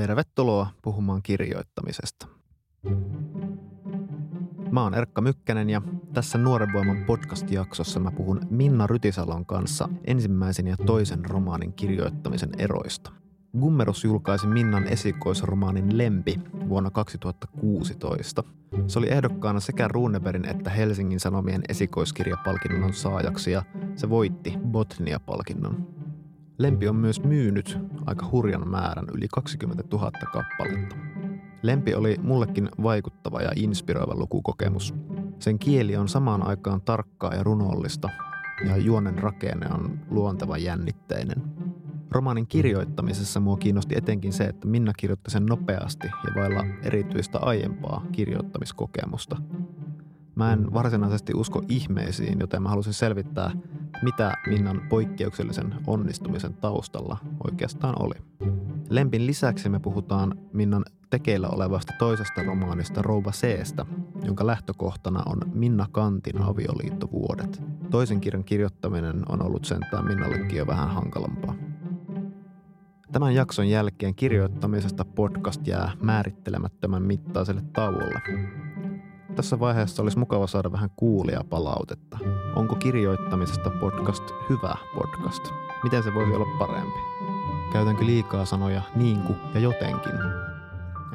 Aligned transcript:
Tervetuloa 0.00 0.66
puhumaan 0.82 1.22
kirjoittamisesta. 1.22 2.26
Mä 4.70 4.82
oon 4.82 4.94
Erkka 4.94 5.20
Mykkänen 5.20 5.70
ja 5.70 5.82
tässä 6.12 6.38
Nuoren 6.38 6.72
voiman 6.72 7.04
podcast-jaksossa 7.06 8.00
mä 8.00 8.10
puhun 8.10 8.40
Minna 8.50 8.86
Rytisalon 8.86 9.46
kanssa 9.46 9.88
ensimmäisen 10.04 10.66
ja 10.66 10.76
toisen 10.76 11.24
romaanin 11.24 11.72
kirjoittamisen 11.72 12.50
eroista. 12.58 13.12
Gummerus 13.60 14.04
julkaisi 14.04 14.46
Minnan 14.46 14.86
esikoisromaanin 14.86 15.98
Lempi 15.98 16.40
vuonna 16.68 16.90
2016. 16.90 18.44
Se 18.86 18.98
oli 18.98 19.10
ehdokkaana 19.10 19.60
sekä 19.60 19.88
Runeberin 19.88 20.48
että 20.48 20.70
Helsingin 20.70 21.20
Sanomien 21.20 21.62
esikoiskirjapalkinnon 21.68 22.92
saajaksi 22.92 23.50
ja 23.50 23.62
se 23.96 24.10
voitti 24.10 24.54
Botnia-palkinnon. 24.70 26.03
Lempi 26.58 26.88
on 26.88 26.96
myös 26.96 27.22
myynyt 27.22 27.78
aika 28.06 28.28
hurjan 28.32 28.68
määrän 28.68 29.06
yli 29.14 29.28
20 29.28 29.84
000 29.92 30.10
kappaletta. 30.32 30.96
Lempi 31.62 31.94
oli 31.94 32.16
mullekin 32.22 32.68
vaikuttava 32.82 33.40
ja 33.40 33.50
inspiroiva 33.56 34.14
lukukokemus. 34.16 34.94
Sen 35.38 35.58
kieli 35.58 35.96
on 35.96 36.08
samaan 36.08 36.46
aikaan 36.46 36.80
tarkkaa 36.80 37.34
ja 37.34 37.42
runollista, 37.42 38.08
ja 38.66 38.76
juonen 38.76 39.18
rakenne 39.18 39.66
on 39.74 40.00
luonteva 40.10 40.58
jännitteinen. 40.58 41.42
Romaanin 42.10 42.46
kirjoittamisessa 42.46 43.40
mua 43.40 43.56
kiinnosti 43.56 43.96
etenkin 43.96 44.32
se, 44.32 44.44
että 44.44 44.68
Minna 44.68 44.92
kirjoitti 44.96 45.30
sen 45.30 45.46
nopeasti 45.46 46.06
ja 46.06 46.42
vailla 46.42 46.64
erityistä 46.82 47.38
aiempaa 47.38 48.06
kirjoittamiskokemusta. 48.12 49.36
Mä 50.34 50.52
en 50.52 50.72
varsinaisesti 50.72 51.32
usko 51.34 51.62
ihmeisiin, 51.68 52.40
joten 52.40 52.62
mä 52.62 52.68
halusin 52.68 52.92
selvittää, 52.92 53.50
mitä 54.04 54.34
Minnan 54.46 54.80
poikkeuksellisen 54.88 55.74
onnistumisen 55.86 56.54
taustalla 56.54 57.16
oikeastaan 57.44 57.94
oli. 57.98 58.14
Lempin 58.88 59.26
lisäksi 59.26 59.68
me 59.68 59.78
puhutaan 59.78 60.38
Minnan 60.52 60.84
tekeillä 61.10 61.48
olevasta 61.48 61.92
toisesta 61.98 62.42
romaanista 62.42 63.02
Rouva 63.02 63.32
Seestä, 63.32 63.86
jonka 64.24 64.46
lähtökohtana 64.46 65.22
on 65.26 65.38
Minna 65.54 65.86
Kantin 65.92 66.42
avioliittovuodet. 66.42 67.62
Toisen 67.90 68.20
kirjan 68.20 68.44
kirjoittaminen 68.44 69.22
on 69.28 69.42
ollut 69.42 69.64
sentään 69.64 70.06
Minnallekin 70.06 70.58
jo 70.58 70.66
vähän 70.66 70.88
hankalampaa. 70.88 71.54
Tämän 73.12 73.34
jakson 73.34 73.68
jälkeen 73.68 74.14
kirjoittamisesta 74.14 75.04
podcast 75.04 75.66
jää 75.66 75.92
määrittelemättömän 76.02 77.02
mittaiselle 77.02 77.62
tauolle. 77.72 78.20
Tässä 79.36 79.60
vaiheessa 79.60 80.02
olisi 80.02 80.18
mukava 80.18 80.46
saada 80.46 80.72
vähän 80.72 80.90
kuulia 80.96 81.44
palautetta. 81.50 82.18
Onko 82.56 82.74
kirjoittamisesta 82.76 83.70
podcast 83.70 84.24
hyvä 84.50 84.74
podcast? 84.94 85.44
Miten 85.82 86.02
se 86.02 86.14
voisi 86.14 86.32
olla 86.34 86.58
parempi? 86.58 86.98
Käytänkö 87.72 88.06
liikaa 88.06 88.44
sanoja 88.44 88.82
niinku 88.94 89.36
ja 89.54 89.60
jotenkin? 89.60 90.12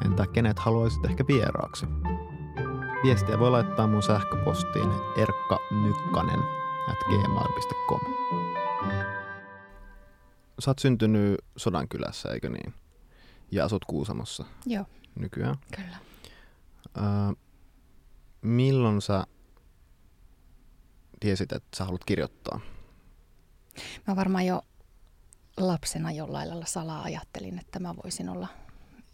Entä 0.04 0.26
kenet 0.26 0.58
haluaisit 0.58 1.04
ehkä 1.04 1.24
vieraaksi? 1.28 1.86
Viestiä 3.02 3.38
voi 3.38 3.50
laittaa 3.50 3.86
mun 3.86 4.02
sähköpostiin 4.02 4.88
erkkamykkanen 5.16 6.38
at 6.90 6.98
gmail.com. 7.08 8.00
Sä 10.58 10.70
oot 10.70 10.78
syntynyt 10.78 11.38
Sodankylässä, 11.56 12.28
eikö 12.32 12.48
niin? 12.48 12.74
Ja 13.50 13.64
asut 13.64 13.84
Kuusamossa 13.84 14.44
Joo, 14.66 14.84
nykyään. 15.14 15.56
kyllä. 15.76 15.96
Öö, 16.96 17.04
milloin 18.42 19.02
sä 19.02 19.24
tiesit, 21.20 21.52
että 21.52 21.76
sä 21.76 21.84
haluat 21.84 22.04
kirjoittaa? 22.04 22.60
Mä 24.06 24.16
varmaan 24.16 24.46
jo 24.46 24.62
lapsena 25.56 26.12
jollain 26.12 26.48
lailla 26.48 26.66
salaa 26.66 27.02
ajattelin, 27.02 27.58
että 27.58 27.80
mä 27.80 27.94
voisin 28.04 28.28
olla 28.28 28.48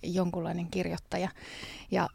jonkunlainen 0.03 0.67
kirjoittaja. 0.71 1.29
Ja 1.91 2.09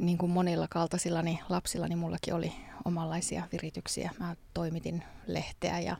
niin 0.00 0.18
kuin 0.18 0.32
monilla 0.32 0.68
kaltaisillani 0.70 1.40
lapsillani 1.48 1.96
mullakin 1.96 2.34
oli 2.34 2.52
omanlaisia 2.84 3.48
virityksiä. 3.52 4.10
Mä 4.18 4.36
toimitin 4.54 5.04
lehteä 5.26 5.80
ja, 5.80 5.96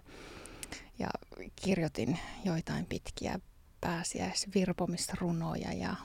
ja 0.99 1.09
kirjoitin 1.57 2.19
joitain 2.45 2.87
pitkiä 2.87 3.41
pääsiäisvirpomista 3.81 5.17
runoja 5.21 5.73
ja 5.73 5.97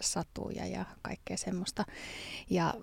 satuja 0.00 0.66
ja 0.66 0.84
kaikkea 1.02 1.36
semmoista. 1.36 1.84
Ja 2.50 2.74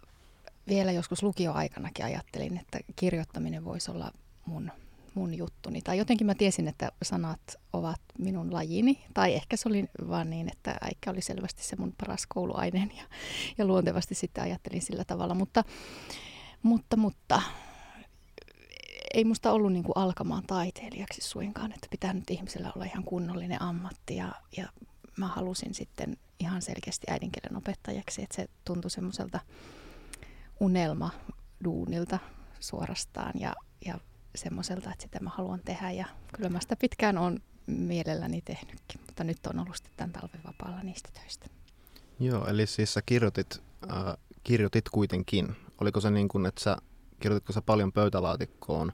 vielä 0.67 0.91
joskus 0.91 1.23
lukioaikanakin 1.23 2.05
ajattelin, 2.05 2.57
että 2.57 2.79
kirjoittaminen 2.95 3.65
voisi 3.65 3.91
olla 3.91 4.11
mun, 4.45 4.71
mun 5.13 5.37
juttuni. 5.37 5.81
Tai 5.81 5.97
jotenkin 5.97 6.27
mä 6.27 6.35
tiesin, 6.35 6.67
että 6.67 6.91
sanat 7.03 7.41
ovat 7.73 8.01
minun 8.17 8.53
lajini. 8.53 9.05
Tai 9.13 9.33
ehkä 9.33 9.57
se 9.57 9.69
oli 9.69 9.85
vaan 10.07 10.29
niin, 10.29 10.49
että 10.51 10.77
äikkä 10.81 11.11
oli 11.11 11.21
selvästi 11.21 11.63
se 11.63 11.75
mun 11.75 11.93
paras 11.97 12.25
kouluaineen. 12.27 12.91
Ja, 12.97 13.03
ja 13.57 13.65
luontevasti 13.65 14.15
sitten 14.15 14.43
ajattelin 14.43 14.81
sillä 14.81 15.03
tavalla. 15.03 15.33
Mutta, 15.33 15.63
mutta, 16.63 16.97
mutta 16.97 17.41
ei 19.13 19.23
musta 19.23 19.51
ollut 19.51 19.73
niin 19.73 19.83
kuin 19.83 19.97
alkamaan 19.97 20.43
taiteilijaksi 20.47 21.21
suinkaan, 21.21 21.71
että 21.71 21.87
pitää 21.91 22.13
nyt 22.13 22.31
ihmisellä 22.31 22.71
olla 22.75 22.85
ihan 22.85 23.03
kunnollinen 23.03 23.61
ammatti 23.61 24.15
ja, 24.15 24.31
ja 24.57 24.67
mä 25.17 25.27
halusin 25.27 25.73
sitten 25.73 26.17
ihan 26.39 26.61
selkeästi 26.61 27.07
äidinkielen 27.09 27.57
opettajaksi, 27.57 28.23
että 28.23 28.35
se 28.35 28.49
tuntui 28.65 28.91
semmoiselta 28.91 29.39
unelma 30.59 31.09
duunilta 31.63 32.19
suorastaan 32.59 33.31
ja, 33.39 33.53
ja 33.85 33.99
semmoiselta, 34.35 34.91
että 34.91 35.03
sitä 35.03 35.19
mä 35.19 35.29
haluan 35.29 35.59
tehdä 35.65 35.91
ja 35.91 36.05
kyllä 36.33 36.49
mä 36.49 36.59
sitä 36.59 36.75
pitkään 36.75 37.17
on 37.17 37.39
mielelläni 37.67 38.41
tehnytkin, 38.41 39.01
mutta 39.05 39.23
nyt 39.23 39.47
on 39.47 39.59
ollut 39.59 39.75
sitten 39.75 39.93
tämän 39.97 40.11
talven 40.11 40.41
vapaalla 40.47 40.83
niistä 40.83 41.09
töistä. 41.13 41.45
Joo, 42.19 42.47
eli 42.47 42.67
siis 42.67 42.93
sä 42.93 43.01
kirjoitit, 43.05 43.61
äh, 43.91 44.17
kirjoitit 44.43 44.89
kuitenkin. 44.89 45.55
Oliko 45.81 46.01
se 46.01 46.11
niin 46.11 46.27
kuin, 46.27 46.45
että 46.45 46.63
sä 46.63 46.77
kirjoititko 47.19 47.53
sä 47.53 47.61
paljon 47.61 47.91
pöytälaatikkoon, 47.91 48.93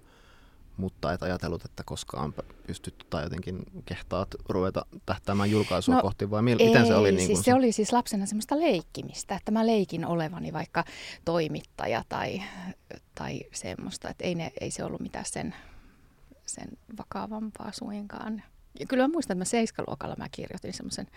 mutta 0.77 1.13
et 1.13 1.23
ajatellut, 1.23 1.65
että 1.65 1.83
koskaan 1.85 2.33
pystyt 2.67 3.05
tai 3.09 3.23
jotenkin 3.23 3.63
kehtaat 3.85 4.27
ruveta 4.49 4.85
tähtäämään 5.05 5.51
julkaisua 5.51 5.95
no, 5.95 6.01
kohti, 6.01 6.31
vai 6.31 6.41
mil, 6.41 6.59
ei, 6.59 6.67
miten 6.67 6.87
se 6.87 6.95
oli? 6.95 7.11
Niin 7.11 7.27
siis 7.27 7.39
se? 7.39 7.43
se 7.43 7.53
oli 7.53 7.71
siis 7.71 7.93
lapsena 7.93 8.25
semmoista 8.25 8.59
leikkimistä, 8.59 9.35
että 9.35 9.51
mä 9.51 9.67
leikin 9.67 10.05
olevani 10.05 10.53
vaikka 10.53 10.83
toimittaja 11.25 12.03
tai, 12.09 12.41
tai 13.15 13.41
semmoista, 13.51 14.09
että 14.09 14.23
ei, 14.23 14.35
ne, 14.35 14.51
ei 14.61 14.71
se 14.71 14.83
ollut 14.83 15.01
mitään 15.01 15.25
sen, 15.25 15.55
sen 16.45 16.67
vakavampaa 16.97 17.71
suinkaan. 17.71 18.43
Ja 18.79 18.85
kyllä 18.85 19.03
mä 19.03 19.11
muistan, 19.11 19.35
että 19.35 19.41
mä 19.41 19.45
seiskaluokalla 19.45 20.15
mä 20.17 20.27
kirjoitin 20.31 20.73
semmoisen 20.73 21.07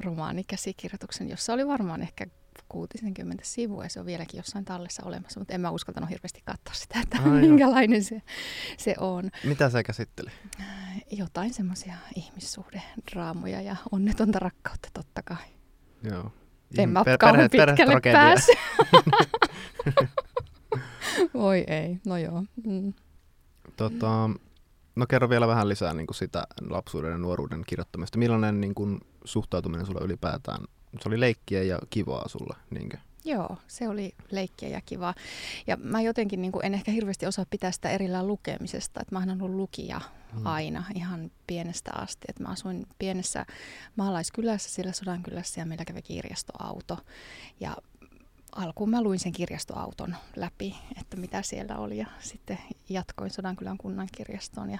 romaanikäsikirjoituksen, 0.00 1.28
jossa 1.28 1.52
oli 1.52 1.66
varmaan 1.66 2.02
ehkä 2.02 2.26
60 2.68 3.44
sivua 3.44 3.82
ja 3.84 3.88
se 3.90 4.00
on 4.00 4.06
vieläkin 4.06 4.38
jossain 4.38 4.64
tallessa 4.64 5.02
olemassa, 5.06 5.40
mutta 5.40 5.54
en 5.54 5.60
mä 5.60 5.70
uskaltanut 5.70 6.10
hirveästi 6.10 6.42
katsoa 6.44 6.74
sitä, 6.74 7.00
että 7.00 7.18
Ai 7.22 7.40
minkälainen 7.40 8.04
se, 8.04 8.22
se 8.78 8.94
on. 8.98 9.30
Mitä 9.44 9.70
se 9.70 9.82
käsitteli? 9.82 10.30
Jotain 11.10 11.54
semmoisia 11.54 11.94
ihmissuhdedraamoja 12.16 13.62
ja 13.62 13.76
onnetonta 13.92 14.38
rakkautta 14.38 14.88
totta 14.94 15.22
kai. 15.22 15.46
Joo. 16.02 16.32
En 16.78 16.88
mä 16.90 17.04
Per- 17.04 17.18
kauhean 17.18 17.50
perhe- 17.50 17.66
pitkälle 17.66 18.00
päässyt. 18.12 18.58
Voi 21.34 21.64
ei, 21.66 22.00
no 22.06 22.16
joo. 22.18 22.44
Mm. 22.66 22.94
Tota, 23.76 24.30
no 25.00 25.06
kerro 25.06 25.28
vielä 25.30 25.48
vähän 25.48 25.68
lisää 25.68 25.94
niin 25.94 26.06
kuin 26.06 26.16
sitä 26.16 26.46
lapsuuden 26.70 27.10
ja 27.10 27.18
nuoruuden 27.18 27.62
kirjoittamista. 27.66 28.18
Millainen 28.18 28.60
niin 28.60 28.74
kuin, 28.74 29.00
suhtautuminen 29.24 29.86
sulla 29.86 30.00
ylipäätään? 30.04 30.64
Se 31.00 31.08
oli 31.08 31.20
leikkiä 31.20 31.62
ja 31.62 31.78
kivaa 31.90 32.28
sulle, 32.28 32.56
niinkö? 32.70 32.96
Joo, 33.24 33.56
se 33.66 33.88
oli 33.88 34.14
leikkiä 34.30 34.68
ja 34.68 34.80
kivaa. 34.80 35.14
Ja 35.66 35.76
mä 35.76 36.00
jotenkin 36.00 36.42
niin 36.42 36.52
kuin, 36.52 36.66
en 36.66 36.74
ehkä 36.74 36.92
hirveästi 36.92 37.26
osaa 37.26 37.44
pitää 37.50 37.72
sitä 37.72 37.90
erillään 37.90 38.26
lukemisesta. 38.26 39.00
Että 39.00 39.14
mä 39.14 39.18
oon 39.18 39.42
ollut 39.42 39.56
lukija 39.56 40.00
Hmm. 40.34 40.46
aina 40.46 40.84
ihan 40.94 41.30
pienestä 41.46 41.90
asti. 41.94 42.24
Että 42.28 42.42
mä 42.42 42.48
asuin 42.48 42.86
pienessä 42.98 43.46
maalaiskylässä, 43.96 44.70
siellä 44.70 44.92
Sodankylässä 44.92 45.60
ja 45.60 45.66
meillä 45.66 45.84
kävi 45.84 46.02
kirjastoauto. 46.02 46.98
Ja 47.60 47.76
alkuun 48.52 48.90
mä 48.90 49.02
luin 49.02 49.18
sen 49.18 49.32
kirjastoauton 49.32 50.16
läpi, 50.36 50.76
että 51.00 51.16
mitä 51.16 51.42
siellä 51.42 51.78
oli 51.78 51.98
ja 51.98 52.06
sitten 52.20 52.58
jatkoin 52.88 53.30
Sodankylän 53.30 53.78
kunnan 53.78 54.08
kirjastoon 54.16 54.70
ja, 54.70 54.78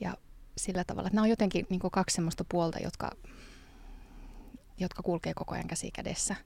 ja 0.00 0.16
sillä 0.56 0.84
tavalla. 0.84 1.06
Että 1.06 1.14
nämä 1.14 1.24
on 1.24 1.30
jotenkin 1.30 1.66
niin 1.70 1.80
kaksi 1.92 2.14
semmoista 2.14 2.44
puolta, 2.48 2.78
jotka, 2.78 3.10
jotka 4.78 5.02
kulkee 5.02 5.34
koko 5.34 5.54
ajan 5.54 5.66
käsi 5.66 5.90
kädessä. 5.90 6.36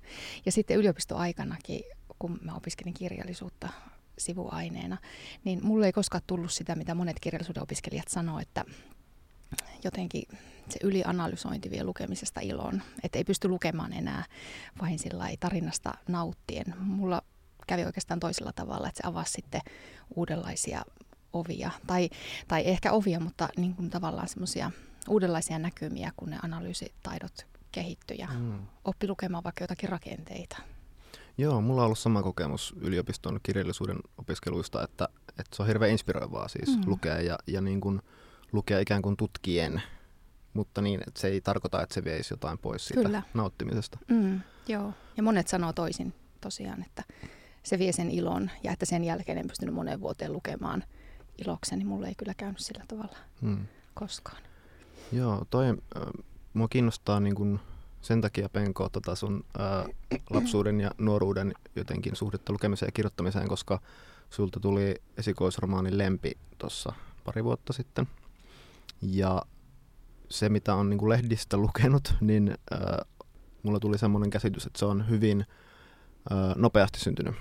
Ja 0.46 0.52
sitten 0.52 0.76
yliopistoaikanakin, 0.76 1.80
kun 2.18 2.38
mä 2.42 2.54
opiskelin 2.54 2.94
kirjallisuutta 2.94 3.68
sivuaineena, 4.18 4.96
niin 5.44 5.66
mulle 5.66 5.86
ei 5.86 5.92
koskaan 5.92 6.22
tullut 6.26 6.52
sitä, 6.52 6.74
mitä 6.74 6.94
monet 6.94 7.20
kirjallisuuden 7.20 7.62
opiskelijat 7.62 8.08
sanoo, 8.08 8.38
että 8.38 8.64
jotenkin 9.84 10.22
se 10.70 10.80
ylianalysointi 10.82 11.70
vie 11.70 11.84
lukemisesta 11.84 12.40
iloon. 12.40 12.82
Että 13.02 13.18
ei 13.18 13.24
pysty 13.24 13.48
lukemaan 13.48 13.92
enää 13.92 14.24
vain 14.82 14.98
sillä 14.98 15.28
tarinasta 15.40 15.94
nauttien. 16.08 16.74
Mulla 16.80 17.22
kävi 17.66 17.84
oikeastaan 17.84 18.20
toisella 18.20 18.52
tavalla, 18.52 18.88
että 18.88 19.02
se 19.02 19.08
avasi 19.08 19.32
sitten 19.32 19.60
uudenlaisia 20.16 20.82
ovia. 21.32 21.70
Tai, 21.86 22.10
tai 22.48 22.62
ehkä 22.66 22.92
ovia, 22.92 23.20
mutta 23.20 23.48
niin 23.56 23.74
kuin 23.74 23.90
tavallaan 23.90 24.28
semmoisia 24.28 24.70
uudenlaisia 25.08 25.58
näkymiä, 25.58 26.12
kun 26.16 26.30
ne 26.30 26.38
analyysitaidot 26.42 27.46
kehittyy 27.72 28.16
ja 28.16 28.28
mm. 28.38 28.58
oppi 28.84 29.08
lukemaan 29.08 29.44
vaikka 29.44 29.64
jotakin 29.64 29.88
rakenteita. 29.88 30.56
Joo, 31.38 31.60
mulla 31.60 31.80
on 31.80 31.84
ollut 31.84 31.98
sama 31.98 32.22
kokemus 32.22 32.74
yliopiston 32.80 33.40
kirjallisuuden 33.42 33.98
opiskeluista, 34.18 34.84
että, 34.84 35.08
että 35.28 35.56
se 35.56 35.62
on 35.62 35.68
hirveän 35.68 35.90
inspiroivaa 35.90 36.48
siis 36.48 36.76
mm. 36.76 36.82
lukea 36.86 37.20
ja, 37.20 37.38
ja 37.46 37.60
niin 37.60 37.80
kuin 37.80 38.02
lukea 38.52 38.78
ikään 38.78 39.02
kuin 39.02 39.16
tutkien, 39.16 39.82
mutta 40.58 40.82
niin, 40.82 41.00
että 41.06 41.20
se 41.20 41.28
ei 41.28 41.40
tarkoita, 41.40 41.82
että 41.82 41.94
se 41.94 42.04
veisi 42.04 42.34
jotain 42.34 42.58
pois 42.58 42.86
siitä 42.86 43.02
Kyllä. 43.02 43.22
nauttimisesta. 43.34 43.98
Mm, 44.08 44.40
joo, 44.68 44.92
ja 45.16 45.22
monet 45.22 45.48
sanoo 45.48 45.72
toisin 45.72 46.14
tosiaan, 46.40 46.82
että 46.82 47.04
se 47.62 47.78
vie 47.78 47.92
sen 47.92 48.10
ilon 48.10 48.50
ja 48.62 48.72
että 48.72 48.86
sen 48.86 49.04
jälkeen 49.04 49.38
en 49.38 49.48
pystynyt 49.48 49.74
moneen 49.74 50.00
vuoteen 50.00 50.32
lukemaan 50.32 50.84
ilokseni. 51.38 51.84
Mulle 51.84 52.08
ei 52.08 52.14
kyllä 52.14 52.34
käynyt 52.34 52.58
sillä 52.58 52.84
tavalla 52.88 53.16
hmm. 53.42 53.66
koskaan. 53.94 54.42
Joo, 55.12 55.46
toi 55.50 55.68
äh, 55.68 55.74
mua 56.54 56.68
kiinnostaa 56.68 57.20
niin 57.20 57.34
kun 57.34 57.60
sen 58.00 58.20
takia 58.20 58.48
penkoa 58.48 58.88
tota 58.88 59.14
sun 59.14 59.44
äh, 59.60 59.86
lapsuuden 60.30 60.80
ja 60.80 60.90
nuoruuden 60.98 61.54
jotenkin 61.76 62.16
suhdetta 62.16 62.52
lukemiseen 62.52 62.88
ja 62.88 62.92
kirjoittamiseen, 62.92 63.48
koska 63.48 63.80
sulta 64.30 64.60
tuli 64.60 64.94
esikoisromaanin 65.16 65.98
Lempi 65.98 66.38
tuossa 66.58 66.92
pari 67.24 67.44
vuotta 67.44 67.72
sitten. 67.72 68.08
Ja 69.02 69.42
se, 70.30 70.48
mitä 70.48 70.74
on 70.74 70.90
niin 70.90 71.08
lehdistä 71.08 71.56
lukenut, 71.56 72.14
niin 72.20 72.54
äh, 72.72 72.80
mulla 73.62 73.80
tuli 73.80 73.98
semmoinen 73.98 74.30
käsitys, 74.30 74.66
että 74.66 74.78
se 74.78 74.84
on 74.84 75.08
hyvin 75.08 75.44
äh, 76.32 76.56
nopeasti 76.56 77.00
syntynyt 77.00 77.34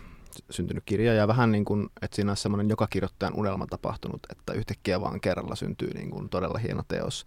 syntynyt 0.49 0.83
kirja 0.85 1.13
ja 1.13 1.27
vähän 1.27 1.51
niin 1.51 1.65
kuin, 1.65 1.89
että 2.01 2.15
siinä 2.15 2.31
olisi 2.31 2.41
semmoinen 2.41 2.69
joka 2.69 2.87
kirjoittajan 2.87 3.33
unelma 3.35 3.67
tapahtunut, 3.67 4.19
että 4.29 4.53
yhtäkkiä 4.53 5.01
vaan 5.01 5.21
kerralla 5.21 5.55
syntyy 5.55 5.93
niin 5.93 6.11
kuin 6.11 6.29
todella 6.29 6.57
hieno 6.57 6.83
teos, 6.87 7.25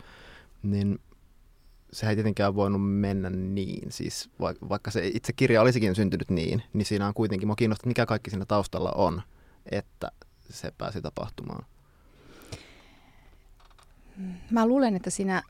niin 0.62 0.98
se 1.92 2.08
ei 2.08 2.14
tietenkään 2.14 2.54
voinut 2.54 3.00
mennä 3.00 3.30
niin. 3.30 3.92
Siis 3.92 4.30
vaikka 4.68 4.90
se 4.90 5.06
itse 5.06 5.32
kirja 5.32 5.62
olisikin 5.62 5.94
syntynyt 5.94 6.30
niin, 6.30 6.62
niin 6.72 6.86
siinä 6.86 7.06
on 7.06 7.14
kuitenkin, 7.14 7.48
mua 7.48 7.56
kiinnostaa, 7.56 7.88
mikä 7.88 8.06
kaikki 8.06 8.30
siinä 8.30 8.46
taustalla 8.46 8.92
on, 8.92 9.22
että 9.70 10.12
se 10.50 10.72
pääsi 10.78 11.02
tapahtumaan. 11.02 11.66
Mä 14.50 14.66
luulen, 14.66 14.96
että 14.96 15.10
siinä, 15.10 15.42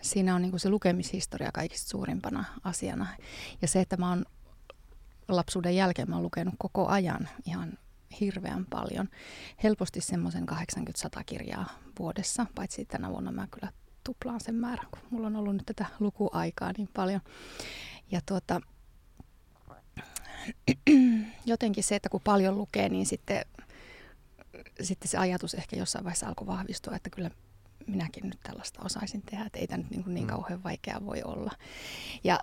siinä 0.00 0.34
on 0.34 0.42
niin 0.42 0.60
se 0.60 0.70
lukemishistoria 0.70 1.50
kaikista 1.52 1.90
suurimpana 1.90 2.44
asiana. 2.64 3.06
Ja 3.62 3.68
se, 3.68 3.80
että 3.80 3.96
mä 3.96 4.08
oon 4.08 4.24
lapsuuden 5.28 5.76
jälkeen 5.76 6.10
mä 6.10 6.16
oon 6.16 6.22
lukenut 6.22 6.54
koko 6.58 6.86
ajan 6.86 7.28
ihan 7.46 7.78
hirveän 8.20 8.66
paljon. 8.70 9.08
Helposti 9.62 10.00
semmoisen 10.00 10.46
80-100 10.48 10.54
kirjaa 11.26 11.68
vuodessa, 11.98 12.46
paitsi 12.54 12.84
tänä 12.84 13.10
vuonna 13.10 13.32
mä 13.32 13.48
kyllä 13.50 13.72
tuplaan 14.04 14.40
sen 14.40 14.54
määrän, 14.54 14.86
kun 14.90 15.02
mulla 15.10 15.26
on 15.26 15.36
ollut 15.36 15.54
nyt 15.54 15.66
tätä 15.66 15.86
lukuaikaa 16.00 16.72
niin 16.76 16.88
paljon. 16.94 17.20
Ja 18.10 18.20
tuota, 18.26 18.60
jotenkin 21.46 21.84
se, 21.84 21.96
että 21.96 22.08
kun 22.08 22.20
paljon 22.24 22.58
lukee, 22.58 22.88
niin 22.88 23.06
sitten, 23.06 23.44
sitten 24.80 25.08
se 25.08 25.18
ajatus 25.18 25.54
ehkä 25.54 25.76
jossain 25.76 26.04
vaiheessa 26.04 26.26
alkoi 26.26 26.46
vahvistua, 26.46 26.96
että 26.96 27.10
kyllä 27.10 27.30
minäkin 27.86 28.26
nyt 28.26 28.38
tällaista 28.42 28.82
osaisin 28.84 29.22
tehdä, 29.22 29.44
että 29.44 29.58
ei 29.58 29.66
tämä 29.66 29.82
nyt 29.82 29.90
niin, 29.90 30.04
niin 30.06 30.24
mm. 30.24 30.30
kauhean 30.30 30.62
vaikea 30.62 31.00
voi 31.06 31.22
olla. 31.22 31.50
Ja 32.24 32.40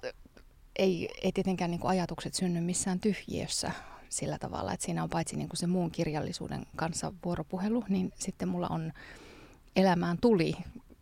ei, 0.76 1.10
ei 1.22 1.32
tietenkään 1.32 1.72
niin 1.72 1.82
kuin 1.82 1.90
ajatukset 1.90 2.34
synny 2.34 2.62
missään 2.62 3.00
tyhjiössä 3.00 3.72
sillä 4.10 4.38
tavalla, 4.38 4.74
että 4.74 4.86
siinä 4.86 5.04
on 5.04 5.10
paitsi 5.10 5.36
niin 5.36 5.50
kuin 5.50 5.58
se 5.58 5.68
muun 5.68 5.92
kirjallisuuden 5.92 6.66
kanssa 6.76 7.14
vuoropuhelu, 7.26 7.84
niin 7.90 8.12
sitten 8.20 8.48
mulla 8.48 8.68
on 8.68 8.94
elämään 9.76 10.18
tuli 10.22 10.54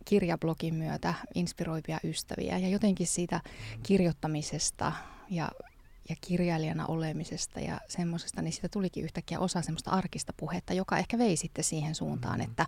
kirjablogin 0.06 0.76
myötä 0.76 1.14
inspiroivia 1.36 2.00
ystäviä 2.04 2.58
ja 2.58 2.70
jotenkin 2.70 3.08
siitä 3.08 3.42
kirjoittamisesta 3.84 4.92
ja, 5.30 5.52
ja 6.10 6.16
kirjailijana 6.22 6.86
olemisesta 6.86 7.60
ja 7.60 7.80
semmoisesta, 7.88 8.42
niin 8.42 8.54
siitä 8.54 8.70
tulikin 8.70 9.04
yhtäkkiä 9.04 9.40
osa 9.40 9.62
semmoista 9.62 9.92
arkista 9.92 10.34
puhetta, 10.38 10.74
joka 10.74 10.98
ehkä 10.98 11.18
vei 11.18 11.36
sitten 11.36 11.64
siihen 11.64 11.96
suuntaan, 11.96 12.40
mm-hmm. 12.40 12.52
että 12.52 12.66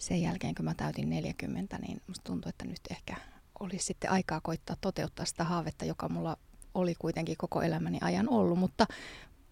sen 0.00 0.22
jälkeen 0.22 0.54
kun 0.54 0.64
mä 0.64 0.74
täytin 0.74 1.10
40, 1.10 1.78
niin 1.78 2.00
musta 2.06 2.24
tuntuu, 2.24 2.48
että 2.48 2.64
nyt 2.64 2.80
ehkä 2.90 3.16
olisi 3.60 3.84
sitten 3.84 4.10
aikaa 4.10 4.40
koittaa 4.40 4.76
toteuttaa 4.80 5.26
sitä 5.26 5.44
haavetta, 5.44 5.84
joka 5.84 6.08
mulla 6.08 6.36
oli 6.74 6.94
kuitenkin 6.98 7.36
koko 7.36 7.62
elämäni 7.62 7.98
ajan 8.00 8.28
ollut, 8.28 8.58
mutta 8.58 8.86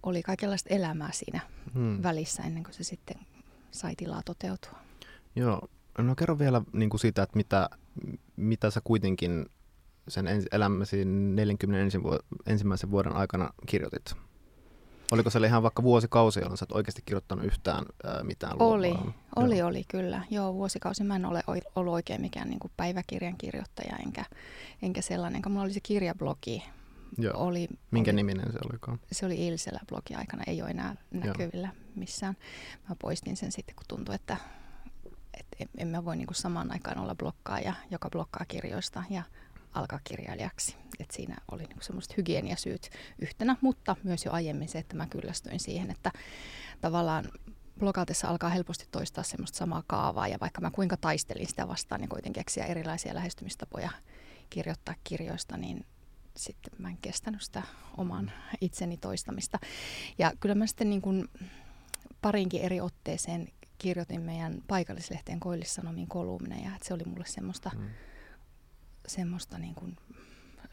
oli 0.03 0.23
kaikenlaista 0.23 0.75
elämää 0.75 1.13
siinä 1.13 1.41
hmm. 1.75 2.03
välissä 2.03 2.43
ennen 2.43 2.63
kuin 2.63 2.75
se 2.75 2.85
sitten 2.85 3.17
sai 3.71 3.97
tilaa 3.97 4.23
toteutua. 4.25 4.79
Joo, 5.37 5.69
no 5.99 6.15
kerro 6.15 6.39
vielä 6.39 6.63
niin 6.73 6.91
kuin 6.91 7.01
siitä, 7.01 7.23
että 7.23 7.37
mitä, 7.37 7.71
mitä 8.37 8.71
sä 8.71 8.81
kuitenkin 8.85 9.47
sen 10.09 10.27
elämäsi 10.53 11.05
41 11.05 11.99
ensimmäisen 12.47 12.91
vuoden 12.91 13.17
aikana 13.17 13.51
kirjoitit. 13.67 14.15
Oliko 15.13 15.31
se 15.31 15.39
ihan 15.47 15.63
vaikka 15.63 15.83
vuosikausi, 15.83 16.41
jolloin 16.41 16.59
sä 16.59 16.65
et 16.65 16.73
oikeasti 16.77 17.03
kirjoittanut 17.07 17.45
yhtään 17.45 17.85
ää, 18.05 18.23
mitään 18.23 18.63
Oli, 18.63 18.89
luovaa? 18.89 19.13
oli, 19.37 19.59
Joo. 19.59 19.69
oli 19.69 19.85
kyllä. 19.89 20.23
Joo, 20.31 20.55
vuosikausi 20.55 21.05
mä 21.05 21.17
en 21.17 21.25
ole 21.25 21.43
ollut 21.75 21.95
oikein 21.95 22.21
mikään 22.21 22.49
niin 22.49 22.59
kuin 22.59 22.73
päiväkirjan 22.77 23.37
kirjoittaja, 23.39 23.97
enkä, 23.97 24.25
enkä 24.83 25.03
sellainen. 25.03 25.43
Mulla 25.49 25.63
oli 25.63 25.73
se 25.73 25.81
kirjablogi. 25.83 26.65
Joo. 27.19 27.33
Oli, 27.37 27.69
Minkä 27.91 28.11
oli, 28.11 28.17
niminen 28.17 28.53
se 28.53 28.59
olikaan? 28.71 29.01
Se 29.13 29.27
oli 29.27 29.47
Ilselä 29.47 29.81
blogi 29.89 30.15
aikana, 30.15 30.43
ei 30.47 30.63
ole 30.63 30.71
enää 30.71 30.97
näkyvillä 31.11 31.69
Joo. 31.75 31.85
missään. 31.95 32.37
Mä 32.89 32.97
poistin 33.01 33.37
sen 33.37 33.53
sitten, 33.53 33.77
kun 33.77 33.85
tuntui, 33.89 34.15
että, 34.15 34.37
että 35.41 35.57
en 35.79 35.89
mä 35.89 36.05
voi 36.05 36.17
niin 36.17 36.27
kuin 36.27 36.37
samaan 36.37 36.73
aikaan 36.73 36.99
olla 36.99 37.15
blokkaaja, 37.15 37.75
joka 37.91 38.11
blokkaa 38.11 38.45
kirjoista 38.49 39.03
ja 39.11 39.23
alkaa 39.79 40.01
kirjailijaksi. 40.05 40.77
Et 41.01 41.11
siinä 41.11 41.37
oli 41.53 41.63
niinku 41.63 41.85
semmoiset 41.85 42.17
hygieniasyyt 42.17 42.91
yhtenä, 43.19 43.57
mutta 43.61 43.97
myös 44.03 44.25
jo 44.25 44.33
aiemmin 44.33 44.69
se, 44.69 44.79
että 44.79 44.97
mä 44.97 45.07
kyllästyin 45.07 45.61
siihen, 45.61 45.91
että 45.91 46.11
tavallaan 46.81 47.25
blogaatessa 47.79 48.29
alkaa 48.29 48.51
helposti 48.51 48.85
toistaa 48.91 49.25
semmoista 49.25 49.59
samaa 49.59 49.83
kaavaa 49.87 50.29
ja 50.29 50.39
vaikka 50.41 50.61
mä 50.61 50.71
kuinka 50.71 50.97
taistelin 50.97 51.47
sitä 51.47 51.69
vastaan 51.69 52.01
niin 52.01 52.09
kuitenkin 52.09 52.41
keksiä 52.41 52.65
erilaisia 52.65 53.15
lähestymistapoja 53.15 53.91
kirjoittaa 54.51 54.95
kirjoista, 55.05 55.57
niin 55.57 55.87
sitten 56.37 56.73
mä 56.79 56.89
en 56.89 56.99
kestänyt 57.03 57.43
sitä 57.43 57.63
oman 57.97 58.33
itseni 58.61 58.97
toistamista. 58.97 59.59
Ja 60.19 60.33
kyllä 60.41 60.55
mä 60.55 60.67
sitten 60.67 60.91
niin 60.91 61.03
kuin 61.03 61.29
parinkin 62.23 62.61
eri 62.61 62.81
otteeseen 62.81 63.49
kirjoitin 63.79 64.21
meidän 64.21 64.63
paikallislehteen 64.67 65.41
Koillissanomiin 65.41 66.09
kolumneja, 66.09 66.75
että 66.75 66.89
se 66.89 66.95
oli 66.95 67.05
mulle 67.05 67.27
semmoista 67.27 67.71
mm 67.77 67.89
semmoista 69.09 69.59
niin 69.59 69.75
kuin 69.75 69.97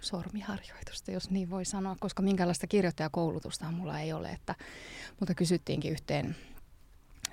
sormiharjoitusta, 0.01 1.11
jos 1.11 1.29
niin 1.29 1.49
voi 1.49 1.65
sanoa, 1.65 1.95
koska 1.99 2.21
minkälaista 2.21 2.67
kirjoittajakoulutusta 2.67 3.71
mulla 3.71 3.99
ei 3.99 4.13
ole. 4.13 4.29
Että, 4.29 4.55
mutta 5.19 5.35
kysyttiinkin 5.35 5.91
yhteen 5.91 6.35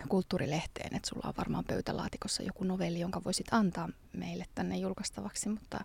kulttuurilehteen, 0.08 0.96
että 0.96 1.08
sulla 1.08 1.28
on 1.28 1.34
varmaan 1.38 1.64
pöytälaatikossa 1.64 2.42
joku 2.42 2.64
novelli, 2.64 3.00
jonka 3.00 3.24
voisit 3.24 3.46
antaa 3.50 3.88
meille 4.12 4.44
tänne 4.54 4.76
julkaistavaksi, 4.76 5.48
mutta 5.48 5.84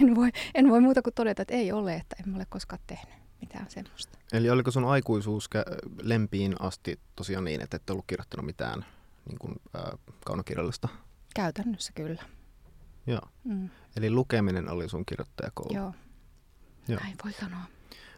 en 0.00 0.14
voi, 0.14 0.30
en 0.54 0.68
voi 0.68 0.80
muuta 0.80 1.02
kuin 1.02 1.14
todeta, 1.14 1.42
että 1.42 1.54
ei 1.54 1.72
ole, 1.72 1.94
että 1.94 2.16
en 2.26 2.34
ole 2.34 2.46
koskaan 2.48 2.82
tehnyt 2.86 3.14
mitään 3.40 3.66
semmoista. 3.70 4.18
Eli 4.32 4.50
oliko 4.50 4.70
sun 4.70 4.84
aikuisuus 4.84 5.50
lempiin 6.02 6.54
asti 6.60 7.00
tosiaan 7.16 7.44
niin, 7.44 7.60
että 7.60 7.76
et 7.76 7.90
ollut 7.90 8.04
kirjoittanut 8.06 8.46
mitään 8.46 8.84
niin 9.28 9.38
kuin, 9.38 9.54
äh, 9.76 9.98
kaunokirjallista? 10.24 10.88
Käytännössä 11.34 11.92
kyllä. 11.94 12.22
Joo. 13.06 13.28
Mm. 13.44 13.70
Eli 13.96 14.10
lukeminen 14.10 14.68
oli 14.70 14.88
sun 14.88 15.06
kirjoittajakoulu. 15.06 15.74
Joo. 15.74 15.94
Joo. 16.88 17.00
Näin 17.00 17.16
voi 17.24 17.32
sanoa. 17.32 17.62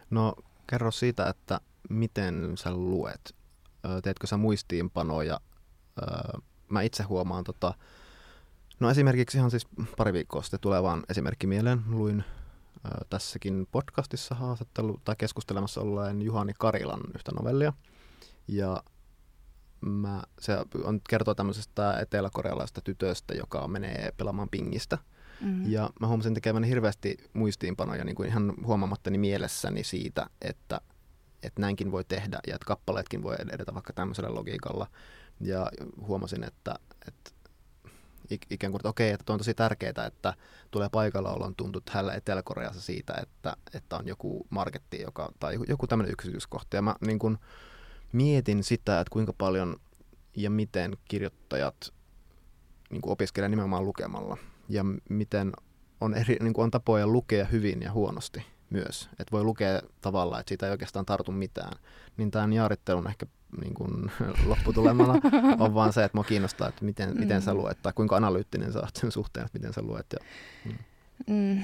No 0.09 0.35
kerro 0.67 0.91
siitä, 0.91 1.29
että 1.29 1.59
miten 1.89 2.53
sä 2.57 2.71
luet. 2.71 3.35
Teetkö 4.03 4.27
sä 4.27 4.37
muistiinpanoja? 4.37 5.39
Mä 6.69 6.81
itse 6.81 7.03
huomaan, 7.03 7.43
tota, 7.43 7.73
no 8.79 8.89
esimerkiksi 8.89 9.37
ihan 9.37 9.51
siis 9.51 9.67
pari 9.97 10.13
viikkoa 10.13 10.41
sitten 10.41 10.59
tulee 10.59 10.83
vaan 10.83 11.03
esimerkki 11.09 11.47
mieleen. 11.47 11.81
Luin 11.87 12.23
tässäkin 13.09 13.67
podcastissa 13.71 14.35
haastattelu 14.35 14.99
tai 15.03 15.15
keskustelemassa 15.17 15.81
olleen 15.81 16.21
Juhani 16.21 16.53
Karilan 16.57 17.01
yhtä 17.15 17.31
novellia. 17.31 17.73
Ja 18.47 18.83
mä, 19.81 20.23
se 20.39 20.57
on, 20.83 21.01
kertoo 21.09 21.35
tämmöisestä 21.35 21.99
eteläkorealaisesta 21.99 22.81
tytöstä, 22.81 23.33
joka 23.33 23.67
menee 23.67 24.13
pelaamaan 24.17 24.49
pingistä. 24.49 24.97
Mm-hmm. 25.41 25.71
Ja 25.71 25.89
mä 25.99 26.07
huomasin 26.07 26.33
tekevän 26.33 26.63
hirveästi 26.63 27.17
muistiinpanoja 27.33 28.03
niin 28.03 28.15
kuin 28.15 28.29
ihan 28.29 28.53
huomaamattani 28.65 29.17
mielessäni 29.17 29.83
siitä, 29.83 30.29
että, 30.41 30.81
että 31.43 31.61
näinkin 31.61 31.91
voi 31.91 32.03
tehdä 32.03 32.39
ja 32.47 32.55
että 32.55 32.65
kappaleetkin 32.65 33.23
voi 33.23 33.35
edetä 33.53 33.73
vaikka 33.73 33.93
tämmöisellä 33.93 34.35
logiikalla. 34.35 34.87
Ja 35.39 35.71
huomasin, 36.01 36.43
että, 36.43 36.75
että 37.07 37.31
ikään 38.49 38.71
kuin, 38.71 38.79
että 38.79 38.89
okei, 38.89 39.11
että 39.11 39.33
on 39.33 39.37
tosi 39.37 39.53
tärkeää, 39.53 40.05
että 40.07 40.33
tulee 40.71 40.89
paikalla 40.89 41.31
olon 41.33 41.55
tuntut 41.55 41.89
hänellä 41.89 42.13
Etelä-Koreassa 42.13 42.81
siitä, 42.81 43.13
että, 43.21 43.57
että 43.73 43.97
on 43.97 44.07
joku 44.07 44.47
marketti 44.49 45.01
joka, 45.01 45.31
tai 45.39 45.53
joku, 45.53 45.65
joku 45.67 45.87
tämmöinen 45.87 46.13
yksityiskohta. 46.13 46.75
Ja 46.75 46.81
mä 46.81 46.95
niin 47.05 47.19
kuin, 47.19 47.37
mietin 48.15 48.63
sitä, 48.63 48.99
että 48.99 49.11
kuinka 49.11 49.33
paljon 49.33 49.75
ja 50.35 50.49
miten 50.49 50.97
kirjoittajat 51.05 51.93
niin 52.89 53.01
kuin 53.01 53.11
opiskelevat 53.11 53.51
nimenomaan 53.51 53.85
lukemalla. 53.85 54.37
Ja 54.69 54.85
miten 55.09 55.51
on, 56.01 56.13
eri, 56.13 56.37
niin 56.41 56.53
kuin 56.53 56.63
on 56.63 56.71
tapoja 56.71 57.07
lukea 57.07 57.45
hyvin 57.45 57.81
ja 57.81 57.91
huonosti 57.91 58.45
myös. 58.69 59.09
Että 59.11 59.31
voi 59.31 59.43
lukea 59.43 59.81
tavallaan, 60.01 60.39
että 60.39 60.49
siitä 60.49 60.65
ei 60.65 60.71
oikeastaan 60.71 61.05
tartu 61.05 61.31
mitään. 61.31 61.77
Niin 62.17 62.31
tämän 62.31 62.53
jaarittelun 62.53 63.07
ehkä 63.07 63.25
niin 63.61 63.73
kuin, 63.73 64.11
lopputulemana 64.49 65.13
on 65.59 65.73
vaan 65.73 65.93
se, 65.93 66.03
että 66.03 66.17
mua 66.17 66.23
kiinnostaa, 66.23 66.69
että 66.69 66.85
miten, 66.85 67.09
mm. 67.13 67.19
miten 67.19 67.41
sä 67.41 67.53
luet 67.53 67.77
tai 67.81 67.93
kuinka 67.95 68.15
analyyttinen 68.15 68.73
sä 68.73 68.79
oot 68.79 68.95
sen 68.95 69.11
suhteen, 69.11 69.45
että 69.45 69.59
miten 69.59 69.73
sä 69.73 69.81
luet. 69.81 70.05
Ja, 70.13 70.19
mm. 70.65 70.77
Mm. 71.27 71.61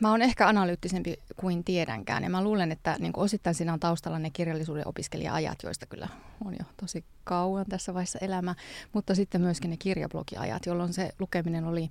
Mä 0.00 0.10
oon 0.10 0.22
ehkä 0.22 0.48
analyyttisempi 0.48 1.16
kuin 1.36 1.64
tiedänkään 1.64 2.22
ja 2.22 2.30
mä 2.30 2.44
luulen, 2.44 2.72
että 2.72 2.96
niin 2.98 3.12
osittain 3.16 3.54
siinä 3.54 3.72
on 3.72 3.80
taustalla 3.80 4.18
ne 4.18 4.30
kirjallisuuden 4.30 4.88
opiskelija-ajat, 4.88 5.58
joista 5.62 5.86
kyllä 5.86 6.08
on 6.44 6.52
jo 6.52 6.64
tosi 6.80 7.04
kauan 7.24 7.66
tässä 7.68 7.94
vaiheessa 7.94 8.18
elämä, 8.18 8.54
mutta 8.92 9.14
sitten 9.14 9.40
myöskin 9.40 9.70
ne 9.70 9.76
kirjablogiajat, 9.76 10.66
jolloin 10.66 10.92
se 10.92 11.10
lukeminen 11.18 11.64
oli 11.64 11.90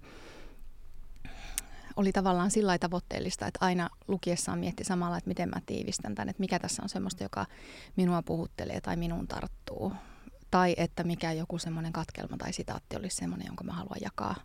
oli 1.96 2.12
tavallaan 2.12 2.52
sillä 2.52 2.78
tavoitteellista, 2.78 3.48
että 3.48 3.66
aina 3.66 3.90
lukiessaan 4.08 4.60
mietti 4.60 4.84
samalla, 4.84 5.18
että 5.18 5.28
miten 5.28 5.50
mä 5.50 5.62
tiivistän 5.66 6.16
tämän, 6.16 6.30
että 6.30 6.40
mikä 6.40 6.60
tässä 6.60 6.84
on 6.84 6.90
semmoista, 6.90 7.24
joka 7.24 7.46
minua 7.96 8.22
puhuttelee 8.22 8.82
tai 8.82 8.96
minuun 8.96 9.28
tarttuu. 9.28 9.94
Tai 10.52 10.76
että 10.78 11.04
mikä 11.04 11.32
joku 11.32 11.58
semmoinen 11.58 11.94
katkelma 11.94 12.38
tai 12.38 12.54
sitaatti 12.54 12.96
olisi 12.96 13.16
semmoinen, 13.16 13.48
jonka 13.48 13.64
mä 13.64 13.74
haluan 13.74 13.98
jakaa, 14.02 14.36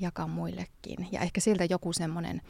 jakaa 0.00 0.26
muillekin. 0.26 1.08
Ja 1.12 1.20
ehkä 1.20 1.40
siltä 1.40 1.64
joku 1.64 1.92
semmoinen 1.92 2.40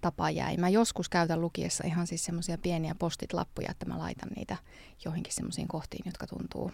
tapa 0.00 0.30
jäi. 0.30 0.56
Mä 0.56 0.68
joskus 0.68 1.08
käytän 1.08 1.40
lukiessa 1.40 1.84
ihan 1.86 2.06
siis 2.06 2.24
semmoisia 2.24 2.58
pieniä 2.58 2.94
postit-lappuja, 2.98 3.70
että 3.70 3.86
mä 3.86 3.98
laitan 3.98 4.28
niitä 4.36 4.56
johonkin 5.04 5.32
semmoisiin 5.32 5.68
kohtiin, 5.68 6.02
jotka 6.06 6.26
tuntuu 6.26 6.72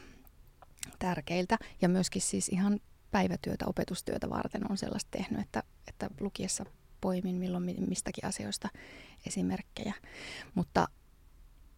tärkeiltä. 0.98 1.56
Ja 1.82 1.88
myöskin 1.88 2.22
siis 2.22 2.48
ihan 2.48 2.80
päivätyötä, 3.10 3.64
opetustyötä 3.66 4.30
varten 4.30 4.70
on 4.70 4.78
sellaista 4.78 5.10
tehnyt, 5.10 5.40
että, 5.40 5.62
että 5.88 6.10
lukiessa 6.20 6.64
poimin 7.00 7.36
milloin 7.36 7.74
mistäkin 7.88 8.24
asioista 8.24 8.68
esimerkkejä. 9.26 9.94
Mutta 10.54 10.88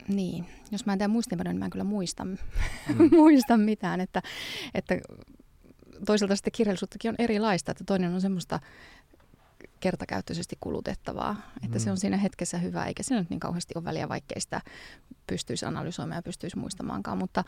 niin, 0.09 0.47
jos 0.71 0.87
mä 0.87 0.93
en 0.93 0.99
tee 0.99 1.09
muistinpanoja, 1.09 1.53
niin 1.53 1.59
mä 1.59 1.65
en 1.65 1.71
kyllä 1.71 1.85
muista, 1.85 2.25
mm. 2.25 2.39
muista 3.17 3.57
mitään. 3.57 4.01
Että, 4.01 4.23
että 4.75 4.95
toisaalta 6.07 6.37
sitten 6.37 6.53
kirjallisuuttakin 6.53 7.09
on 7.09 7.15
erilaista, 7.19 7.71
että 7.71 7.85
toinen 7.85 8.15
on 8.15 8.21
semmoista 8.21 8.61
kertakäyttöisesti 9.81 10.57
kulutettavaa, 10.61 11.37
että 11.65 11.79
mm. 11.79 11.85
se 11.85 11.91
on 11.91 11.97
siinä 11.97 12.17
hetkessä 12.17 12.59
hyvä, 12.59 12.85
eikä 12.85 13.03
se 13.03 13.15
nyt 13.15 13.31
niin 13.31 13.41
kauheasti 13.41 13.75
ole 13.77 13.85
väliä, 13.85 14.09
vaikkei 14.09 14.41
sitä 14.41 14.61
pystyisi 15.27 15.67
analysoimaan 15.67 16.19
ja 16.19 16.23
pystyisi 16.23 16.59
muistamaankaan, 16.59 17.19
mutta, 17.19 17.45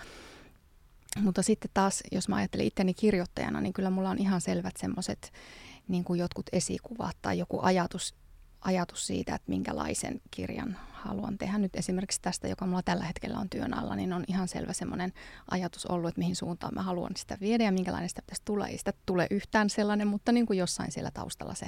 mutta 1.21 1.43
sitten 1.43 1.71
taas, 1.75 2.03
jos 2.13 2.29
mä 2.29 2.37
ajattelen 2.37 2.67
itteni 2.67 2.95
kirjoittajana, 2.95 3.61
niin 3.61 3.73
kyllä 3.73 3.91
mulla 3.91 4.11
on 4.11 4.19
ihan 4.19 4.41
selvät 4.41 4.77
semmoiset 4.77 5.33
niin 5.89 6.05
kuin 6.05 6.21
jotkut 6.21 6.47
esikuvat 6.53 7.17
tai 7.23 7.39
joku 7.39 7.61
ajatus, 7.63 8.15
ajatus 8.61 9.07
siitä, 9.07 9.35
että 9.35 9.49
minkälaisen 9.49 10.21
kirjan 10.31 10.77
haluan 10.93 11.39
tehdä. 11.39 11.59
Nyt 11.59 11.77
esimerkiksi 11.77 12.23
tästä, 12.23 12.49
joka 12.49 12.67
mulla 12.67 12.83
tällä 12.83 13.05
hetkellä 13.05 13.39
on 13.39 13.51
työn 13.51 13.75
alla, 13.75 13.97
niin 13.97 14.13
on 14.13 14.25
ihan 14.29 14.49
selvä 14.49 14.73
semmoinen 14.73 15.13
ajatus 15.51 15.87
ollut, 15.87 16.09
että 16.09 16.19
mihin 16.19 16.37
suuntaan 16.37 16.75
mä 16.75 16.83
haluan 16.83 17.13
sitä 17.17 17.39
viedä 17.41 17.65
ja 17.65 17.73
minkälainen 17.73 18.09
sitä 18.09 18.23
pitäisi 18.23 18.43
tulla. 18.45 18.67
Ei 18.67 18.79
sitä 18.79 18.93
tule 19.07 19.27
yhtään 19.31 19.71
sellainen, 19.71 20.09
mutta 20.09 20.33
niin 20.33 20.47
kuin 20.47 20.59
jossain 20.59 20.93
siellä 20.93 21.11
taustalla 21.11 21.55
se 21.55 21.67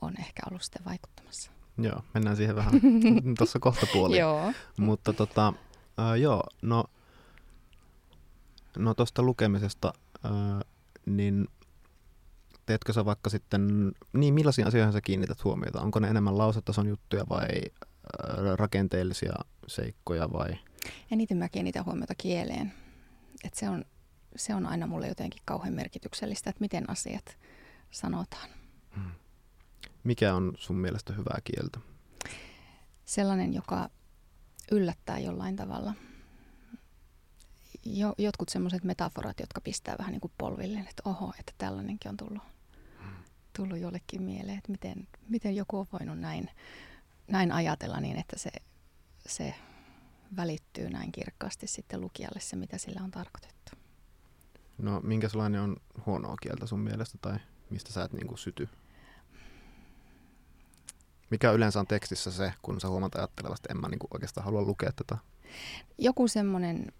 on 0.00 0.14
ehkä 0.18 0.42
ollut 0.50 0.62
sitten 0.62 0.84
vaikuttamassa. 0.84 1.50
Joo, 1.78 2.02
mennään 2.14 2.36
siihen 2.36 2.56
vähän 2.56 2.72
tuossa 3.38 3.58
kohta 3.58 3.86
puoliin. 3.92 4.20
joo. 4.20 4.52
Mutta 4.76 5.12
tota, 5.12 5.52
äh, 6.00 6.20
joo, 6.20 6.42
no, 6.62 6.84
no 8.78 8.94
tuosta 8.94 9.22
lukemisesta, 9.22 9.92
äh, 10.24 10.30
niin 11.06 11.48
teetkö 12.66 12.92
sä 12.92 13.04
vaikka 13.04 13.30
sitten, 13.30 13.92
niin 14.12 14.34
millaisiin 14.34 14.66
asioihin 14.66 14.92
sä 14.92 15.00
kiinnität 15.00 15.44
huomiota? 15.44 15.80
Onko 15.80 15.98
ne 15.98 16.08
enemmän 16.08 16.38
lausetason 16.38 16.86
juttuja 16.86 17.24
vai 17.28 17.48
rakenteellisia 18.56 19.34
seikkoja 19.66 20.32
vai? 20.32 20.58
Eniten 21.10 21.36
mä 21.36 21.48
kiinnitän 21.48 21.84
huomiota 21.84 22.14
kieleen. 22.18 22.72
Et 23.44 23.54
se, 23.54 23.68
on, 23.68 23.84
se 24.36 24.54
on 24.54 24.66
aina 24.66 24.86
mulle 24.86 25.08
jotenkin 25.08 25.42
kauhean 25.44 25.74
merkityksellistä, 25.74 26.50
että 26.50 26.60
miten 26.60 26.90
asiat 26.90 27.38
sanotaan. 27.90 28.48
Hmm. 28.94 29.10
Mikä 30.04 30.34
on 30.34 30.52
sun 30.58 30.76
mielestä 30.76 31.12
hyvää 31.12 31.38
kieltä? 31.44 31.80
Sellainen, 33.04 33.54
joka 33.54 33.90
yllättää 34.70 35.18
jollain 35.18 35.56
tavalla. 35.56 35.94
Jo, 37.84 38.14
jotkut 38.18 38.48
semmoiset 38.48 38.84
metaforat, 38.84 39.40
jotka 39.40 39.60
pistää 39.60 39.94
vähän 39.98 40.12
niin 40.12 40.20
kuin 40.20 40.32
polvilleen, 40.38 40.88
että 40.88 41.02
oho, 41.04 41.32
että 41.40 41.52
tällainenkin 41.58 42.08
on 42.08 42.16
tullut 42.16 42.42
tullut 43.56 43.78
jollekin 43.78 44.22
mieleen, 44.22 44.58
että 44.58 44.72
miten, 44.72 45.08
miten 45.28 45.56
joku 45.56 45.78
on 45.78 45.86
voinut 45.92 46.18
näin, 46.18 46.50
näin 47.28 47.52
ajatella 47.52 48.00
niin, 48.00 48.16
että 48.16 48.38
se, 48.38 48.50
se 49.26 49.54
välittyy 50.36 50.90
näin 50.90 51.12
kirkkaasti 51.12 51.66
sitten 51.66 52.00
lukijalle 52.00 52.40
se, 52.40 52.56
mitä 52.56 52.78
sillä 52.78 53.00
on 53.04 53.10
tarkoitettu. 53.10 53.72
No 54.78 55.00
minkälainen 55.00 55.60
on 55.60 55.76
huonoa 56.06 56.36
kieltä 56.42 56.66
sun 56.66 56.80
mielestä 56.80 57.18
tai 57.20 57.38
mistä 57.70 57.92
sä 57.92 58.04
et 58.04 58.12
niin 58.12 58.26
kuin 58.26 58.38
syty? 58.38 58.68
Mikä 61.30 61.52
yleensä 61.52 61.80
on 61.80 61.86
tekstissä 61.86 62.30
se, 62.30 62.52
kun 62.62 62.80
sä 62.80 62.88
huomaat 62.88 63.14
ajattelevasti, 63.14 63.68
en 63.70 63.80
mä 63.80 63.88
niin 63.88 63.98
kuin 63.98 64.10
oikeastaan 64.14 64.44
halua 64.44 64.62
lukea 64.62 64.92
tätä? 64.92 65.18
Joku 65.98 66.28
semmoinen 66.28 66.92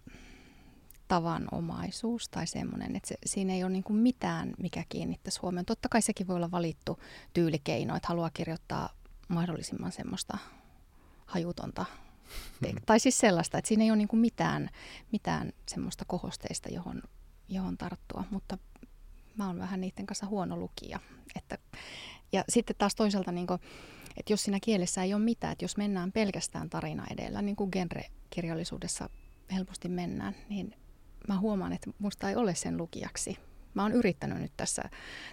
tavanomaisuus 1.07 2.29
tai 2.29 2.47
semmoinen, 2.47 2.95
että 2.95 3.07
se, 3.07 3.15
siinä 3.25 3.53
ei 3.53 3.63
ole 3.63 3.71
niin 3.71 3.83
kuin 3.83 3.97
mitään, 3.97 4.53
mikä 4.57 4.83
kiinnittäisi 4.89 5.39
huomioon. 5.41 5.65
Totta 5.65 5.89
kai 5.89 6.01
sekin 6.01 6.27
voi 6.27 6.35
olla 6.35 6.51
valittu 6.51 6.99
tyylikeino, 7.33 7.95
että 7.95 8.07
haluaa 8.07 8.29
kirjoittaa 8.33 8.89
mahdollisimman 9.27 9.91
semmoista 9.91 10.37
hajutonta 11.25 11.85
te- 12.61 12.71
hmm. 12.71 12.81
tai 12.85 12.99
siis 12.99 13.17
sellaista, 13.17 13.57
että 13.57 13.67
siinä 13.67 13.83
ei 13.83 13.91
ole 13.91 13.97
niin 13.97 14.07
kuin 14.07 14.19
mitään, 14.19 14.69
mitään 15.11 15.53
semmoista 15.69 16.05
kohosteista, 16.07 16.69
johon, 16.69 17.01
johon 17.49 17.77
tarttua, 17.77 18.23
mutta 18.31 18.57
mä 19.37 19.47
oon 19.47 19.59
vähän 19.59 19.81
niiden 19.81 20.05
kanssa 20.05 20.25
huono 20.25 20.57
lukija. 20.57 20.99
Että, 21.35 21.57
ja 22.31 22.43
sitten 22.49 22.75
taas 22.79 22.95
toisaalta, 22.95 23.31
niin 23.31 23.47
kuin, 23.47 23.59
että 24.17 24.33
jos 24.33 24.43
siinä 24.43 24.59
kielessä 24.61 25.03
ei 25.03 25.13
ole 25.13 25.23
mitään, 25.23 25.51
että 25.51 25.65
jos 25.65 25.77
mennään 25.77 26.11
pelkästään 26.11 26.69
tarina 26.69 27.05
edellä, 27.11 27.41
niin 27.41 27.55
kuin 27.55 27.71
genre-kirjallisuudessa 27.71 29.09
helposti 29.51 29.89
mennään, 29.89 30.35
niin 30.49 30.75
mä 31.27 31.39
huomaan, 31.39 31.73
että 31.73 31.91
musta 31.99 32.29
ei 32.29 32.35
ole 32.35 32.55
sen 32.55 32.77
lukijaksi. 32.77 33.37
Mä 33.73 33.83
oon 33.83 33.91
yrittänyt 33.91 34.37
nyt 34.37 34.51
tässä, 34.57 34.81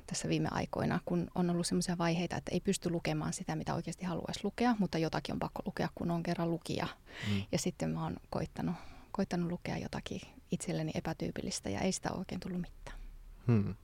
tässä 0.07 0.29
viime 0.29 0.49
aikoina, 0.51 1.01
kun 1.05 1.31
on 1.35 1.51
ollut 1.51 1.67
sellaisia 1.67 1.99
vaiheita, 1.99 2.37
että 2.37 2.51
ei 2.53 2.61
pysty 2.61 2.91
lukemaan 2.91 3.33
sitä, 3.33 3.57
mitä 3.57 3.75
oikeasti 3.75 4.05
haluaisi 4.05 4.41
lukea, 4.43 4.77
mutta 4.79 4.99
jotakin 4.99 5.33
on 5.33 5.39
pakko 5.39 5.63
lukea, 5.67 5.89
kun 5.95 6.11
on 6.11 6.23
kerran 6.23 6.51
lukija. 6.51 6.87
Mm. 7.31 7.43
Ja 7.53 7.59
sitten 7.59 7.91
mä 7.91 8.03
oon 8.03 8.17
koittanut, 8.31 8.75
koittanut 9.13 9.51
lukea 9.51 9.79
jotakin 9.79 10.21
itselleni 10.51 10.93
epätyypillistä 10.95 11.71
ja 11.71 11.81
ei 11.81 11.93
sitä 11.93 12.13
oikein 12.13 12.41
tullut 12.41 12.61
mitään. 12.61 12.99
Hmm. 13.47 13.75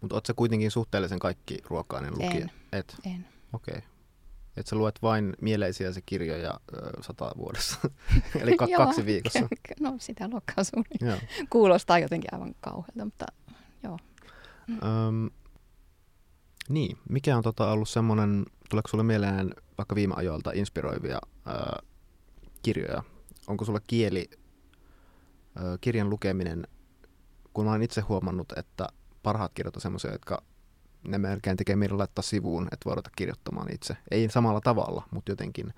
Mutta 0.00 0.16
oot 0.16 0.26
sä 0.26 0.34
kuitenkin 0.34 0.70
suhteellisen 0.70 1.18
kaikki 1.18 1.58
ruokainen 1.64 2.12
lukija? 2.12 2.30
En. 2.32 2.50
Et? 2.72 2.96
En. 3.04 3.28
Okei. 3.52 3.78
Okay. 3.78 3.97
Että 4.58 4.70
sä 4.70 4.76
luet 4.76 5.02
vain 5.02 5.36
mieleisiä 5.40 5.92
se 5.92 6.00
kirjoja 6.06 6.60
sata 7.00 7.32
vuodessa, 7.36 7.78
eli 8.42 8.52
k- 8.56 8.76
kaksi 8.76 9.06
viikossa. 9.06 9.48
no 9.80 9.94
sitä 9.98 10.28
luokkaa 10.28 10.64
suunnilleen. 10.64 11.28
Kuulostaa 11.50 11.98
jotenkin 11.98 12.34
aivan 12.34 12.54
kauhealta, 12.60 13.04
mutta 13.04 13.26
joo. 13.82 13.98
Mm. 14.66 14.78
Öm, 14.82 15.30
niin, 16.68 16.98
mikä 17.08 17.36
on 17.36 17.42
tota 17.42 17.70
ollut 17.72 17.88
semmoinen, 17.88 18.46
tuleeko 18.70 18.88
sulle 18.88 19.04
mieleen 19.04 19.54
vaikka 19.78 19.94
viime 19.94 20.14
ajoilta 20.16 20.50
inspiroivia 20.54 21.18
ö, 21.46 21.82
kirjoja? 22.62 23.02
Onko 23.46 23.64
sulla 23.64 23.80
kieli, 23.86 24.30
ö, 25.56 25.78
kirjan 25.80 26.10
lukeminen, 26.10 26.66
kun 27.52 27.64
mä 27.64 27.70
olen 27.70 27.82
itse 27.82 28.00
huomannut, 28.00 28.52
että 28.56 28.88
parhaat 29.22 29.52
kirjat 29.54 29.76
on 29.76 29.82
semmoisia, 29.82 30.12
jotka 30.12 30.42
ne 31.04 31.18
melkein 31.18 31.56
tekee 31.56 31.76
mieli 31.76 31.94
laittaa 31.94 32.22
sivuun, 32.22 32.68
että 32.72 32.84
voi 32.84 32.94
ruveta 32.94 33.10
kirjoittamaan 33.16 33.74
itse. 33.74 33.96
Ei 34.10 34.30
samalla 34.30 34.60
tavalla, 34.60 35.02
mutta 35.10 35.32
jotenkin 35.32 35.74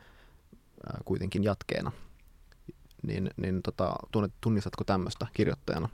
ää, 0.87 1.01
kuitenkin 1.05 1.45
jatkeena. 1.45 1.93
Niin, 3.03 3.31
niin 3.37 3.63
tota, 3.63 3.97
tunnistatko 4.41 4.85
tämmöistä 4.85 5.27
kirjoittajana? 5.35 5.89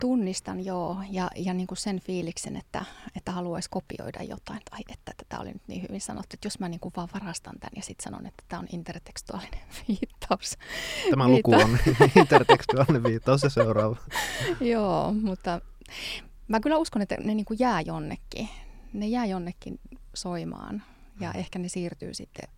Tunnistan 0.00 0.64
joo, 0.64 0.96
ja, 1.10 1.30
ja 1.36 1.54
niin 1.54 1.66
kuin 1.66 1.78
sen 1.78 2.00
fiiliksen, 2.00 2.56
että, 2.56 2.84
että 3.16 3.32
haluaisi 3.32 3.70
kopioida 3.70 4.22
jotain, 4.22 4.60
tai 4.70 4.80
että 4.88 5.12
tämä 5.28 5.42
oli 5.42 5.52
nyt 5.52 5.62
niin 5.66 5.82
hyvin 5.82 6.00
sanottu, 6.00 6.28
että 6.34 6.46
jos 6.46 6.58
mä 6.58 6.68
niin 6.68 6.80
kuin 6.80 6.92
vaan 6.96 7.08
varastan 7.14 7.54
tämän 7.60 7.72
ja 7.76 7.82
sitten 7.82 8.04
sanon, 8.04 8.26
että 8.26 8.44
tämä 8.48 8.60
on 8.60 8.66
intertekstuaalinen 8.72 9.60
viittaus. 9.88 10.56
Tämä 11.10 11.28
luku 11.28 11.54
on 11.54 11.78
intertekstuaalinen 12.20 13.02
viittaus 13.02 13.42
ja 13.42 13.50
seuraava. 13.50 13.96
joo, 14.60 15.12
mutta 15.12 15.60
Mä 16.48 16.60
kyllä 16.60 16.78
uskon, 16.78 17.02
että 17.02 17.16
ne 17.16 17.34
niin 17.34 17.44
kuin 17.44 17.58
jää 17.60 17.80
jonnekin. 17.80 18.48
Ne 18.92 19.06
jää 19.06 19.26
jonnekin 19.26 19.80
soimaan 20.14 20.82
ja 21.20 21.30
mm. 21.30 21.38
ehkä 21.38 21.58
ne 21.58 21.68
siirtyy 21.68 22.14
sitten 22.14 22.48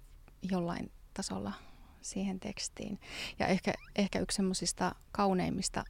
jollain 0.42 0.90
tasolla 1.14 1.52
siihen 2.00 2.40
tekstiin. 2.40 3.00
Ja 3.38 3.46
ehkä, 3.46 3.72
ehkä 3.96 4.18
yksi 4.18 4.36
semmoisista 4.36 4.94
kauneimmista 5.12 5.84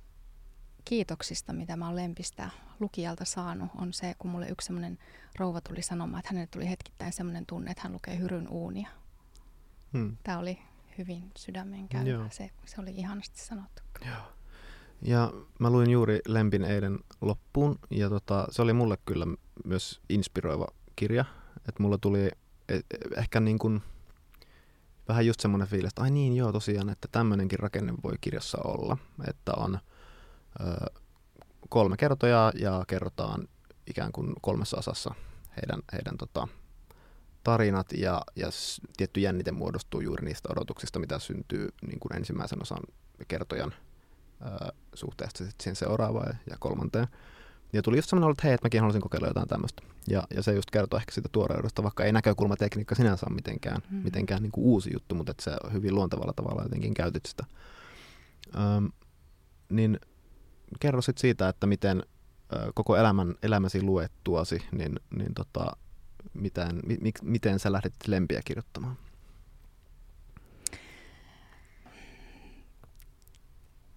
kiitoksista, 0.84 1.52
mitä 1.52 1.76
mä 1.76 1.86
oon 1.86 1.96
Lempistä 1.96 2.50
lukijalta 2.80 3.24
saanut, 3.24 3.70
on 3.78 3.92
se, 3.92 4.14
kun 4.18 4.30
mulle 4.30 4.48
yksi 4.48 4.66
semmoinen 4.66 4.98
rouva 5.38 5.60
tuli 5.60 5.82
sanomaan, 5.82 6.18
että 6.18 6.28
hänelle 6.30 6.46
tuli 6.46 6.70
hetkittäin 6.70 7.12
semmoinen 7.12 7.46
tunne, 7.46 7.70
että 7.70 7.82
hän 7.82 7.92
lukee 7.92 8.18
Hyryn 8.18 8.48
uunia. 8.48 8.88
Hmm. 9.92 10.16
Tämä 10.22 10.38
oli 10.38 10.58
hyvin 10.98 11.30
sydämen 11.36 11.88
Se, 12.30 12.50
se 12.64 12.80
oli 12.80 12.90
ihanasti 12.90 13.40
sanottu. 13.40 13.82
Joo. 14.06 14.39
Ja 15.02 15.32
mä 15.58 15.70
luin 15.70 15.90
juuri 15.90 16.20
Lempin 16.28 16.64
eilen 16.64 16.98
loppuun, 17.20 17.78
ja 17.90 18.08
tota, 18.08 18.46
se 18.50 18.62
oli 18.62 18.72
mulle 18.72 18.98
kyllä 19.06 19.26
myös 19.64 20.00
inspiroiva 20.08 20.66
kirja. 20.96 21.24
Että 21.68 21.82
mulla 21.82 21.98
tuli 21.98 22.20
e, 22.20 22.30
e, 22.68 22.80
ehkä 23.16 23.40
niin 23.40 23.58
kuin 23.58 23.82
vähän 25.08 25.26
just 25.26 25.40
semmoinen 25.40 25.68
fiilis, 25.68 25.88
että 25.88 26.02
ai 26.02 26.10
niin 26.10 26.36
joo 26.36 26.52
tosiaan, 26.52 26.88
että 26.88 27.08
tämmöinenkin 27.12 27.58
rakenne 27.58 27.94
voi 28.04 28.14
kirjassa 28.20 28.58
olla, 28.64 28.96
että 29.28 29.52
on 29.56 29.78
ö, 30.60 31.00
kolme 31.68 31.96
kertojaa 31.96 32.52
ja 32.54 32.84
kerrotaan 32.88 33.48
ikään 33.86 34.12
kuin 34.12 34.34
kolmessa 34.40 34.76
osassa 34.76 35.14
heidän, 35.56 35.82
heidän 35.92 36.16
tota, 36.18 36.48
tarinat 37.44 37.92
ja, 37.92 38.22
ja 38.36 38.48
tietty 38.96 39.20
jännite 39.20 39.52
muodostuu 39.52 40.00
juuri 40.00 40.24
niistä 40.24 40.48
odotuksista, 40.52 40.98
mitä 40.98 41.18
syntyy 41.18 41.68
niin 41.86 42.00
kuin 42.00 42.16
ensimmäisen 42.16 42.62
osan 42.62 42.82
kertojan 43.28 43.74
suhteesta 44.94 45.38
sitten 45.38 45.62
siihen 45.62 45.76
seuraavaan 45.76 46.38
ja 46.50 46.56
kolmanteen. 46.58 47.06
Ja 47.72 47.82
tuli 47.82 47.98
just 47.98 48.08
semmoinen 48.08 48.24
ollut, 48.24 48.38
että 48.38 48.46
hei, 48.46 48.54
että 48.54 48.64
mäkin 48.64 48.80
haluaisin 48.80 49.02
kokeilla 49.02 49.28
jotain 49.28 49.48
tämmöistä. 49.48 49.82
Ja, 50.08 50.22
ja 50.34 50.42
se 50.42 50.52
just 50.52 50.70
kertoo 50.70 50.98
ehkä 50.98 51.12
siitä 51.12 51.28
tuoreudesta, 51.32 51.82
vaikka 51.82 52.04
ei 52.04 52.12
näkökulmatekniikka 52.12 52.94
sinänsä 52.94 53.26
ole 53.28 53.34
mitenkään, 53.34 53.82
mm. 53.90 53.96
mitenkään 53.96 54.42
niin 54.42 54.52
kuin 54.52 54.64
uusi 54.64 54.90
juttu, 54.92 55.14
mutta 55.14 55.30
että 55.30 55.44
se 55.44 55.50
hyvin 55.72 55.94
luontevalla 55.94 56.32
tavalla 56.32 56.62
jotenkin 56.62 56.94
käytit 56.94 57.26
sitä. 57.26 57.44
Öm, 58.54 58.92
niin 59.68 60.00
kerro 60.80 61.02
sitten 61.02 61.20
siitä, 61.20 61.48
että 61.48 61.66
miten 61.66 62.02
ö, 62.52 62.72
koko 62.74 62.96
elämän, 62.96 63.34
elämäsi 63.42 63.82
luettuasi, 63.82 64.62
niin, 64.72 65.00
niin 65.16 65.34
tota, 65.34 65.76
miten, 66.34 66.80
mi, 67.00 67.12
miten 67.22 67.58
sä 67.58 67.72
lähdit 67.72 67.94
lempiä 68.06 68.40
kirjoittamaan? 68.44 68.96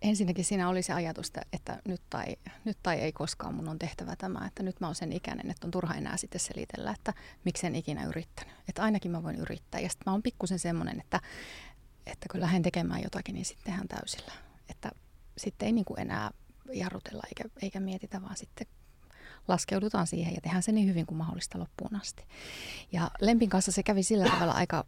Ensinnäkin 0.03 0.45
siinä 0.45 0.69
oli 0.69 0.81
se 0.81 0.93
ajatus, 0.93 1.31
että 1.53 1.81
nyt 1.87 2.01
tai, 2.09 2.25
nyt 2.65 2.77
tai 2.83 2.99
ei 2.99 3.11
koskaan 3.11 3.53
mun 3.53 3.67
on 3.67 3.79
tehtävä 3.79 4.15
tämä, 4.15 4.45
että 4.47 4.63
nyt 4.63 4.79
mä 4.79 4.87
oon 4.87 4.95
sen 4.95 5.13
ikäinen, 5.13 5.51
että 5.51 5.67
on 5.67 5.71
turha 5.71 5.93
enää 5.93 6.17
sitten 6.17 6.41
selitellä, 6.41 6.91
että 6.91 7.13
miksen 7.45 7.75
ikinä 7.75 8.05
yrittänyt. 8.05 8.53
Että 8.69 8.83
ainakin 8.83 9.11
mä 9.11 9.23
voin 9.23 9.35
yrittää. 9.35 9.81
Ja 9.81 9.89
sitten 9.89 10.03
mä 10.05 10.11
oon 10.11 10.23
pikkusen 10.23 10.59
semmoinen, 10.59 10.99
että, 10.99 11.19
että 12.05 12.27
kun 12.31 12.41
lähden 12.41 12.61
tekemään 12.61 13.03
jotakin, 13.03 13.35
niin 13.35 13.45
sitten 13.45 13.65
tehdään 13.65 13.87
täysillä. 13.87 14.33
Että 14.69 14.91
sitten 15.37 15.65
ei 15.65 15.71
niin 15.71 15.85
kuin 15.85 15.99
enää 15.99 16.31
jarrutella 16.73 17.23
eikä, 17.27 17.43
eikä 17.61 17.79
mietitä, 17.79 18.21
vaan 18.21 18.37
sitten 18.37 18.67
laskeudutaan 19.47 20.07
siihen 20.07 20.33
ja 20.33 20.41
tehdään 20.41 20.63
se 20.63 20.71
niin 20.71 20.87
hyvin 20.87 21.05
kuin 21.05 21.17
mahdollista 21.17 21.59
loppuun 21.59 21.95
asti. 21.95 22.25
Ja 22.91 23.11
Lempin 23.21 23.49
kanssa 23.49 23.71
se 23.71 23.83
kävi 23.83 24.03
sillä 24.03 24.29
tavalla 24.29 24.53
aika, 24.53 24.85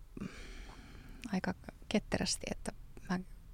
aika 1.31 1.53
ketterästi, 1.89 2.45
että 2.51 2.71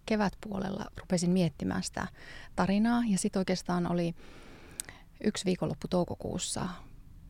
kevätpuolella 0.06 0.86
rupesin 0.98 1.30
miettimään 1.30 1.84
sitä 1.84 2.08
tarinaa 2.56 3.02
ja 3.08 3.18
sitten 3.18 3.40
oikeastaan 3.40 3.92
oli 3.92 4.16
yksi 5.24 5.46
viikonloppu 5.46 5.88
toukokuussa 5.88 6.68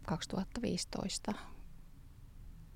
2015, 0.08 1.34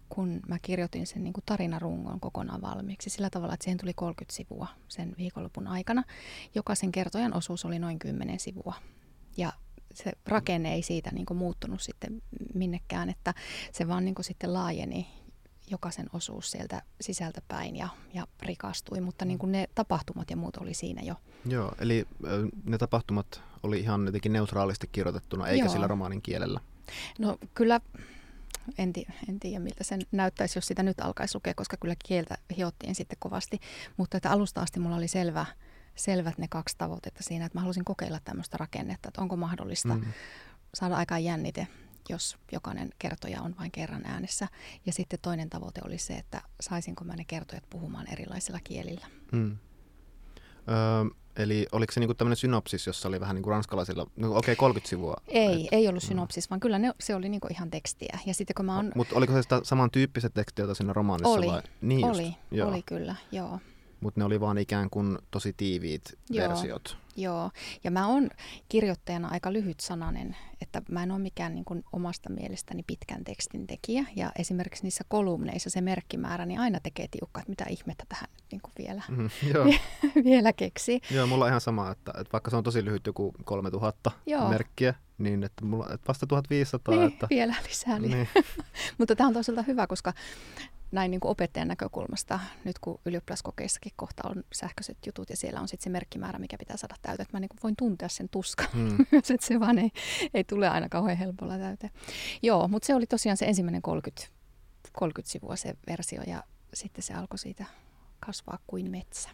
kun 0.10 0.40
mä 0.48 0.60
kirjoitin 0.60 1.08
sen 1.08 1.24
niin 1.24 1.34
kuin 1.34 1.44
tarinarungon 1.46 2.20
kokonaan 2.20 2.62
valmiiksi 2.62 3.10
sillä 3.10 3.30
tavalla, 3.30 3.54
että 3.54 3.64
siihen 3.64 3.78
tuli 3.78 3.94
30 3.94 4.36
sivua 4.36 4.68
sen 4.88 5.16
viikonlopun 5.18 5.68
aikana. 5.68 6.04
Jokaisen 6.56 6.92
kertojan 6.92 7.34
osuus 7.34 7.66
oli 7.66 7.80
noin 7.80 8.00
10 8.00 8.40
sivua. 8.40 8.74
Ja 9.38 9.54
se 9.94 10.12
rakenne 10.26 10.74
ei 10.74 10.82
siitä 10.82 11.12
niin 11.12 11.26
kuin 11.26 11.38
muuttunut 11.38 11.82
sitten 11.82 12.22
minnekään, 12.54 13.10
että 13.10 13.34
se 13.72 13.88
vaan 13.88 14.06
niin 14.06 14.16
kuin 14.16 14.26
sitten 14.26 14.54
laajeni 14.54 15.08
jokaisen 15.72 16.10
osuus 16.14 16.52
sieltä 16.52 16.82
sisältä 17.02 17.42
päin 17.48 17.76
ja, 17.76 17.88
ja 18.14 18.28
rikastui, 18.42 19.02
mutta 19.02 19.26
niin 19.26 19.38
kuin 19.38 19.52
ne 19.52 19.70
tapahtumat 19.76 20.30
ja 20.30 20.38
muut 20.38 20.58
oli 20.58 20.74
siinä 20.74 21.02
jo. 21.02 21.16
Joo, 21.46 21.72
eli 21.80 22.08
ne 22.64 22.78
tapahtumat 22.78 23.44
oli 23.64 23.80
ihan 23.80 24.06
jotenkin 24.06 24.34
neutraalisti 24.34 24.90
kirjoitettuna, 24.92 25.48
eikä 25.48 25.66
Joo. 25.66 25.74
sillä 25.74 25.88
romaanin 25.88 26.22
kielellä. 26.22 26.60
No 27.20 27.38
kyllä, 27.54 27.82
en, 28.78 28.94
tii, 28.94 29.06
en 29.30 29.40
tiedä 29.40 29.60
miltä 29.60 29.84
sen 29.84 30.02
näyttäisi, 30.12 30.58
jos 30.58 30.68
sitä 30.68 30.84
nyt 30.84 31.00
alkaisi 31.00 31.36
lukea, 31.36 31.54
koska 31.54 31.78
kyllä 31.78 31.96
kieltä 32.06 32.38
hiottiin 32.58 32.96
sitten 32.96 33.18
kovasti, 33.20 33.60
mutta 33.98 34.18
että 34.18 34.32
alusta 34.32 34.62
asti 34.62 34.80
mulla 34.80 34.96
oli 34.96 35.08
selvä, 35.08 35.46
selvät 35.96 36.38
ne 36.38 36.48
kaksi 36.50 36.76
tavoitetta 36.78 37.24
siinä, 37.24 37.46
että 37.46 37.58
mä 37.58 37.62
halusin 37.62 37.86
kokeilla 37.86 38.20
tämmöistä 38.24 38.58
rakennetta, 38.58 39.08
että 39.08 39.22
onko 39.22 39.36
mahdollista 39.36 39.96
mm. 39.96 40.06
saada 40.74 40.96
aikaan 40.96 41.24
jännite 41.24 41.68
jos 42.10 42.38
jokainen 42.52 42.90
kertoja 43.00 43.42
on 43.42 43.56
vain 43.60 43.72
kerran 43.72 44.06
äänessä. 44.06 44.48
Ja 44.86 44.94
sitten 44.94 45.20
toinen 45.22 45.50
tavoite 45.50 45.82
oli 45.86 45.98
se, 45.98 46.14
että 46.14 46.42
saisinko 46.62 47.04
mä 47.04 47.16
ne 47.16 47.26
kertojat 47.26 47.64
puhumaan 47.70 48.12
erilaisilla 48.12 48.60
kielillä. 48.64 49.08
Hmm. 49.32 49.58
Öö, 50.70 51.16
eli 51.36 51.68
oliko 51.72 51.94
se 51.94 52.00
niinku 52.00 52.14
tämmöinen 52.14 52.38
synopsis, 52.38 52.88
jossa 52.88 53.08
oli 53.08 53.20
vähän 53.20 53.36
niin 53.36 53.44
kuin 53.44 53.52
ranskalaisilla, 53.52 54.08
no, 54.16 54.28
okei 54.28 54.38
okay, 54.38 54.56
30 54.56 54.90
sivua? 54.90 55.16
Ei, 55.28 55.64
et, 55.64 55.68
ei 55.72 55.88
ollut 55.88 56.04
synopsis, 56.04 56.48
mm. 56.48 56.50
vaan 56.50 56.60
kyllä 56.60 56.80
ne, 56.80 56.94
se 57.00 57.16
oli 57.16 57.30
niinku 57.30 57.48
ihan 57.52 57.72
tekstiä. 57.72 58.20
Ja 58.26 58.34
sitten 58.34 58.54
kun 58.56 58.66
mä 58.66 58.78
on... 58.78 58.92
Mutta 58.96 59.16
oliko 59.16 59.34
se 59.34 59.42
sitä 59.42 59.62
samantyyppiset 59.64 60.34
tekstiä, 60.34 60.64
joita 60.64 60.76
siinä 60.76 60.94
romaanissa 60.94 61.30
oli, 61.30 61.48
vai? 61.48 61.62
Niin 61.82 62.06
oli, 62.06 62.36
just, 62.52 62.70
oli 62.70 62.82
kyllä, 62.82 63.16
joo. 63.32 63.60
Mutta 64.00 64.20
ne 64.20 64.26
oli 64.26 64.40
vaan 64.40 64.58
ikään 64.58 64.90
kuin 64.90 65.18
tosi 65.32 65.54
tiiviit 65.54 66.18
joo. 66.30 66.50
versiot. 66.50 66.98
Joo, 67.16 67.52
ja 67.84 67.92
mä 67.92 68.08
oon 68.08 68.30
kirjoittajana 68.70 69.28
aika 69.28 69.54
lyhyt 69.54 69.80
sananen, 69.80 70.36
että 70.62 70.82
mä 70.90 71.04
en 71.04 71.12
ole 71.12 71.20
mikään 71.20 71.56
niin 71.56 71.66
kuin 71.66 71.84
omasta 71.94 72.30
mielestäni 72.30 72.84
pitkän 72.88 73.24
tekstin 73.24 73.68
tekijä. 73.68 74.06
Ja 74.16 74.32
esimerkiksi 74.40 74.84
niissä 74.84 75.04
kolumneissa 75.08 75.70
se 75.70 75.82
merkkimäärä 75.82 76.46
niin 76.46 76.60
aina 76.60 76.80
tekee 76.80 77.08
tiukkaa, 77.08 77.42
että 77.42 77.50
mitä 77.50 77.66
ihmettä 77.70 78.04
tähän 78.10 78.30
niin 78.52 78.62
kuin 78.62 78.74
vielä, 78.78 79.02
mm, 79.10 79.30
joo. 79.54 79.66
vielä 80.32 80.54
keksi. 80.54 81.02
Joo, 81.12 81.28
mulla 81.28 81.46
on 81.46 81.50
ihan 81.50 81.62
sama, 81.62 81.92
että, 81.92 82.12
että 82.12 82.32
vaikka 82.34 82.52
se 82.52 82.58
on 82.58 82.64
tosi 82.64 82.86
lyhyt 82.86 83.08
joku 83.08 83.34
3000 83.46 84.12
joo. 84.26 84.50
merkkiä, 84.50 84.94
niin 85.18 85.44
että, 85.44 85.66
mulla, 85.66 85.86
että 85.94 86.08
vasta 86.08 86.28
1500. 86.28 86.96
Niin, 86.96 87.08
että... 87.08 87.28
vielä 87.30 87.56
lisää. 87.68 88.00
Niin. 88.00 88.12
niin. 88.12 88.28
Mutta 88.98 89.16
tämä 89.16 89.28
on 89.28 89.34
toisaalta 89.34 89.62
hyvä, 89.62 89.88
koska 89.88 90.14
näin 90.92 91.12
niin 91.12 91.22
kuin 91.22 91.32
opettajan 91.32 91.68
näkökulmasta, 91.68 92.40
nyt 92.64 92.80
kun 92.80 93.00
ylioppilaskokeissakin 93.06 93.92
kohta 93.96 94.30
on 94.30 94.44
sähköiset 94.54 94.98
jutut 95.06 95.30
ja 95.30 95.38
siellä 95.38 95.60
on 95.60 95.68
sitten 95.68 95.84
se 95.84 95.90
merkkimäärä, 95.90 96.40
mikä 96.40 96.58
pitää 96.58 96.78
saada 96.78 96.96
täyteen, 97.06 97.24
että 97.24 97.38
mä 97.38 97.40
niin 97.40 97.50
kuin 97.50 97.60
voin 97.64 97.76
tuntea 97.76 98.10
sen 98.10 98.30
tuskan 98.30 98.68
hmm. 98.74 99.02
että 99.34 99.38
se 99.42 99.60
vaan 99.60 99.80
ei, 99.80 99.92
ei 100.34 100.44
tule 100.44 100.70
aina 100.70 100.90
kauhean 100.90 101.18
helpolla 101.18 101.58
täyteen. 101.58 101.94
Joo, 102.42 102.68
mutta 102.68 102.86
se 102.86 102.96
oli 102.96 103.06
tosiaan 103.06 103.38
se 103.38 103.46
ensimmäinen 103.46 103.82
30, 103.82 104.28
30 104.94 105.32
sivua 105.32 105.56
se 105.56 105.76
versio 105.88 106.22
ja 106.28 106.44
sitten 106.74 107.04
se 107.04 107.14
alkoi 107.14 107.40
siitä 107.40 107.66
kasvaa 108.20 108.60
kuin 108.68 108.92
metsä. 108.92 109.30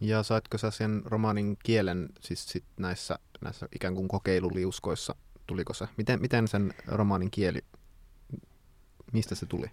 Ja 0.00 0.22
saitko 0.22 0.58
sä 0.58 0.70
sen 0.70 1.02
romaanin 1.04 1.56
kielen 1.64 2.08
siis 2.20 2.48
sit 2.48 2.64
näissä, 2.76 3.18
näissä 3.40 3.68
ikään 3.74 3.94
kuin 3.94 4.08
kokeiluliuskoissa, 4.08 5.14
tuliko 5.46 5.74
se? 5.74 5.88
Miten, 5.96 6.20
miten 6.20 6.48
sen 6.48 6.74
romaanin 6.86 7.30
kieli, 7.30 7.64
mistä 9.12 9.34
se 9.34 9.46
tuli? 9.46 9.70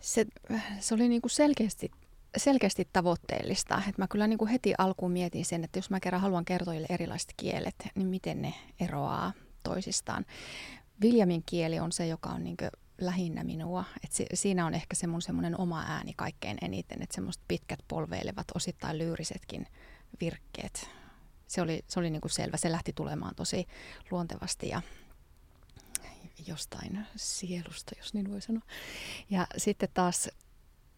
se, 0.00 0.26
se 0.80 0.94
oli 0.94 1.08
niin 1.08 1.22
kuin 1.22 1.30
selkeästi, 1.30 1.90
selkeästi 2.36 2.88
tavoitteellista. 2.92 3.82
Et 3.88 3.98
mä 3.98 4.08
kyllä 4.08 4.26
niin 4.26 4.38
kuin 4.38 4.48
heti 4.48 4.74
alkuun 4.78 5.12
mietin 5.12 5.44
sen, 5.44 5.64
että 5.64 5.78
jos 5.78 5.90
mä 5.90 6.00
kerran 6.00 6.22
haluan 6.22 6.44
kertoille 6.44 6.86
erilaiset 6.90 7.34
kielet, 7.36 7.88
niin 7.94 8.08
miten 8.08 8.42
ne 8.42 8.54
eroaa 8.80 9.32
toisistaan. 9.62 10.26
Viljamin 11.00 11.42
kieli 11.46 11.80
on 11.80 11.92
se, 11.92 12.06
joka 12.06 12.28
on 12.28 12.44
niin 12.44 12.56
lähinnä 13.00 13.44
minua. 13.44 13.84
Et 14.04 14.12
si, 14.12 14.26
siinä 14.34 14.66
on 14.66 14.74
ehkä 14.74 14.96
se 14.96 15.06
mun 15.06 15.22
semmoinen 15.22 15.60
oma 15.60 15.84
ääni 15.88 16.12
kaikkein 16.16 16.58
eniten, 16.62 17.02
että 17.02 17.14
semmoiset 17.14 17.42
pitkät 17.48 17.80
polveilevat, 17.88 18.46
osittain 18.54 18.98
lyyrisetkin 18.98 19.66
virkkeet. 20.20 20.90
Se 21.46 21.62
oli, 21.62 21.84
se 21.88 22.00
oli 22.00 22.10
niin 22.10 22.20
kuin 22.20 22.32
selvä. 22.32 22.56
Se 22.56 22.72
lähti 22.72 22.92
tulemaan 22.92 23.34
tosi 23.34 23.66
luontevasti 24.10 24.68
ja 24.68 24.82
jostain 26.46 27.06
sielusta, 27.16 27.94
jos 27.98 28.14
niin 28.14 28.30
voi 28.30 28.40
sanoa. 28.40 28.62
Ja 29.30 29.46
sitten 29.56 29.88
taas 29.94 30.28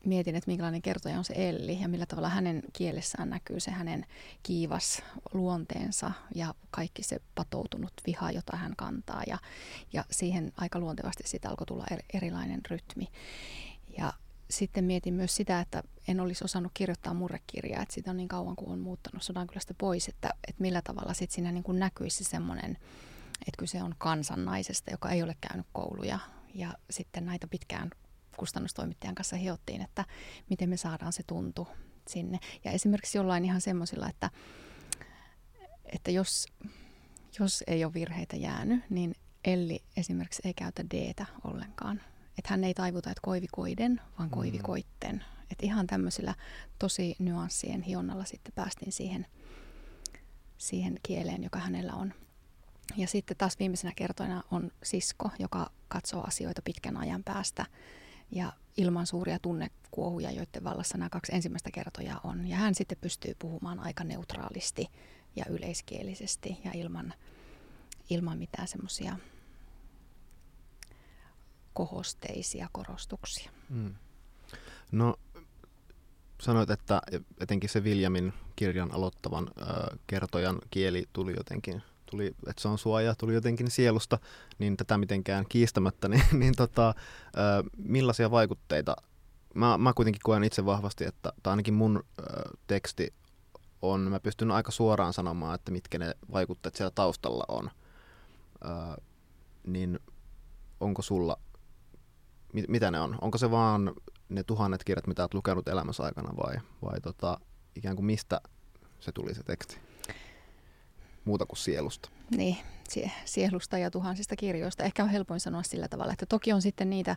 mietin, 0.04 0.36
että 0.36 0.50
minkälainen 0.50 0.82
kertoja 0.82 1.18
on 1.18 1.24
se 1.24 1.34
Elli 1.36 1.80
ja 1.80 1.88
millä 1.88 2.06
tavalla 2.06 2.28
hänen 2.28 2.62
kielessään 2.72 3.30
näkyy 3.30 3.60
se 3.60 3.70
hänen 3.70 4.06
kiivas 4.42 5.02
luonteensa 5.32 6.12
ja 6.34 6.54
kaikki 6.70 7.02
se 7.02 7.20
patoutunut 7.34 7.92
viha, 8.06 8.30
jota 8.30 8.56
hän 8.56 8.76
kantaa. 8.76 9.22
Ja, 9.26 9.38
ja 9.92 10.04
siihen 10.10 10.52
aika 10.56 10.78
luontevasti 10.78 11.22
siitä 11.26 11.48
alkoi 11.48 11.66
tulla 11.66 11.86
erilainen 12.14 12.60
rytmi. 12.70 13.08
Ja 13.98 14.12
sitten 14.50 14.84
mietin 14.84 15.14
myös 15.14 15.36
sitä, 15.36 15.60
että 15.60 15.82
en 16.08 16.20
olisi 16.20 16.44
osannut 16.44 16.72
kirjoittaa 16.74 17.14
murrekirjaa, 17.14 17.82
että 17.82 17.94
sitä 17.94 18.10
on 18.10 18.16
niin 18.16 18.28
kauan 18.28 18.56
kuin 18.56 18.70
on 18.70 18.78
muuttanut 18.78 19.22
sodankylästä 19.22 19.74
pois, 19.78 20.08
että, 20.08 20.30
että 20.48 20.62
millä 20.62 20.82
tavalla 20.82 21.14
sitten 21.14 21.34
siinä 21.34 21.52
niin 21.52 21.64
kuin 21.64 21.78
näkyisi 21.78 22.24
semmoinen 22.24 22.78
että 23.46 23.58
kyse 23.58 23.82
on 23.82 23.94
kansannaisesta, 23.98 24.90
joka 24.90 25.10
ei 25.10 25.22
ole 25.22 25.36
käynyt 25.40 25.66
kouluja. 25.72 26.18
Ja 26.54 26.74
sitten 26.90 27.26
näitä 27.26 27.46
pitkään 27.48 27.90
kustannustoimittajan 28.38 29.14
kanssa 29.14 29.36
hiottiin, 29.36 29.82
että 29.82 30.04
miten 30.50 30.68
me 30.68 30.76
saadaan 30.76 31.12
se 31.12 31.22
tuntu 31.26 31.68
sinne. 32.08 32.38
Ja 32.64 32.70
esimerkiksi 32.70 33.18
jollain 33.18 33.44
ihan 33.44 33.60
semmoisilla, 33.60 34.08
että, 34.08 34.30
että 35.84 36.10
jos, 36.10 36.46
jos 37.38 37.64
ei 37.66 37.84
ole 37.84 37.94
virheitä 37.94 38.36
jäänyt, 38.36 38.90
niin 38.90 39.14
Elli 39.44 39.82
esimerkiksi 39.96 40.42
ei 40.44 40.54
käytä 40.54 40.84
d 40.84 41.14
ollenkaan. 41.44 42.00
Että 42.38 42.50
hän 42.50 42.64
ei 42.64 42.74
taivuta, 42.74 43.10
että 43.10 43.20
koivikoiden, 43.22 44.00
vaan 44.18 44.28
mm. 44.28 44.30
koivikoitten. 44.30 45.24
Että 45.50 45.66
ihan 45.66 45.86
tämmöisillä 45.86 46.34
tosi 46.78 47.16
nyanssien 47.18 47.82
hionnalla 47.82 48.24
sitten 48.24 48.52
päästiin 48.54 48.92
siihen, 48.92 49.26
siihen 50.58 51.00
kieleen, 51.02 51.42
joka 51.42 51.58
hänellä 51.58 51.92
on. 51.94 52.14
Ja 52.96 53.06
sitten 53.06 53.36
taas 53.36 53.58
viimeisenä 53.58 53.92
kertoina 53.96 54.42
on 54.50 54.70
sisko, 54.82 55.30
joka 55.38 55.70
katsoo 55.88 56.24
asioita 56.26 56.62
pitkän 56.62 56.96
ajan 56.96 57.24
päästä 57.24 57.66
ja 58.30 58.52
ilman 58.76 59.06
suuria 59.06 59.38
tunnekuohuja, 59.38 60.30
joiden 60.30 60.64
vallassa 60.64 60.98
nämä 60.98 61.08
kaksi 61.08 61.34
ensimmäistä 61.34 61.70
kertoja 61.70 62.20
on. 62.24 62.46
Ja 62.46 62.56
hän 62.56 62.74
sitten 62.74 62.98
pystyy 63.00 63.34
puhumaan 63.38 63.80
aika 63.80 64.04
neutraalisti 64.04 64.86
ja 65.36 65.44
yleiskielisesti 65.48 66.58
ja 66.64 66.70
ilman, 66.74 67.14
ilman 68.10 68.38
mitään 68.38 68.68
semmoisia 68.68 69.16
kohosteisia 71.72 72.68
korostuksia. 72.72 73.50
Mm. 73.68 73.94
No 74.92 75.16
sanoit, 76.40 76.70
että 76.70 77.02
etenkin 77.40 77.70
se 77.70 77.84
Viljamin 77.84 78.32
kirjan 78.56 78.94
aloittavan 78.94 79.50
äh, 79.62 79.98
kertojan 80.06 80.58
kieli 80.70 81.08
tuli 81.12 81.34
jotenkin, 81.36 81.82
tuli, 82.10 82.26
että 82.26 82.62
se 82.62 82.68
on 82.68 82.78
suoja, 82.78 83.14
tuli 83.14 83.34
jotenkin 83.34 83.70
sielusta, 83.70 84.18
niin 84.58 84.76
tätä 84.76 84.98
mitenkään 84.98 85.44
kiistämättä, 85.48 86.08
niin, 86.08 86.24
niin 86.32 86.54
tota, 86.56 86.94
millaisia 87.76 88.30
vaikutteita, 88.30 88.96
mä, 89.54 89.78
mä 89.78 89.92
kuitenkin 89.92 90.20
koen 90.24 90.44
itse 90.44 90.66
vahvasti, 90.66 91.04
että 91.04 91.32
tai 91.42 91.50
ainakin 91.50 91.74
mun 91.74 91.96
äh, 92.20 92.26
teksti 92.66 93.14
on, 93.82 94.00
mä 94.00 94.20
pystyn 94.20 94.50
aika 94.50 94.70
suoraan 94.70 95.12
sanomaan, 95.12 95.54
että 95.54 95.70
mitkä 95.70 95.98
ne 95.98 96.14
vaikutteet 96.32 96.76
siellä 96.76 96.92
taustalla 96.94 97.44
on, 97.48 97.70
äh, 98.66 98.96
niin 99.66 100.00
onko 100.80 101.02
sulla, 101.02 101.36
mit, 102.52 102.68
mitä 102.68 102.90
ne 102.90 103.00
on? 103.00 103.18
Onko 103.20 103.38
se 103.38 103.50
vaan 103.50 103.94
ne 104.28 104.42
tuhannet 104.42 104.84
kirjat, 104.84 105.06
mitä 105.06 105.22
olet 105.22 105.34
lukenut 105.34 105.68
elämässä 105.68 106.02
aikana 106.02 106.36
vai, 106.36 106.56
vai 106.82 107.00
tota, 107.00 107.40
ikään 107.76 107.96
kuin 107.96 108.06
mistä 108.06 108.40
se 109.00 109.12
tuli 109.12 109.34
se 109.34 109.42
teksti? 109.42 109.87
Muuta 111.28 111.46
kuin 111.46 111.58
sielusta. 111.58 112.08
Niin, 112.36 112.56
sie- 112.88 113.10
sielusta 113.24 113.78
ja 113.78 113.90
tuhansista 113.90 114.36
kirjoista. 114.36 114.84
Ehkä 114.84 115.02
on 115.02 115.08
helpoin 115.08 115.40
sanoa 115.40 115.62
sillä 115.62 115.88
tavalla, 115.88 116.12
että 116.12 116.26
toki 116.26 116.52
on 116.52 116.62
sitten 116.62 116.90
niitä, 116.90 117.16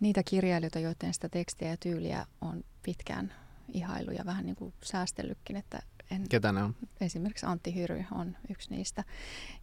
niitä 0.00 0.22
kirjailijoita, 0.22 0.78
joiden 0.78 1.14
sitä 1.14 1.28
tekstiä 1.28 1.68
ja 1.68 1.76
tyyliä 1.76 2.26
on 2.40 2.64
pitkään 2.82 3.32
ihailu 3.72 4.10
ja 4.10 4.24
vähän 4.24 4.46
niin 4.46 4.56
kuin 4.56 4.74
säästellytkin, 4.84 5.56
että 5.56 5.82
en, 6.10 6.28
Ketä 6.28 6.52
ne 6.52 6.62
on? 6.62 6.74
Esimerkiksi 7.00 7.46
Antti 7.46 7.74
Hyry 7.74 8.04
on 8.12 8.36
yksi 8.50 8.70
niistä. 8.70 9.04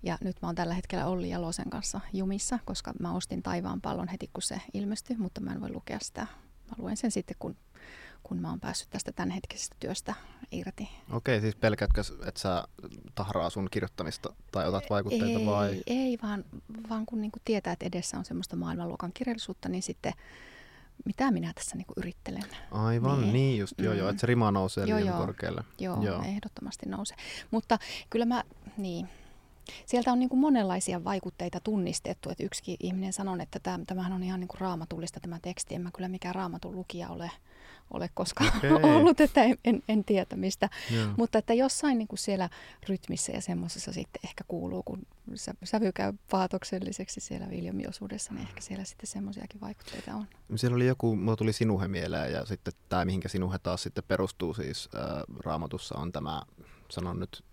Ja 0.04 0.18
nyt 0.22 0.42
mä 0.42 0.48
oon 0.48 0.56
tällä 0.56 0.74
hetkellä 0.74 1.06
Olli 1.08 1.30
Jalosen 1.30 1.70
kanssa 1.70 2.00
jumissa, 2.14 2.60
koska 2.66 2.94
mä 3.00 3.14
ostin 3.14 3.44
Taivaan 3.44 3.82
pallon 3.82 4.08
heti 4.08 4.30
kun 4.34 4.42
se 4.42 4.62
ilmestyi, 4.74 5.18
mutta 5.18 5.42
mä 5.42 5.52
en 5.52 5.62
voi 5.62 5.72
lukea 5.72 5.98
sitä 6.02 6.28
Mä 6.70 6.76
luen 6.78 6.98
sen 6.98 7.12
sitten, 7.12 7.36
kun, 7.40 7.58
kun 8.24 8.38
mä 8.38 8.50
oon 8.50 8.60
päässyt 8.60 8.90
tästä 8.90 9.12
tämänhetkisestä 9.12 9.76
työstä 9.80 10.14
irti. 10.52 10.90
Okei, 11.12 11.42
siis 11.42 11.56
pelkäätkö, 11.56 12.02
että 12.26 12.42
sä 12.42 12.64
tahraa 13.16 13.50
sun 13.50 13.68
kirjoittamista 13.72 14.34
tai 14.52 14.68
otat 14.68 14.90
vaikutteita 14.90 15.40
ei, 15.40 15.46
vai? 15.46 15.82
Ei, 15.88 16.18
vaan, 16.24 16.46
vaan 16.90 17.06
kun 17.06 17.22
niinku 17.22 17.40
tietää, 17.46 17.74
että 17.74 17.86
edessä 17.86 18.18
on 18.18 18.26
semmoista 18.26 18.56
maailmanluokan 18.56 19.14
kirjallisuutta, 19.14 19.70
niin 19.70 19.84
sitten 19.84 20.14
mitä 21.06 21.32
minä 21.32 21.54
tässä 21.54 21.76
niinku 21.76 21.94
yrittelen. 21.98 22.44
Aivan, 22.72 23.22
niin, 23.22 23.34
niin 23.34 23.60
just, 23.60 23.74
joo, 23.78 23.94
mm. 23.94 24.00
joo, 24.00 24.10
että 24.10 24.22
se 24.22 24.28
rima 24.28 24.52
nousee 24.52 24.86
joo, 24.86 25.00
liian 25.00 25.08
joo, 25.08 25.26
korkealle. 25.26 25.64
Joo, 25.80 26.04
joo, 26.04 26.24
ehdottomasti 26.24 26.90
nousee. 26.90 27.18
Mutta 27.52 27.80
kyllä 28.10 28.26
mä, 28.26 28.44
niin, 28.78 29.10
Sieltä 29.86 30.12
on 30.12 30.20
niin 30.20 30.30
kuin 30.30 30.40
monenlaisia 30.40 31.04
vaikutteita 31.04 31.60
tunnistettu, 31.60 32.30
että 32.30 32.44
yksikin 32.44 32.78
ihminen 32.80 33.14
sanoo, 33.14 33.38
että 33.40 33.60
tämä, 33.60 33.80
tämähän 33.88 34.14
on 34.14 34.24
ihan 34.24 34.40
niin 34.40 34.48
kuin 34.48 34.62
raamatullista 34.62 35.20
tämä 35.20 35.40
teksti. 35.42 35.76
En 35.76 35.82
mä 35.82 35.92
kyllä 35.92 36.10
mikään 36.10 36.36
raamatun 36.36 36.76
lukija 36.76 37.10
ole, 37.10 37.32
ole 37.94 38.10
koskaan 38.14 38.58
okay. 38.58 38.92
ollut, 38.96 39.22
että 39.22 39.44
en, 39.44 39.58
en, 39.66 39.84
en 39.88 40.04
tiedä 40.04 40.36
mistä. 40.36 40.70
Yeah. 40.92 41.10
Mutta 41.18 41.38
että 41.38 41.54
jossain 41.54 41.98
niin 41.98 42.08
kuin 42.08 42.20
siellä 42.20 42.50
rytmissä 42.90 43.32
ja 43.32 43.42
semmoisessa 43.42 43.94
sitten 43.94 44.20
ehkä 44.24 44.44
kuuluu, 44.48 44.84
kun 44.84 45.02
sävy 45.64 45.92
käy 45.92 46.14
paatokselliseksi 46.32 47.20
siellä 47.20 47.50
Viljomiosuudessa, 47.50 48.34
niin 48.34 48.48
ehkä 48.48 48.62
siellä 48.62 48.86
sitten 48.86 49.08
semmoisiakin 49.08 49.62
vaikutteita 49.62 50.16
on. 50.16 50.26
Siellä 50.56 50.76
oli 50.76 50.88
joku, 50.88 51.16
mulla 51.16 51.36
tuli 51.36 51.54
Sinuhe 51.54 51.88
mieleen 51.88 52.34
ja 52.34 52.46
sitten 52.46 52.74
tämä, 52.90 53.06
mihinkä 53.06 53.30
Sinuhe 53.30 53.60
taas 53.60 53.84
sitten 53.84 54.04
perustuu 54.08 54.54
siis 54.54 54.90
äh, 54.96 55.24
raamatussa 55.46 55.98
on 55.98 56.12
tämä, 56.12 56.42
sanon 56.92 57.20
nyt 57.20 57.44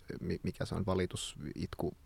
mikä 0.43 0.65
se 0.65 0.75
on, 0.75 0.87
valitus, 0.87 1.37
itku, 1.55 1.97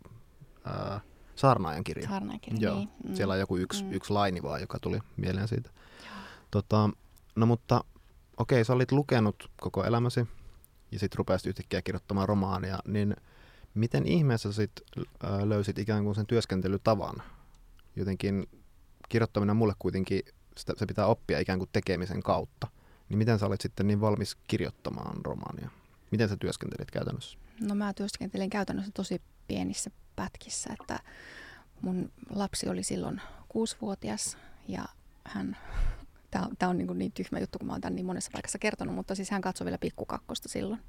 ää, 0.65 1.01
Saarnaajan 1.35 1.83
kirja. 1.83 2.07
Saarnaajan 2.07 2.39
kirja, 2.39 2.59
Joo. 2.61 2.75
Niin. 2.75 2.89
Mm. 3.07 3.15
Siellä 3.15 3.33
on 3.33 3.39
joku 3.39 3.57
yksi, 3.57 3.83
mm. 3.83 3.93
yksi 3.93 4.13
laini 4.13 4.43
vaan, 4.43 4.61
joka 4.61 4.79
tuli 4.79 4.99
mieleen 5.17 5.47
siitä. 5.47 5.69
Tota, 6.51 6.89
no 7.35 7.45
mutta 7.45 7.83
okei, 8.37 8.65
sä 8.65 8.73
olit 8.73 8.91
lukenut 8.91 9.51
koko 9.61 9.83
elämäsi 9.83 10.27
ja 10.91 10.99
sitten 10.99 11.17
rupesit 11.17 11.47
yhtäkkiä 11.47 11.81
kirjoittamaan 11.81 12.29
romaania, 12.29 12.79
niin 12.87 13.15
miten 13.73 14.05
ihmeessä 14.05 14.53
sit 14.53 14.71
löysit 15.43 15.79
ikään 15.79 16.03
kuin 16.03 16.15
sen 16.15 16.27
työskentelytavan? 16.27 17.15
Jotenkin 17.95 18.47
kirjoittaminen 19.09 19.55
mulle 19.55 19.73
kuitenkin, 19.79 20.21
sitä, 20.57 20.73
se 20.77 20.85
pitää 20.85 21.05
oppia 21.05 21.39
ikään 21.39 21.59
kuin 21.59 21.69
tekemisen 21.73 22.23
kautta. 22.23 22.67
Niin 23.09 23.17
miten 23.17 23.39
sä 23.39 23.45
olit 23.45 23.61
sitten 23.61 23.87
niin 23.87 24.01
valmis 24.01 24.37
kirjoittamaan 24.47 25.25
romaania? 25.25 25.69
Miten 26.11 26.29
sä 26.29 26.37
työskentelit 26.37 26.91
käytännössä? 26.91 27.37
No 27.59 27.75
mä 27.75 27.93
työskentelen 27.93 28.49
käytännössä 28.49 28.91
tosi 28.93 29.21
pienissä 29.47 29.91
pätkissä, 30.15 30.69
että 30.81 30.99
mun 31.81 32.11
lapsi 32.29 32.69
oli 32.69 32.83
silloin 32.83 33.21
kuusivuotias 33.49 34.37
ja 34.67 34.85
hän, 35.25 35.57
tämä 36.31 36.45
on, 36.45 36.57
tää 36.57 36.69
on 36.69 36.77
niin, 36.77 36.97
niin 36.97 37.11
tyhmä 37.11 37.39
juttu, 37.39 37.59
kun 37.59 37.67
mä 37.67 37.73
oon 37.73 37.81
tämän 37.81 37.95
niin 37.95 38.05
monessa 38.05 38.31
paikassa 38.33 38.59
kertonut, 38.59 38.95
mutta 38.95 39.15
siis 39.15 39.31
hän 39.31 39.41
katsoi 39.41 39.65
vielä 39.65 39.77
pikkukakkosta 39.77 40.49
silloin. 40.49 40.81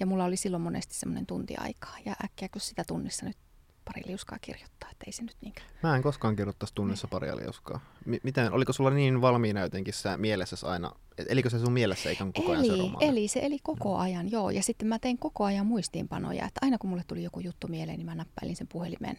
Ja 0.00 0.06
mulla 0.06 0.24
oli 0.24 0.36
silloin 0.36 0.62
monesti 0.62 0.94
semmoinen 0.94 1.26
tunti 1.26 1.56
aikaa 1.56 1.96
ja 2.04 2.16
äkkiä 2.24 2.48
kun 2.48 2.60
sitä 2.60 2.84
tunnissa 2.86 3.26
nyt 3.26 3.36
pari 3.84 4.02
liuskaa 4.06 4.38
kirjoittaa, 4.40 4.90
että 4.90 5.04
ei 5.06 5.12
se 5.12 5.22
nyt 5.22 5.36
niinkään. 5.40 5.66
Mä 5.82 5.96
en 5.96 6.02
koskaan 6.02 6.36
kirjoittaisi 6.36 6.74
tunnissa 6.74 7.08
pari 7.08 7.36
liuskaa. 7.36 7.80
M- 8.04 8.14
miten, 8.22 8.52
oliko 8.52 8.72
sulla 8.72 8.90
niin 8.90 9.20
valmiina 9.20 9.60
jotenkin 9.60 9.94
se 9.94 10.16
mielessä 10.16 10.56
aina, 10.62 10.92
elikö 11.28 11.50
se 11.50 11.58
sun 11.58 11.72
mielessä 11.72 12.10
ikään 12.10 12.32
koko 12.32 12.52
ajan 12.52 12.64
eli, 12.64 12.76
se 12.76 12.82
romaani? 12.82 13.06
Eli 13.06 13.28
se 13.28 13.40
eli 13.42 13.58
koko 13.62 13.96
ajan, 13.96 14.30
joo. 14.30 14.50
Ja 14.50 14.62
sitten 14.62 14.88
mä 14.88 14.98
tein 14.98 15.18
koko 15.18 15.44
ajan 15.44 15.66
muistiinpanoja, 15.66 16.46
että 16.46 16.60
aina 16.62 16.78
kun 16.78 16.90
mulle 16.90 17.04
tuli 17.06 17.22
joku 17.22 17.40
juttu 17.40 17.68
mieleen, 17.68 17.98
niin 17.98 18.06
mä 18.06 18.14
näppäilin 18.14 18.56
sen 18.56 18.68
puhelimen, 18.68 19.18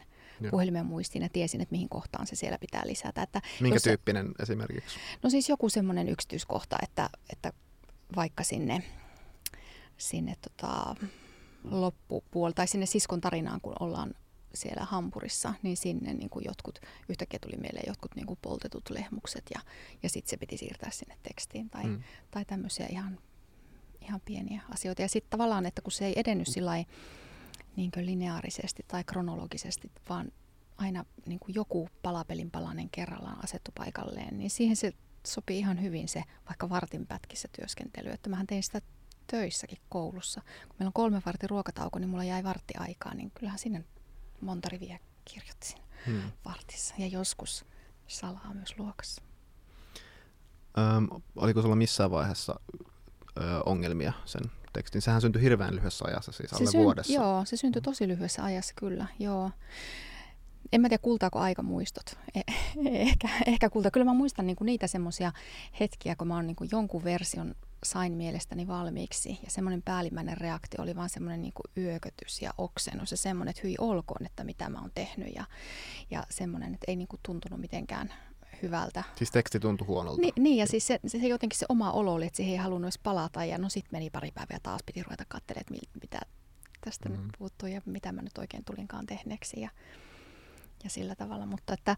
puhelimen 0.52 0.86
muistiin 0.86 1.24
ja 1.24 1.30
tiesin, 1.30 1.62
että 1.62 1.74
mihin 1.74 1.90
kohtaan 1.90 2.28
se 2.28 2.36
siellä 2.36 2.58
pitää 2.58 2.82
lisätä. 2.86 3.22
Että 3.22 3.42
Minkä 3.62 3.76
jos, 3.76 3.84
tyyppinen 3.84 4.32
esimerkiksi? 4.40 5.00
No 5.24 5.30
siis 5.30 5.50
joku 5.50 5.70
semmoinen 5.70 6.10
yksityiskohta, 6.10 6.78
että, 6.84 7.10
että 7.30 7.54
vaikka 8.16 8.44
sinne, 8.44 8.84
sinne 9.98 10.36
tota, 10.42 10.96
loppupuolta 11.64 12.56
tai 12.56 12.68
sinne 12.68 12.86
siskon 12.86 13.22
tarinaan, 13.22 13.62
kun 13.62 13.74
ollaan 13.80 14.14
siellä 14.54 14.86
Hampurissa, 14.86 15.54
niin 15.62 15.78
sinne 15.78 16.14
niin 16.14 16.30
kuin 16.30 16.46
jotkut, 16.46 16.80
yhtäkkiä 17.10 17.40
tuli 17.40 17.58
mieleen 17.58 17.88
jotkut 17.88 18.16
niin 18.16 18.26
kuin 18.26 18.40
poltetut 18.42 18.90
lehmukset 18.90 19.44
ja, 19.54 19.60
ja 20.04 20.10
sitten 20.10 20.30
se 20.30 20.38
piti 20.38 20.58
siirtää 20.58 20.92
sinne 20.92 21.18
tekstiin 21.24 21.70
tai, 21.70 21.84
mm. 21.84 22.04
tai 22.32 22.46
tämmöisiä 22.46 22.88
ihan, 22.90 23.20
ihan 24.02 24.22
pieniä 24.26 24.62
asioita. 24.70 25.02
Ja 25.02 25.10
sitten 25.10 25.30
tavallaan, 25.30 25.66
että 25.66 25.82
kun 25.82 25.92
se 25.92 26.06
ei 26.06 26.14
edennyt 26.20 26.48
sillä 26.48 26.72
niin 27.76 27.92
lineaarisesti 28.02 28.86
tai 28.88 29.04
kronologisesti, 29.04 29.92
vaan 30.10 30.32
aina 30.78 31.06
niin 31.26 31.40
kuin 31.40 31.56
joku 31.56 31.90
palapelin 32.02 32.52
palanen 32.52 32.90
kerrallaan 32.90 33.44
asettu 33.44 33.72
paikalleen, 33.76 34.38
niin 34.38 34.50
siihen 34.50 34.76
se 34.76 34.94
sopii 35.28 35.60
ihan 35.60 35.82
hyvin 35.82 36.08
se 36.08 36.24
vaikka 36.50 36.70
vartin 36.70 37.08
pätkissä 37.08 37.48
työskentely. 37.58 38.10
Että 38.10 38.30
mähän 38.30 38.48
tein 38.48 38.64
sitä 38.64 38.82
töissäkin 39.28 39.78
koulussa. 39.90 40.42
Kun 40.42 40.76
meillä 40.80 40.90
on 40.90 40.94
kolme 40.94 41.22
vartin 41.26 41.50
ruokatauko, 41.50 42.00
niin 42.00 42.10
mulla 42.10 42.24
jäi 42.24 42.44
vartti 42.44 42.74
aikaa, 42.78 43.14
niin 43.14 43.32
kyllähän 43.32 43.60
sinne 43.60 43.84
monta 44.44 44.70
riviä 44.70 45.00
kirjoitin 45.26 45.78
hmm. 46.06 46.32
vartissa 46.46 46.96
ja 46.98 47.08
joskus 47.08 47.66
salaa 48.08 48.54
myös 48.54 48.76
luokassa. 48.78 49.22
Öm, 50.78 51.22
oliko 51.36 51.62
sulla 51.62 51.76
missään 51.76 52.12
vaiheessa 52.12 52.60
ö, 53.38 53.42
ongelmia 53.66 54.14
sen 54.26 54.42
tekstin? 54.74 55.02
Sehän 55.02 55.22
syntyi 55.22 55.42
hirveän 55.42 55.76
lyhyessä 55.76 56.06
ajassa, 56.08 56.32
siis 56.32 56.54
alle 56.54 56.72
se 56.72 56.78
vuodessa. 56.78 57.14
Joo, 57.14 57.46
se 57.46 57.58
syntyi 57.58 57.82
tosi 57.82 58.08
lyhyessä 58.08 58.44
ajassa 58.44 58.74
kyllä, 58.76 59.08
joo. 59.20 59.52
En 60.72 60.82
mä 60.82 60.90
tiedä, 60.90 61.02
kultaako 61.02 61.40
aika 61.40 61.64
muistot. 61.64 62.16
Eh, 62.36 62.44
ehkä, 62.86 63.30
ehkä 63.46 63.70
kulta. 63.70 63.92
Kyllä 63.92 64.06
mä 64.06 64.14
muistan 64.14 64.48
niinku 64.48 64.64
niitä 64.64 64.88
semmoisia 64.88 65.32
hetkiä, 65.80 66.16
kun 66.16 66.28
mä 66.28 66.36
oon 66.36 66.48
niinku 66.48 66.66
jonkun 66.72 67.04
version 67.04 67.56
sain 67.84 68.14
mielestäni 68.14 68.68
valmiiksi. 68.68 69.40
Ja 69.44 69.52
semmoinen 69.52 69.82
päällimmäinen 69.82 70.38
reaktio 70.38 70.84
oli 70.84 70.96
vaan 70.96 71.10
semmoinen 71.10 71.42
niin 71.42 71.54
kuin 71.54 71.86
yökötys 71.86 72.42
ja 72.42 72.54
oksennus 72.58 73.12
ja 73.12 73.18
semmoinen, 73.18 73.50
että 73.50 73.62
hyi 73.64 73.76
olkoon, 73.80 74.26
että 74.26 74.44
mitä 74.44 74.70
mä 74.70 74.82
oon 74.82 74.92
tehnyt. 74.96 75.36
Ja, 75.36 75.46
ja 76.12 76.24
semmoinen, 76.30 76.74
että 76.74 76.86
ei 76.88 76.96
niin 76.96 77.08
kuin 77.08 77.20
tuntunut 77.26 77.60
mitenkään 77.60 78.14
hyvältä. 78.62 79.04
Siis 79.16 79.32
teksti 79.32 79.60
tuntui 79.60 79.88
huonolta. 79.88 80.22
Ni, 80.22 80.32
niin, 80.40 80.58
ja 80.58 80.68
siis 80.68 80.88
se, 80.88 81.00
se, 81.08 81.20
se, 81.20 81.28
jotenkin 81.28 81.60
se 81.60 81.66
oma 81.70 81.92
olo 81.92 82.14
oli, 82.14 82.26
että 82.26 82.38
siihen 82.38 82.52
ei 82.52 82.58
halunnut 82.58 82.86
edes 82.86 83.00
palata. 83.04 83.46
Ja 83.46 83.58
no 83.58 83.70
sitten 83.70 83.90
meni 83.92 84.10
pari 84.10 84.32
päivää 84.32 84.58
taas 84.64 84.82
piti 84.86 85.04
ruveta 85.04 85.24
katselemaan, 85.28 85.76
että 85.84 86.00
mitä 86.02 86.20
tästä 86.82 87.10
mm. 87.10 87.16
nyt 87.16 87.32
puuttuu 87.38 87.70
ja 87.70 87.82
mitä 87.86 88.12
mä 88.12 88.22
nyt 88.22 88.38
oikein 88.38 88.66
tulinkaan 88.66 89.06
tehneeksi 89.06 89.62
ja, 89.62 89.70
ja 90.84 90.90
sillä 90.90 91.16
tavalla. 91.16 91.46
Mutta 91.46 91.74
että 91.74 91.98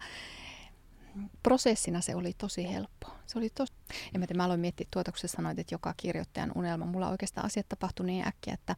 prosessina 1.44 2.02
se 2.02 2.16
oli 2.16 2.34
tosi 2.34 2.74
helppo. 2.74 3.08
Se 3.26 3.38
oli 3.40 3.50
tos... 3.50 3.74
En 4.14 4.20
mä, 4.20 4.28
tiedä, 4.28 4.38
mä 4.38 4.44
aloin 4.44 4.60
miettiä 4.60 4.88
tuota, 4.92 5.12
kun 5.12 5.20
sä 5.20 5.28
sanoit, 5.28 5.60
että 5.60 5.74
joka 5.76 5.94
kirjoittajan 5.98 6.52
unelma. 6.56 6.86
Mulla 6.86 7.10
oikeastaan 7.10 7.46
asiat 7.46 7.70
tapahtui 7.70 8.06
niin 8.06 8.28
äkkiä, 8.28 8.54
että 8.54 8.76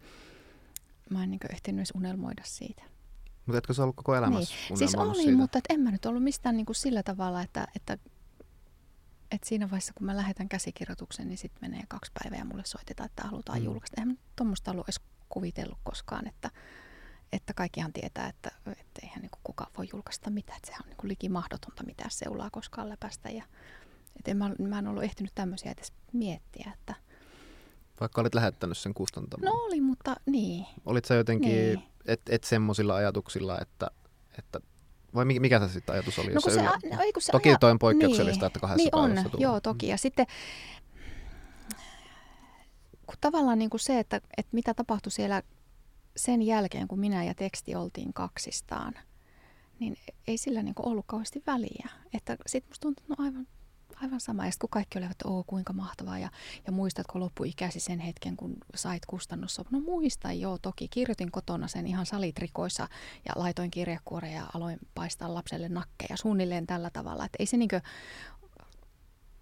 mä 1.09 1.23
en 1.23 1.31
niin 1.31 1.39
ehtinyt 1.53 1.79
edes 1.79 1.91
unelmoida 1.95 2.43
siitä. 2.45 2.83
Mutta 3.45 3.57
etkö 3.57 3.73
sä 3.73 3.83
ollut 3.83 3.95
koko 3.95 4.15
elämässä 4.15 4.55
niin. 4.69 4.77
Siis 4.77 4.95
oli, 4.95 5.23
siitä? 5.23 5.37
mutta 5.37 5.57
et 5.57 5.65
en 5.69 5.79
mä 5.79 5.91
nyt 5.91 6.05
ollut 6.05 6.23
mistään 6.23 6.57
niin 6.57 6.65
kuin 6.65 6.75
sillä 6.75 7.03
tavalla, 7.03 7.41
että, 7.41 7.67
että, 7.75 7.97
että 9.31 9.49
siinä 9.49 9.69
vaiheessa 9.69 9.93
kun 9.93 10.05
mä 10.05 10.17
lähetän 10.17 10.49
käsikirjoituksen, 10.49 11.27
niin 11.27 11.37
sitten 11.37 11.69
menee 11.69 11.83
kaksi 11.87 12.11
päivää 12.23 12.39
ja 12.39 12.45
mulle 12.45 12.65
soitetaan, 12.65 13.05
että 13.05 13.23
halutaan 13.23 13.59
mm. 13.59 13.65
julkaista. 13.65 14.01
Eihän 14.01 14.07
mä 14.07 14.15
tuommoista 14.35 14.71
ollut 14.71 14.85
edes 14.85 14.99
kuvitellut 15.29 15.79
koskaan, 15.83 16.27
että, 16.27 16.51
että 17.31 17.53
kaikkihan 17.53 17.93
tietää, 17.93 18.27
että, 18.27 18.51
että 18.65 18.99
eihän 19.03 19.21
niin 19.21 19.31
kukaan 19.43 19.71
voi 19.77 19.87
julkaista 19.93 20.29
mitään, 20.29 20.57
että 20.57 20.67
sehän 20.67 20.81
on 20.83 20.89
niin 20.89 21.09
liki 21.09 21.29
mahdotonta 21.29 21.83
mitään 21.83 22.11
seulaa 22.11 22.49
koskaan 22.49 22.89
läpästä. 22.89 23.29
Ja, 23.29 23.43
että 24.15 24.31
en 24.31 24.37
mä, 24.37 24.51
mä 24.59 24.79
en 24.79 24.87
ollut 24.87 25.03
ehtinyt 25.03 25.31
tämmöisiä 25.35 25.71
edes 25.71 25.93
miettiä, 26.13 26.71
että– 26.75 26.95
vaikka 27.99 28.21
olit 28.21 28.35
lähettänyt 28.35 28.77
sen 28.77 28.93
kustantamaan. 28.93 29.53
No 29.53 29.59
oli, 29.59 29.81
mutta 29.81 30.15
niin. 30.25 30.65
Olit 30.85 31.05
sä 31.05 31.15
jotenkin, 31.15 31.51
niin. 31.51 31.83
et, 32.05 32.21
et 32.29 32.43
semmoisilla 32.43 32.95
ajatuksilla, 32.95 33.59
että, 33.61 33.91
että 34.37 34.59
vai 35.15 35.25
mikä 35.25 35.59
se 35.59 35.67
sitten 35.67 35.93
ajatus 35.93 36.19
oli? 36.19 36.33
No, 36.33 36.41
se, 36.41 36.51
se, 36.51 36.61
no, 36.61 36.71
ei, 37.01 37.11
se 37.19 37.31
toki 37.31 37.49
aja... 37.49 37.57
toi 37.59 37.71
on 37.71 37.79
poikkeuksellista, 37.79 38.43
niin, 38.45 38.47
että 38.47 38.59
kahdessa 38.59 38.83
niin 38.83 38.91
päivässä 38.91 39.27
on, 39.27 39.31
tulee. 39.31 39.43
joo 39.43 39.61
toki. 39.61 39.87
Ja 39.87 39.97
sitten 39.97 40.25
kun 43.07 43.15
tavallaan 43.21 43.59
niin 43.59 43.69
kuin 43.69 43.81
se, 43.81 43.99
että, 43.99 44.15
että 44.37 44.49
mitä 44.51 44.73
tapahtui 44.73 45.11
siellä 45.11 45.41
sen 46.17 46.41
jälkeen, 46.41 46.87
kun 46.87 46.99
minä 46.99 47.23
ja 47.23 47.33
teksti 47.33 47.75
oltiin 47.75 48.13
kaksistaan, 48.13 48.93
niin 49.79 49.97
ei 50.27 50.37
sillä 50.37 50.63
niin 50.63 50.75
ollut 50.77 51.05
kauheasti 51.07 51.43
väliä. 51.47 51.89
Että 52.13 52.37
sitten 52.47 52.69
musta 52.69 52.81
tuntuu, 52.81 53.05
no 53.07 53.15
aivan 53.19 53.47
aivan 54.01 54.19
sama. 54.19 54.45
Ja 54.45 54.51
kun 54.59 54.69
kaikki 54.69 54.97
olivat, 54.97 55.11
että 55.11 55.25
kuinka 55.47 55.73
mahtavaa 55.73 56.19
ja, 56.19 56.29
ja 56.65 56.71
muistatko 56.71 57.19
loppuikäisi 57.19 57.79
sen 57.79 57.99
hetken, 57.99 58.37
kun 58.37 58.57
sait 58.75 59.05
kustannussopun? 59.05 59.79
No 59.79 59.79
muistan 59.79 60.39
joo, 60.39 60.57
toki. 60.57 60.87
Kirjoitin 60.87 61.31
kotona 61.31 61.67
sen 61.67 61.87
ihan 61.87 62.05
salitrikoissa 62.05 62.87
ja 63.25 63.33
laitoin 63.35 63.71
kirjekuoreen 63.71 64.33
ja 64.33 64.47
aloin 64.53 64.79
paistaa 64.95 65.33
lapselle 65.33 65.69
nakkeja 65.69 66.17
suunnilleen 66.17 66.67
tällä 66.67 66.89
tavalla. 66.89 67.25
Että 67.25 67.35
ei 67.39 67.45
se 67.45 67.57
niinkö, 67.57 67.81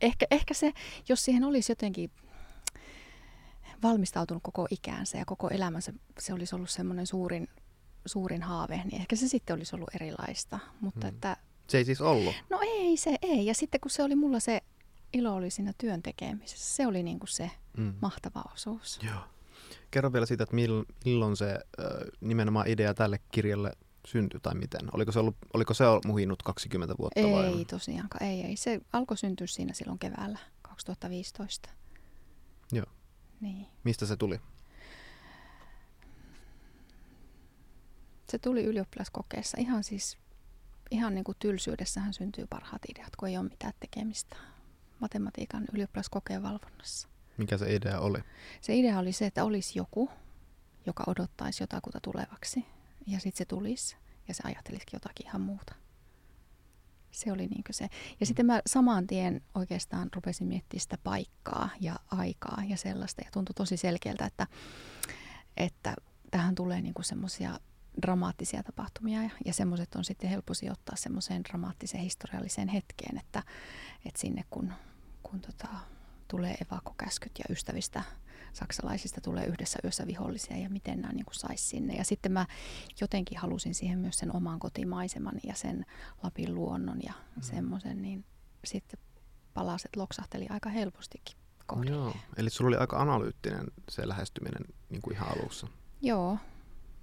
ehkä, 0.01 0.25
ehkä 0.31 0.53
se, 0.53 0.73
jos 1.09 1.25
siihen 1.25 1.43
olisi 1.43 1.71
jotenkin 1.71 2.11
valmistautunut 3.88 4.43
koko 4.43 4.67
ikäänsä 4.69 5.17
ja 5.17 5.26
koko 5.26 5.50
elämänsä, 5.50 5.93
se 6.19 6.34
olisi 6.34 6.56
ollut 6.56 6.69
semmoinen 6.69 7.08
suurin, 7.08 7.48
suurin 8.06 8.41
haave, 8.41 8.82
niin 8.86 9.02
ehkä 9.02 9.15
se 9.15 9.28
sitten 9.28 9.54
olisi 9.54 9.76
ollut 9.76 9.95
erilaista. 9.95 10.60
Mutta 10.82 11.08
hmm. 11.08 11.15
että 11.15 11.38
se 11.67 11.78
ei 11.78 11.86
siis 11.86 12.02
ollut? 12.02 12.36
No 12.50 12.60
ei 12.62 12.98
se, 12.98 13.15
ei. 13.21 13.45
Ja 13.45 13.54
sitten 13.54 13.82
kun 13.82 13.91
se 13.91 14.04
oli 14.04 14.15
mulla 14.15 14.39
se 14.39 14.62
ilo 15.13 15.36
oli 15.36 15.50
siinä 15.50 15.74
työn 15.78 16.04
tekemisessä, 16.04 16.76
se 16.76 16.88
oli 16.88 17.04
niin 17.04 17.19
kuin 17.19 17.30
se 17.30 17.52
mm. 17.78 17.93
mahtava 18.02 18.43
osuus. 18.54 19.00
Joo. 19.04 19.21
Kerro 19.91 20.13
vielä 20.13 20.26
siitä, 20.26 20.43
että 20.43 20.56
milloin 21.06 21.38
se 21.38 21.60
nimenomaan 22.21 22.67
idea 22.67 22.93
tälle 22.93 23.19
kirjalle 23.32 23.71
syntyi 24.08 24.39
tai 24.39 24.56
miten? 24.56 24.82
Oliko 24.93 25.12
se, 25.12 25.19
ollut, 25.19 25.36
oliko 25.54 25.74
se 25.74 25.84
muhinut 26.06 26.43
20 26.43 26.95
vuotta 27.00 27.19
ei, 27.19 27.32
vai? 27.32 27.45
Ei 27.45 27.65
tosiaankaan, 27.65 28.24
ei, 28.24 28.41
ei. 28.41 28.56
Se 28.56 28.82
alkoi 28.93 29.17
syntyä 29.17 29.48
siinä 29.48 29.74
silloin 29.74 30.00
keväällä 30.00 30.39
2015. 30.62 31.69
Joo. 32.71 32.86
Niin. 33.45 33.67
Mistä 33.84 34.05
se 34.05 34.17
tuli? 34.17 34.41
Se 38.29 38.39
tuli 38.39 38.63
ylioppilaskokeessa 38.63 39.58
ihan 39.60 39.84
siis 39.84 40.17
ihan 40.91 41.15
niin 41.15 41.23
kuin 41.23 41.38
tylsyydessähän 41.39 42.13
syntyy 42.13 42.47
parhaat 42.47 42.81
ideat, 42.89 43.15
kun 43.15 43.29
ei 43.29 43.38
ole 43.38 43.49
mitään 43.49 43.73
tekemistä 43.79 44.36
matematiikan 44.99 45.65
ylioppilaskokeen 45.73 46.43
valvonnassa. 46.43 47.08
Mikä 47.38 47.58
se 47.58 47.75
idea 47.75 47.99
oli? 47.99 48.19
Se 48.62 48.75
idea 48.75 48.99
oli 48.99 49.12
se, 49.12 49.25
että 49.25 49.43
olisi 49.43 49.79
joku, 49.79 50.10
joka 50.86 51.03
odottaisi 51.08 51.63
jotakuta 51.63 51.99
tulevaksi. 52.01 52.65
Ja 53.08 53.19
sitten 53.19 53.38
se 53.38 53.45
tulisi 53.45 53.97
ja 54.27 54.34
se 54.34 54.43
ajattelisikin 54.45 54.97
jotakin 54.97 55.27
ihan 55.27 55.41
muuta. 55.41 55.75
Se 57.15 57.32
oli 57.32 57.47
niin 57.47 57.63
se. 57.71 57.84
Ja 57.84 57.89
mm. 58.21 58.25
sitten 58.25 58.45
mä 58.45 58.62
saman 58.67 59.08
tien 59.08 59.41
oikeastaan 59.56 60.10
rupesin 60.15 60.47
miettimään 60.47 60.82
sitä 60.82 60.97
paikkaa 61.04 61.69
ja 61.82 61.95
aikaa 62.12 62.63
ja 62.67 62.78
sellaista. 62.78 63.21
Ja 63.25 63.32
tuntui 63.32 63.54
tosi 63.54 63.78
selkeältä, 63.78 64.25
että, 64.25 64.47
että 65.58 65.95
tähän 66.32 66.56
tulee 66.56 66.82
niin 66.82 66.93
semmoisia 67.01 67.60
dramaattisia 68.01 68.63
tapahtumia 68.63 69.23
ja, 69.23 69.30
ja 69.45 69.54
semmoiset 69.54 69.95
on 69.95 70.04
sitten 70.04 70.30
helppo 70.30 70.54
sijoittaa 70.54 70.95
semmoiseen 70.95 71.43
dramaattiseen 71.43 72.04
historialliseen 72.04 72.67
hetkeen, 72.67 73.17
että, 73.17 73.43
että 74.06 74.21
sinne 74.21 74.43
kun, 74.49 74.73
kun 75.23 75.41
tota, 75.41 75.67
tulee 76.28 76.56
evakokäskyt 76.71 77.32
ja 77.39 77.45
ystävistä 77.49 78.04
saksalaisista 78.53 79.21
tulee 79.21 79.45
yhdessä 79.45 79.79
yössä 79.84 80.08
vihollisia 80.08 80.58
ja 80.58 80.69
miten 80.69 81.01
nämä 81.01 81.13
niin 81.13 81.25
saisi 81.31 81.63
sinne. 81.63 81.93
Ja 81.93 82.03
sitten 82.03 82.31
mä 82.31 82.45
jotenkin 83.01 83.38
halusin 83.38 83.75
siihen 83.75 83.99
myös 83.99 84.17
sen 84.17 84.36
oman 84.36 84.60
kotimaiseman 84.60 85.36
ja 85.43 85.53
sen 85.55 85.86
Lapin 86.23 86.55
luonnon 86.55 86.99
ja 87.03 87.13
mm. 87.36 87.41
semmoisen, 87.41 88.01
niin 88.01 88.25
sitten 88.65 88.99
palaset 89.53 89.95
loksahteli 89.95 90.47
aika 90.49 90.69
helpostikin 90.69 91.38
kohdille. 91.65 91.95
Joo, 91.95 92.13
eli 92.38 92.49
sulla 92.49 92.67
oli 92.67 92.77
aika 92.77 93.01
analyyttinen 93.01 93.65
se 93.89 94.08
lähestyminen 94.08 94.65
niin 94.89 95.01
kuin 95.01 95.13
ihan 95.13 95.27
alussa. 95.39 95.67
Joo, 96.01 96.38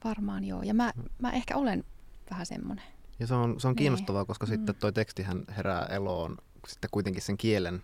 Varmaan 0.04 0.44
joo. 0.44 0.62
Ja 0.62 0.74
mä, 0.74 0.92
mä 1.18 1.30
ehkä 1.30 1.56
olen 1.56 1.84
vähän 2.30 2.46
semmoinen. 2.46 2.84
Ja 3.18 3.26
se 3.26 3.34
on, 3.34 3.60
se 3.60 3.68
on 3.68 3.72
niin. 3.72 3.76
kiinnostavaa, 3.78 4.24
koska 4.24 4.46
mm. 4.46 4.50
sitten 4.50 4.74
toi 4.74 4.92
tekstihän 4.92 5.44
herää 5.56 5.86
eloon 5.86 6.36
sitten 6.68 6.90
kuitenkin 6.92 7.22
sen 7.22 7.36
kielen 7.36 7.82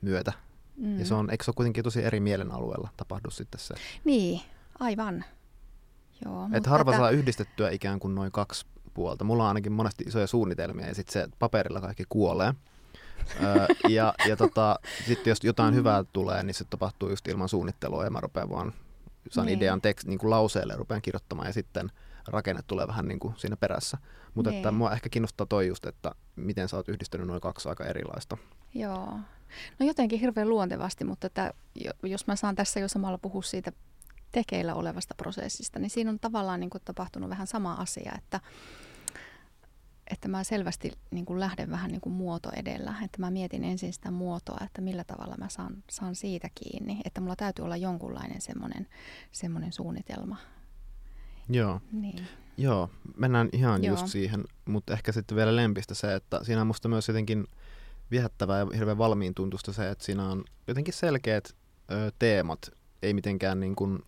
myötä. 0.00 0.32
Mm. 0.76 0.98
Ja 0.98 1.04
se 1.04 1.14
on, 1.14 1.30
eikö 1.30 1.44
se 1.44 1.50
ole 1.50 1.54
kuitenkin 1.56 1.84
tosi 1.84 2.04
eri 2.04 2.20
mielen 2.20 2.52
alueella 2.52 2.88
tapahdu 2.96 3.30
sitten 3.30 3.60
se? 3.60 3.74
Niin, 4.04 4.40
aivan. 4.78 5.24
Joo, 6.24 6.48
Et 6.52 6.66
harva 6.66 6.90
tätä... 6.90 7.02
saa 7.02 7.10
yhdistettyä 7.10 7.70
ikään 7.70 8.00
kuin 8.00 8.14
noin 8.14 8.32
kaksi 8.32 8.66
puolta. 8.94 9.24
Mulla 9.24 9.42
on 9.42 9.48
ainakin 9.48 9.72
monesti 9.72 10.04
isoja 10.04 10.26
suunnitelmia 10.26 10.86
ja 10.86 10.94
sitten 10.94 11.12
se 11.12 11.28
paperilla 11.38 11.80
kaikki 11.80 12.04
kuolee. 12.08 12.54
öö, 13.42 13.66
ja 13.88 14.14
ja 14.28 14.36
tota, 14.36 14.78
sitten 15.06 15.30
jos 15.30 15.44
jotain 15.44 15.74
mm. 15.74 15.78
hyvää 15.78 16.04
tulee, 16.12 16.42
niin 16.42 16.54
se 16.54 16.64
tapahtuu 16.64 17.10
just 17.10 17.28
ilman 17.28 17.48
suunnittelua 17.48 18.04
ja 18.04 18.10
mä 18.10 18.20
rupean 18.20 18.50
vaan 18.50 18.72
saan 19.30 19.46
niin. 19.46 19.58
idean 19.58 19.80
tekst, 19.80 20.06
niin 20.06 20.18
kuin 20.18 20.30
lauseelle 20.30 20.72
ja 20.72 20.76
rupean 20.76 21.02
kirjoittamaan 21.02 21.46
ja 21.46 21.52
sitten 21.52 21.92
rakenne 22.28 22.62
tulee 22.66 22.86
vähän 22.86 23.08
niin 23.08 23.18
kuin 23.18 23.34
siinä 23.36 23.56
perässä. 23.56 23.98
Mutta 24.34 24.50
niin. 24.50 24.58
että 24.58 24.70
mua 24.70 24.92
ehkä 24.92 25.08
kiinnostaa 25.08 25.46
toi 25.46 25.66
just, 25.66 25.86
että 25.86 26.12
miten 26.36 26.68
sä 26.68 26.76
oot 26.76 26.88
yhdistänyt 26.88 27.26
noin 27.26 27.40
kaksi 27.40 27.68
aika 27.68 27.84
erilaista. 27.84 28.36
Joo. 28.74 29.18
No 29.78 29.86
jotenkin 29.86 30.20
hirveän 30.20 30.48
luontevasti, 30.48 31.04
mutta 31.04 31.26
että 31.26 31.54
jos 32.02 32.26
mä 32.26 32.36
saan 32.36 32.56
tässä 32.56 32.80
jo 32.80 32.88
samalla 32.88 33.18
puhua 33.18 33.42
siitä 33.42 33.72
tekeillä 34.32 34.74
olevasta 34.74 35.14
prosessista, 35.14 35.78
niin 35.78 35.90
siinä 35.90 36.10
on 36.10 36.20
tavallaan 36.20 36.60
niin 36.60 36.70
kuin 36.70 36.82
tapahtunut 36.84 37.30
vähän 37.30 37.46
sama 37.46 37.72
asia, 37.72 38.12
että 38.18 38.40
että 40.10 40.28
mä 40.28 40.44
selvästi 40.44 40.92
niin 41.10 41.26
kuin 41.26 41.40
lähden 41.40 41.70
vähän 41.70 41.90
niin 41.90 42.00
kuin 42.00 42.12
muoto 42.12 42.50
edellä, 42.56 42.94
että 43.04 43.20
mä 43.20 43.30
mietin 43.30 43.64
ensin 43.64 43.92
sitä 43.92 44.10
muotoa, 44.10 44.58
että 44.64 44.80
millä 44.80 45.04
tavalla 45.04 45.34
mä 45.38 45.48
saan, 45.48 45.84
saan 45.90 46.14
siitä 46.14 46.48
kiinni, 46.54 47.00
että 47.04 47.20
mulla 47.20 47.36
täytyy 47.36 47.64
olla 47.64 47.76
jonkunlainen 47.76 48.40
semmoinen, 48.40 48.86
semmoinen 49.32 49.72
suunnitelma. 49.72 50.36
Joo. 51.48 51.80
Niin. 51.92 52.26
Joo, 52.56 52.90
mennään 53.16 53.48
ihan 53.52 53.84
Joo. 53.84 53.92
just 53.92 54.06
siihen, 54.06 54.44
mutta 54.64 54.92
ehkä 54.92 55.12
sitten 55.12 55.36
vielä 55.36 55.56
lempistä 55.56 55.94
se, 55.94 56.14
että 56.14 56.40
siinä 56.44 56.60
on 56.60 56.66
musta 56.66 56.88
myös 56.88 57.08
jotenkin 57.08 57.46
viehättävää 58.10 58.58
ja 58.58 58.66
hirveän 58.74 58.98
valmiin 58.98 59.34
tuntusta 59.34 59.72
se, 59.72 59.90
että 59.90 60.04
siinä 60.04 60.28
on 60.28 60.44
jotenkin 60.66 60.94
selkeät 60.94 61.56
ö, 61.90 62.12
teemat, 62.18 62.70
ei 63.02 63.14
mitenkään 63.14 63.60
niin 63.60 63.76
kuin, 63.76 64.02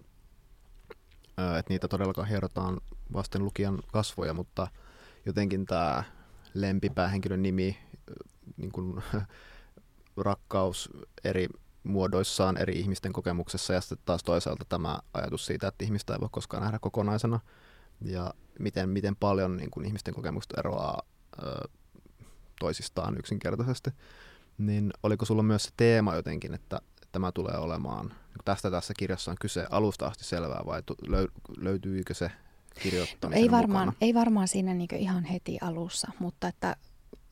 ö, 1.38 1.58
että 1.58 1.72
niitä 1.72 1.88
todellakaan 1.88 2.28
hierotaan 2.28 2.80
vasten 3.12 3.44
lukijan 3.44 3.78
kasvoja, 3.92 4.34
mutta– 4.34 4.68
jotenkin 5.28 5.66
tämä 5.66 6.04
lempipäähenkilön 6.54 7.42
nimi, 7.42 7.78
niin 8.56 8.72
kuin, 8.72 9.02
rakkaus 10.16 10.90
eri 11.24 11.48
muodoissaan 11.82 12.56
eri 12.56 12.72
ihmisten 12.80 13.12
kokemuksessa 13.12 13.72
ja 13.72 13.80
sitten 13.80 13.98
taas 14.04 14.22
toisaalta 14.22 14.64
tämä 14.68 14.98
ajatus 15.14 15.46
siitä, 15.46 15.68
että 15.68 15.84
ihmistä 15.84 16.12
ei 16.12 16.20
voi 16.20 16.28
koskaan 16.32 16.62
nähdä 16.62 16.78
kokonaisena 16.78 17.40
ja 18.00 18.34
miten, 18.58 18.88
miten 18.88 19.16
paljon 19.16 19.56
niin 19.56 19.70
kuin 19.70 19.86
ihmisten 19.86 20.14
kokemukset 20.14 20.58
eroaa 20.58 21.02
ö, 21.42 21.68
toisistaan 22.60 23.18
yksinkertaisesti. 23.18 23.90
Niin 24.58 24.90
oliko 25.02 25.24
sulla 25.24 25.42
myös 25.42 25.62
se 25.62 25.70
teema 25.76 26.14
jotenkin, 26.14 26.54
että 26.54 26.80
tämä 27.12 27.32
tulee 27.32 27.58
olemaan, 27.58 28.06
niin 28.06 28.44
tästä 28.44 28.70
tässä 28.70 28.94
kirjassa 28.98 29.30
on 29.30 29.36
kyse 29.40 29.66
alusta 29.70 30.06
asti 30.06 30.24
selvää 30.24 30.62
vai 30.66 30.82
löytyykö 31.56 32.14
se 32.14 32.30
kirjoittamisen 32.82 33.42
ei 33.42 33.50
varmaan, 33.50 33.92
Ei 34.00 34.14
varmaan 34.14 34.48
siinä 34.48 34.74
niin 34.74 34.94
ihan 34.96 35.24
heti 35.24 35.58
alussa, 35.60 36.12
mutta 36.18 36.48
että 36.48 36.76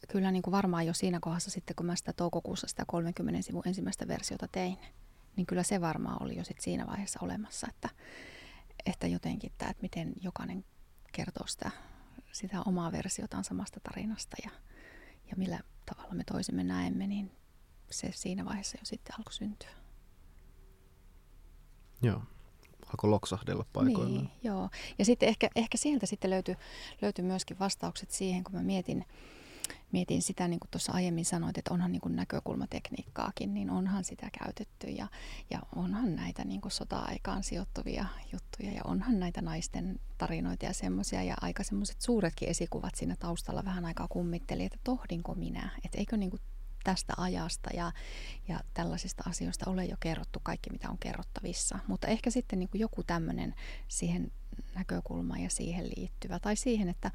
kyllä 0.08 0.30
niin 0.30 0.42
varmaan 0.50 0.86
jo 0.86 0.94
siinä 0.94 1.18
kohdassa 1.20 1.50
sitten, 1.50 1.76
kun 1.76 1.86
mä 1.86 1.96
sitä 1.96 2.12
toukokuussa 2.12 2.66
sitä 2.66 2.84
30 2.86 3.42
sivun 3.42 3.62
ensimmäistä 3.66 4.08
versiota 4.08 4.48
tein, 4.48 4.78
niin 5.36 5.46
kyllä 5.46 5.62
se 5.62 5.80
varmaan 5.80 6.22
oli 6.22 6.36
jo 6.36 6.44
sit 6.44 6.60
siinä 6.60 6.86
vaiheessa 6.86 7.18
olemassa, 7.22 7.66
että, 7.70 7.88
että 8.86 9.06
jotenkin 9.06 9.52
tämä, 9.58 9.70
että 9.70 9.82
miten 9.82 10.12
jokainen 10.20 10.64
kertoo 11.12 11.46
sitä, 11.46 11.70
sitä 12.32 12.60
omaa 12.66 12.92
versiotaan 12.92 13.44
samasta 13.44 13.80
tarinasta 13.80 14.36
ja, 14.44 14.50
ja 15.30 15.36
millä 15.36 15.60
tavalla 15.86 16.14
me 16.14 16.24
toisimme 16.24 16.64
näemme, 16.64 17.06
niin 17.06 17.30
se 17.90 18.10
siinä 18.14 18.44
vaiheessa 18.44 18.78
jo 18.80 18.84
sitten 18.84 19.14
alkoi 19.18 19.32
syntyä. 19.32 19.70
Joo, 22.02 22.22
alkoi 22.86 23.10
loksahdella 23.10 23.66
paikoillaan. 23.72 24.24
Niin, 24.24 24.30
joo. 24.42 24.68
Ja 24.98 25.04
sitten 25.04 25.28
ehkä, 25.28 25.50
ehkä 25.56 25.78
sieltä 25.78 26.06
sitten 26.06 26.30
löytyi, 26.30 26.56
löytyi 27.02 27.24
myöskin 27.24 27.58
vastaukset 27.58 28.10
siihen, 28.10 28.44
kun 28.44 28.54
mä 28.54 28.62
mietin, 28.62 29.04
mietin 29.92 30.22
sitä, 30.22 30.48
niin 30.48 30.60
kuin 30.60 30.70
tuossa 30.70 30.92
aiemmin 30.92 31.24
sanoit, 31.24 31.58
että 31.58 31.74
onhan 31.74 31.92
niin 31.92 32.00
kuin 32.00 32.16
näkökulmatekniikkaakin, 32.16 33.54
niin 33.54 33.70
onhan 33.70 34.04
sitä 34.04 34.30
käytetty 34.38 34.86
ja, 34.86 35.08
ja 35.50 35.58
onhan 35.76 36.16
näitä 36.16 36.44
niin 36.44 36.60
kuin 36.60 36.72
sota-aikaan 36.72 37.42
sijoittuvia 37.42 38.06
juttuja 38.32 38.72
ja 38.72 38.80
onhan 38.84 39.20
näitä 39.20 39.42
naisten 39.42 40.00
tarinoita 40.18 40.64
ja 40.64 40.72
semmoisia 40.72 41.22
ja 41.22 41.34
aika 41.40 41.64
semmoiset 41.64 42.00
suuretkin 42.00 42.48
esikuvat 42.48 42.94
siinä 42.94 43.16
taustalla 43.18 43.64
vähän 43.64 43.84
aikaa 43.84 44.08
kummitteli, 44.08 44.64
että 44.64 44.78
tohdinko 44.84 45.34
minä, 45.34 45.70
että 45.84 45.98
eikö 45.98 46.16
niin 46.16 46.30
kuin 46.30 46.42
tästä 46.86 47.12
ajasta 47.16 47.70
ja, 47.74 47.92
ja 48.48 48.60
tällaisista 48.74 49.22
asioista 49.28 49.70
ole 49.70 49.84
jo 49.84 49.96
kerrottu 50.00 50.40
kaikki, 50.42 50.70
mitä 50.70 50.90
on 50.90 50.98
kerrottavissa. 50.98 51.78
Mutta 51.86 52.06
ehkä 52.06 52.30
sitten 52.30 52.58
niin 52.58 52.68
kuin 52.68 52.80
joku 52.80 53.02
tämmöinen 53.02 53.54
siihen 53.88 54.32
näkökulma 54.74 55.38
ja 55.38 55.50
siihen 55.50 55.88
liittyvä. 55.96 56.38
Tai 56.38 56.56
siihen, 56.56 56.88
että, 56.88 57.10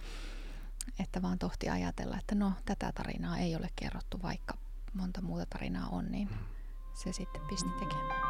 että 0.99 1.21
vaan 1.21 1.39
tohti 1.39 1.69
ajatella, 1.69 2.17
että 2.17 2.35
no 2.35 2.53
tätä 2.65 2.91
tarinaa 2.91 3.37
ei 3.37 3.55
ole 3.55 3.69
kerrottu, 3.75 4.19
vaikka 4.23 4.53
monta 4.93 5.21
muuta 5.21 5.45
tarinaa 5.45 5.87
on, 5.87 6.11
niin 6.11 6.29
se 6.93 7.13
sitten 7.13 7.41
pisti 7.49 7.69
tekemään. 7.69 8.21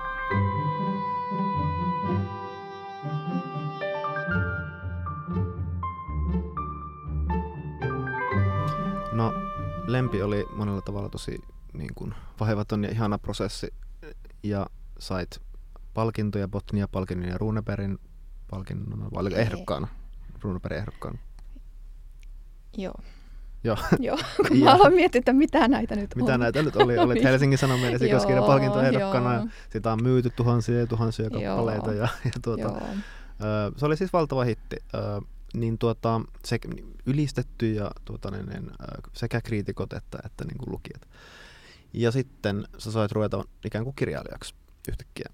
No, 9.12 9.34
lempi 9.88 10.22
oli 10.22 10.46
monella 10.56 10.82
tavalla 10.82 11.10
tosi 11.10 11.40
niin 11.74 11.96
kuin, 11.96 12.16
vaivaton 12.40 12.84
ja 12.84 12.90
ihana 12.90 13.18
prosessi 13.18 13.74
ja 14.44 14.68
sait 15.00 15.42
palkintoja, 15.94 16.48
Botnia 16.48 16.88
palkinnon 16.88 17.30
ja 17.30 17.38
Runebergin 17.38 17.98
palkinnon, 18.50 19.12
vai 19.12 19.22
oliko 19.22 19.36
ehdokkaana? 19.36 19.88
Runebergin 20.42 20.80
ehdokkaana. 20.80 21.18
Joo. 22.78 22.94
Joo. 23.64 23.78
Joo, 24.00 24.18
kun 24.48 24.58
mä 24.58 24.74
aloin 24.74 24.94
miettiä, 24.94 25.20
että 25.20 25.34
mitä 25.34 25.68
näitä 25.68 25.96
nyt 25.96 26.16
Mitä 26.16 26.34
on. 26.34 26.40
näitä 26.40 26.64
nyt 26.64 26.76
oli? 26.76 26.98
Olit 26.98 27.24
Helsingin 27.24 27.58
Sanomien 27.58 27.98
ja 28.02 28.08
joo. 28.08 29.48
sitä 29.70 29.92
on 29.92 30.04
myyty 30.04 30.30
tuhansia 30.30 30.80
ja 30.80 30.88
tuhansia 30.88 31.30
kappaleita. 31.30 31.94
Ja, 31.94 32.08
ja 32.26 32.32
tuota, 32.42 32.62
Joo. 32.62 32.82
ö, 33.42 33.72
se 33.78 33.86
oli 33.86 33.98
siis 33.98 34.14
valtava 34.14 34.44
hitti. 34.44 34.76
Ö, 34.96 35.22
niin 35.54 35.78
tuota, 35.78 36.22
se 36.46 36.60
ylistetty 37.06 37.74
ja 37.74 37.92
tuota, 38.06 38.32
niin, 38.32 38.46
niin, 38.46 38.72
sekä 39.14 39.42
kriitikot 39.42 39.94
että, 39.94 40.20
että 40.26 40.46
niin 40.46 40.58
kuin 40.58 40.72
lukijat. 40.72 41.02
Ja 41.94 42.12
sitten 42.12 42.68
sä 42.78 42.92
sait 42.92 43.12
ruveta 43.12 43.44
ikään 43.66 43.84
kuin 43.84 43.96
kirjailijaksi 43.96 44.56
yhtäkkiä. 44.90 45.30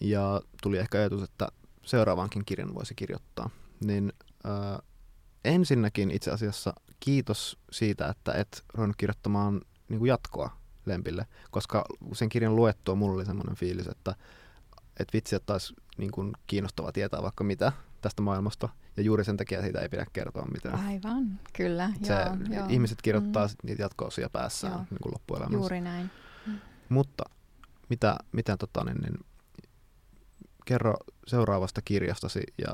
Ja 0.00 0.40
tuli 0.62 0.78
ehkä 0.78 0.98
ajatus, 0.98 1.22
että 1.22 1.48
seuraavankin 1.82 2.44
kirjan 2.44 2.74
voisi 2.74 2.94
kirjoittaa. 2.94 3.50
Niin 3.84 4.12
ö, 4.44 4.82
ensinnäkin 5.44 6.10
itse 6.10 6.30
asiassa 6.30 6.74
kiitos 7.00 7.58
siitä, 7.70 8.08
että 8.08 8.32
et 8.32 8.64
ruvennut 8.74 8.96
kirjoittamaan 8.96 9.60
niin 9.88 9.98
kuin 9.98 10.08
jatkoa 10.08 10.56
Lempille, 10.86 11.26
koska 11.50 11.84
sen 12.12 12.28
kirjan 12.28 12.56
luettua 12.56 12.94
mulla 12.94 13.14
oli 13.14 13.24
semmoinen 13.26 13.56
fiilis, 13.56 13.86
että 13.86 14.14
et 15.00 15.08
vitsi, 15.12 15.36
että 15.36 15.46
taas 15.46 15.74
niin 15.98 16.10
kuin 16.10 16.32
kiinnostava 16.46 16.92
tietää 16.92 17.22
vaikka 17.22 17.44
mitä 17.44 17.72
tästä 18.00 18.22
maailmasta, 18.22 18.68
ja 18.96 19.02
juuri 19.02 19.24
sen 19.24 19.36
takia 19.36 19.62
siitä 19.62 19.80
ei 19.80 19.88
pidä 19.88 20.06
kertoa 20.12 20.46
mitään. 20.52 20.86
Aivan, 20.86 21.40
kyllä. 21.52 21.90
Se, 22.02 22.12
joo, 22.12 22.56
joo. 22.58 22.66
ihmiset 22.68 23.02
kirjoittaa 23.02 23.46
Mm. 23.46 23.54
niitä 23.62 23.82
jatko-osia 23.82 24.30
päässään 24.32 24.72
Joo. 24.72 24.84
niin 24.90 24.98
kuin 25.02 25.12
loppuelämänsä. 25.12 25.56
Juuri 25.56 25.80
näin. 25.80 26.10
Mutta 26.88 27.24
mitä, 27.88 28.16
mitä 28.32 28.56
tota, 28.56 28.84
niin, 28.84 28.98
niin, 29.00 29.18
kerro 30.64 30.94
seuraavasta 31.26 31.82
kirjastasi 31.84 32.40
ja 32.58 32.72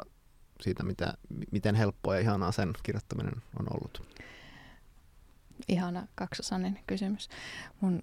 siitä, 0.63 0.83
mitä, 0.83 1.15
miten 1.53 1.75
helppoa 1.75 2.15
ja 2.15 2.21
ihanaa 2.21 2.53
sen 2.53 2.73
kirjoittaminen 2.83 3.43
on 3.59 3.67
ollut. 3.75 4.19
Ihana 5.69 6.07
kaksosainen 6.15 6.79
kysymys. 6.87 7.29
Mun 7.81 8.03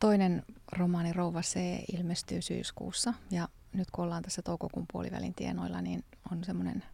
toinen 0.00 0.42
romaani 0.72 1.12
Rouva 1.12 1.40
C 1.40 1.58
ilmestyy 1.92 2.42
syyskuussa 2.42 3.14
ja 3.30 3.48
nyt 3.72 3.90
kun 3.90 4.04
ollaan 4.04 4.22
tässä 4.22 4.42
toukokuun 4.42 4.86
puolivälin 4.92 5.34
tienoilla, 5.34 5.82
niin 5.82 6.04
on 6.32 6.44
semmoinen 6.44 6.84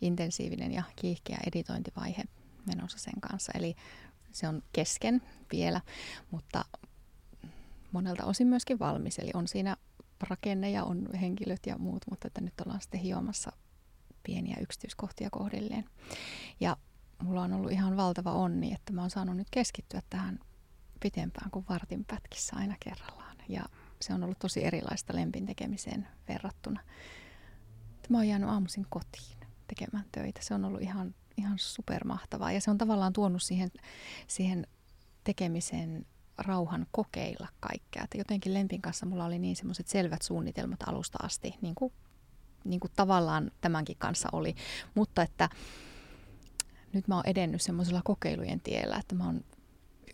intensiivinen 0.00 0.72
ja 0.72 0.82
kiihkeä 0.96 1.38
editointivaihe 1.46 2.22
menossa 2.66 2.98
sen 2.98 3.20
kanssa. 3.20 3.52
Eli 3.54 3.76
se 4.32 4.48
on 4.48 4.62
kesken 4.72 5.22
vielä, 5.52 5.80
mutta 6.30 6.64
monelta 7.92 8.24
osin 8.24 8.46
myöskin 8.46 8.78
valmis. 8.78 9.18
Eli 9.18 9.30
on 9.34 9.48
siinä 9.48 9.76
rakenne 10.20 10.70
ja 10.70 10.84
on 10.84 11.08
henkilöt 11.20 11.66
ja 11.66 11.78
muut, 11.78 12.02
mutta 12.10 12.26
että 12.26 12.40
nyt 12.40 12.60
ollaan 12.60 12.80
sitten 12.80 13.00
hiomassa 13.00 13.52
pieniä 14.24 14.56
yksityiskohtia 14.60 15.28
kohdilleen. 15.30 15.84
Ja 16.60 16.76
mulla 17.22 17.42
on 17.42 17.52
ollut 17.52 17.72
ihan 17.72 17.96
valtava 17.96 18.32
onni, 18.32 18.72
että 18.72 18.92
mä 18.92 19.00
oon 19.00 19.10
saanut 19.10 19.36
nyt 19.36 19.48
keskittyä 19.50 20.02
tähän 20.10 20.38
pitempään 21.00 21.50
kuin 21.50 21.64
vartin 21.68 22.04
pätkissä 22.04 22.56
aina 22.56 22.76
kerrallaan. 22.80 23.36
Ja 23.48 23.64
se 24.00 24.14
on 24.14 24.24
ollut 24.24 24.38
tosi 24.38 24.64
erilaista 24.64 25.16
lempin 25.16 25.46
tekemiseen 25.46 26.08
verrattuna. 26.28 26.80
Mä 28.08 28.18
oon 28.18 28.28
jäänyt 28.28 28.48
aamuisin 28.48 28.86
kotiin 28.90 29.38
tekemään 29.66 30.04
töitä. 30.12 30.40
Se 30.42 30.54
on 30.54 30.64
ollut 30.64 30.82
ihan, 30.82 31.14
ihan 31.36 31.58
supermahtavaa 31.58 32.52
ja 32.52 32.60
se 32.60 32.70
on 32.70 32.78
tavallaan 32.78 33.12
tuonut 33.12 33.42
siihen, 33.42 33.70
siihen 34.26 34.66
tekemiseen 35.24 36.06
rauhan 36.38 36.86
kokeilla 36.90 37.48
kaikkea. 37.60 38.04
Että 38.04 38.18
jotenkin 38.18 38.54
Lempin 38.54 38.82
kanssa 38.82 39.06
mulla 39.06 39.24
oli 39.24 39.38
niin 39.38 39.56
semmoiset 39.56 39.88
selvät 39.88 40.22
suunnitelmat 40.22 40.82
alusta 40.86 41.18
asti, 41.22 41.54
niin 41.60 41.74
kuin, 41.74 41.92
niin 42.64 42.80
kuin 42.80 42.90
tavallaan 42.96 43.50
tämänkin 43.60 43.96
kanssa 43.98 44.28
oli. 44.32 44.54
Mutta 44.94 45.22
että 45.22 45.48
nyt 46.92 47.08
mä 47.08 47.14
oon 47.14 47.26
edennyt 47.26 47.62
semmoisella 47.62 48.02
kokeilujen 48.04 48.60
tiellä, 48.60 48.96
että 48.96 49.14
mä 49.14 49.24
oon 49.24 49.44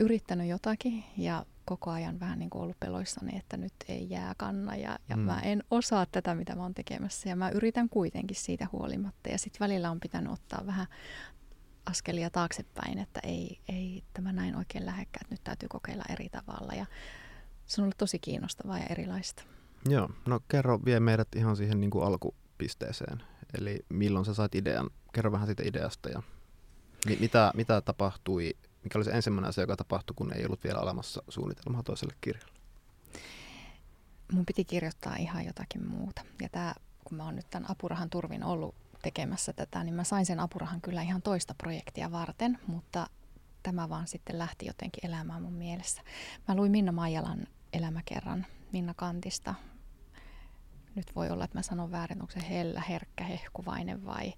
yrittänyt 0.00 0.48
jotakin 0.48 1.04
ja 1.16 1.46
koko 1.64 1.90
ajan 1.90 2.20
vähän 2.20 2.38
niin 2.38 2.50
kuin 2.50 2.62
ollut 2.62 2.80
peloissani, 2.80 3.38
että 3.38 3.56
nyt 3.56 3.72
ei 3.88 4.10
jää 4.10 4.34
kanna 4.36 4.76
ja, 4.76 4.98
ja 5.08 5.16
Mm. 5.16 5.22
mä 5.22 5.40
en 5.40 5.62
osaa 5.70 6.06
tätä, 6.06 6.34
mitä 6.34 6.54
mä 6.56 6.62
oon 6.62 6.74
tekemässä 6.74 7.28
ja 7.28 7.36
mä 7.36 7.50
yritän 7.50 7.88
kuitenkin 7.88 8.36
siitä 8.36 8.66
huolimatta 8.72 9.28
ja 9.28 9.38
sitten 9.38 9.60
välillä 9.60 9.90
on 9.90 10.00
pitänyt 10.00 10.32
ottaa 10.32 10.66
vähän 10.66 10.86
askelia 11.86 12.30
taaksepäin, 12.30 12.98
että 12.98 13.20
ei, 13.22 13.60
ei 13.68 14.04
tämä 14.14 14.32
näin 14.32 14.56
oikein 14.56 14.86
lähekkää, 14.86 15.20
että 15.22 15.34
nyt 15.34 15.44
täytyy 15.44 15.68
kokeilla 15.68 16.04
eri 16.08 16.28
tavalla 16.28 16.72
ja 16.74 16.86
se 17.66 17.80
on 17.80 17.84
ollut 17.84 17.98
tosi 17.98 18.18
kiinnostavaa 18.18 18.78
ja 18.78 18.86
erilaista. 18.86 19.42
Joo, 19.88 20.08
no 20.26 20.40
kerro 20.48 20.80
vie 20.84 21.00
meidät 21.00 21.28
ihan 21.36 21.56
siihen 21.56 21.80
niin 21.80 21.90
kuin 21.90 22.04
alkupisteeseen. 22.04 23.22
Eli 23.58 23.84
milloin 23.88 24.24
sä 24.24 24.34
sait 24.34 24.54
idean? 24.54 24.90
Kerro 25.12 25.32
vähän 25.32 25.46
siitä 25.46 25.62
ideasta 25.66 26.08
ja 26.08 26.22
mi- 27.06 27.18
mitä, 27.20 27.52
mitä 27.54 27.80
tapahtui, 27.80 28.56
mikä 28.84 28.98
oli 28.98 29.04
se 29.04 29.10
ensimmäinen 29.10 29.48
asia, 29.48 29.62
joka 29.62 29.76
tapahtui, 29.76 30.14
kun 30.14 30.32
ei 30.32 30.46
ollut 30.46 30.64
vielä 30.64 30.80
olemassa 30.80 31.22
suunnitelmaa 31.28 31.82
toiselle 31.82 32.14
kirjalle? 32.20 32.60
mun 34.32 34.46
piti 34.46 34.64
kirjoittaa 34.64 35.16
ihan 35.16 35.44
jotakin 35.44 35.86
muuta. 35.86 36.22
Ja 36.42 36.48
tää, 36.48 36.74
kun 37.04 37.16
mä 37.16 37.24
oon 37.24 37.36
nyt 37.36 37.50
tämän 37.50 37.70
apurahan 37.70 38.10
turvin 38.10 38.44
ollut 38.44 38.74
tekemässä 39.02 39.52
tätä, 39.52 39.84
niin 39.84 39.94
mä 39.94 40.04
sain 40.04 40.26
sen 40.26 40.40
apurahan 40.40 40.80
kyllä 40.80 41.02
ihan 41.02 41.22
toista 41.22 41.54
projektia 41.54 42.12
varten, 42.12 42.58
mutta 42.66 43.06
tämä 43.62 43.88
vaan 43.88 44.08
sitten 44.08 44.38
lähti 44.38 44.66
jotenkin 44.66 45.06
elämään 45.06 45.42
mun 45.42 45.52
mielessä. 45.52 46.02
Mä 46.48 46.54
luin 46.54 46.72
Minna 46.72 46.92
Maijalan 46.92 47.46
elämäkerran 47.72 48.46
Minna 48.72 48.94
Kantista. 48.94 49.54
Nyt 51.00 51.16
voi 51.16 51.30
olla, 51.30 51.44
että 51.44 51.58
mä 51.58 51.62
sanon 51.62 51.90
väärin, 51.92 52.20
onko 52.20 52.32
se 52.32 52.40
hellä, 52.50 52.82
herkkä, 52.88 53.24
hehkuvainen 53.24 54.06
vai, 54.06 54.32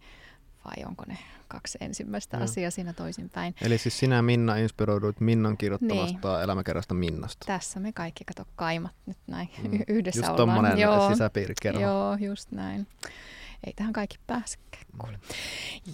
vai 0.64 0.84
onko 0.86 1.04
ne 1.08 1.18
kaksi 1.48 1.78
ensimmäistä 1.80 2.36
Joo. 2.36 2.44
asiaa 2.44 2.70
siinä 2.70 2.92
toisinpäin. 2.92 3.54
Eli 3.60 3.78
siis 3.78 3.98
sinä 3.98 4.22
Minna 4.22 4.56
inspiroiduit 4.56 5.20
Minnan 5.20 5.56
kirjoittamasta 5.56 6.32
Niin. 6.34 6.42
elämäkerrasta 6.44 6.94
Minnasta. 6.94 7.46
Tässä 7.46 7.80
me 7.80 7.92
kaikki, 7.92 8.24
kato 8.24 8.44
kaimat 8.56 8.92
nyt 9.06 9.18
näin 9.26 9.48
Mm. 9.62 9.70
mm. 9.70 9.78
yhdessä 9.96 10.18
Just 10.20 10.28
ollaan. 10.30 10.36
tommonen 10.36 10.78
Joo. 10.78 11.08
sisäpiirikerho. 11.08 11.80
Joo, 11.80 12.14
just 12.20 12.50
näin. 12.52 12.86
Ei 13.66 13.72
tähän 13.76 13.92
kaikki 13.92 14.16
pääsekään, 14.26 14.84
kuule. 14.98 15.18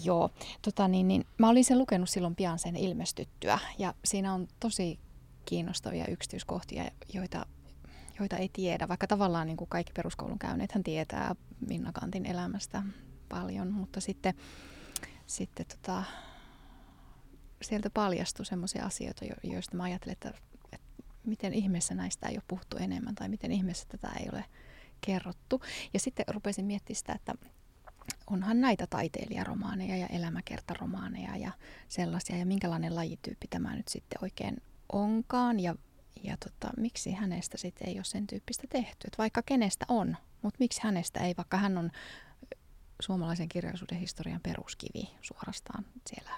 Joo, 0.03 0.29
tota 0.61 0.87
niin, 0.87 1.07
niin, 1.07 1.25
mä 1.37 1.49
olin 1.49 1.65
sen 1.65 1.77
lukenut 1.77 2.09
silloin 2.09 2.35
pian 2.35 2.59
sen 2.59 2.75
ilmestyttyä 2.75 3.59
ja 3.77 3.93
siinä 4.05 4.33
on 4.33 4.47
tosi 4.59 4.99
kiinnostavia 5.45 6.05
yksityiskohtia, 6.07 6.83
joita, 7.13 7.45
joita 8.19 8.37
ei 8.37 8.49
tiedä, 8.53 8.87
vaikka 8.87 9.07
tavallaan 9.07 9.47
niin 9.47 9.57
kuin 9.57 9.69
kaikki 9.69 9.93
peruskoulun 9.93 10.39
käyneethän 10.39 10.83
tietää 10.83 11.35
Minna 11.67 11.91
Kantin 11.91 12.25
elämästä 12.25 12.83
paljon, 13.29 13.71
mutta 13.71 14.01
sitten, 14.01 14.33
sitten 15.27 15.65
tota, 15.65 16.03
sieltä 17.61 17.89
paljastui 17.89 18.45
sellaisia 18.45 18.85
asioita, 18.85 19.25
jo- 19.25 19.51
joista 19.51 19.77
mä 19.77 19.83
ajattelin, 19.83 20.13
että, 20.13 20.33
että 20.71 20.87
miten 21.25 21.53
ihmeessä 21.53 21.95
näistä 21.95 22.27
ei 22.27 22.35
ole 22.35 22.43
puhuttu 22.47 22.77
enemmän 22.77 23.15
tai 23.15 23.29
miten 23.29 23.51
ihmeessä 23.51 23.85
tätä 23.89 24.09
ei 24.19 24.29
ole 24.33 24.45
kerrottu. 25.05 25.61
Ja 25.93 25.99
sitten 25.99 26.25
rupesin 26.27 26.65
miettimään 26.65 26.97
sitä, 26.97 27.13
että 27.13 27.33
onhan 28.27 28.61
näitä 28.61 28.87
taiteilijaromaaneja 28.87 29.97
ja 29.97 30.07
elämäkertaromaaneja 30.07 31.37
ja 31.37 31.51
sellaisia. 31.87 32.37
Ja 32.37 32.45
minkälainen 32.45 32.95
lajityyppi 32.95 33.47
tämä 33.49 33.75
nyt 33.75 33.87
sitten 33.87 34.23
oikein 34.23 34.57
onkaan 34.91 35.59
ja, 35.59 35.75
ja 36.23 36.37
tota, 36.37 36.73
miksi 36.77 37.11
hänestä 37.11 37.57
sitten 37.57 37.89
ei 37.89 37.95
ole 37.95 38.03
sen 38.03 38.27
tyyppistä 38.27 38.67
tehty. 38.69 39.07
Et 39.07 39.17
vaikka 39.17 39.41
kenestä 39.45 39.85
on, 39.87 40.17
mutta 40.41 40.57
miksi 40.59 40.81
hänestä 40.83 41.19
ei, 41.19 41.33
vaikka 41.37 41.57
hän 41.57 41.77
on 41.77 41.91
suomalaisen 43.01 43.49
kirjallisuuden 43.49 43.97
historian 43.97 44.41
peruskivi 44.41 45.09
suorastaan 45.21 45.85
siellä 46.07 46.31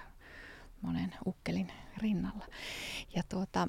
monen 0.82 1.14
ukkelin 1.26 1.72
rinnalla. 1.96 2.46
Ja 3.16 3.22
tuota, 3.28 3.68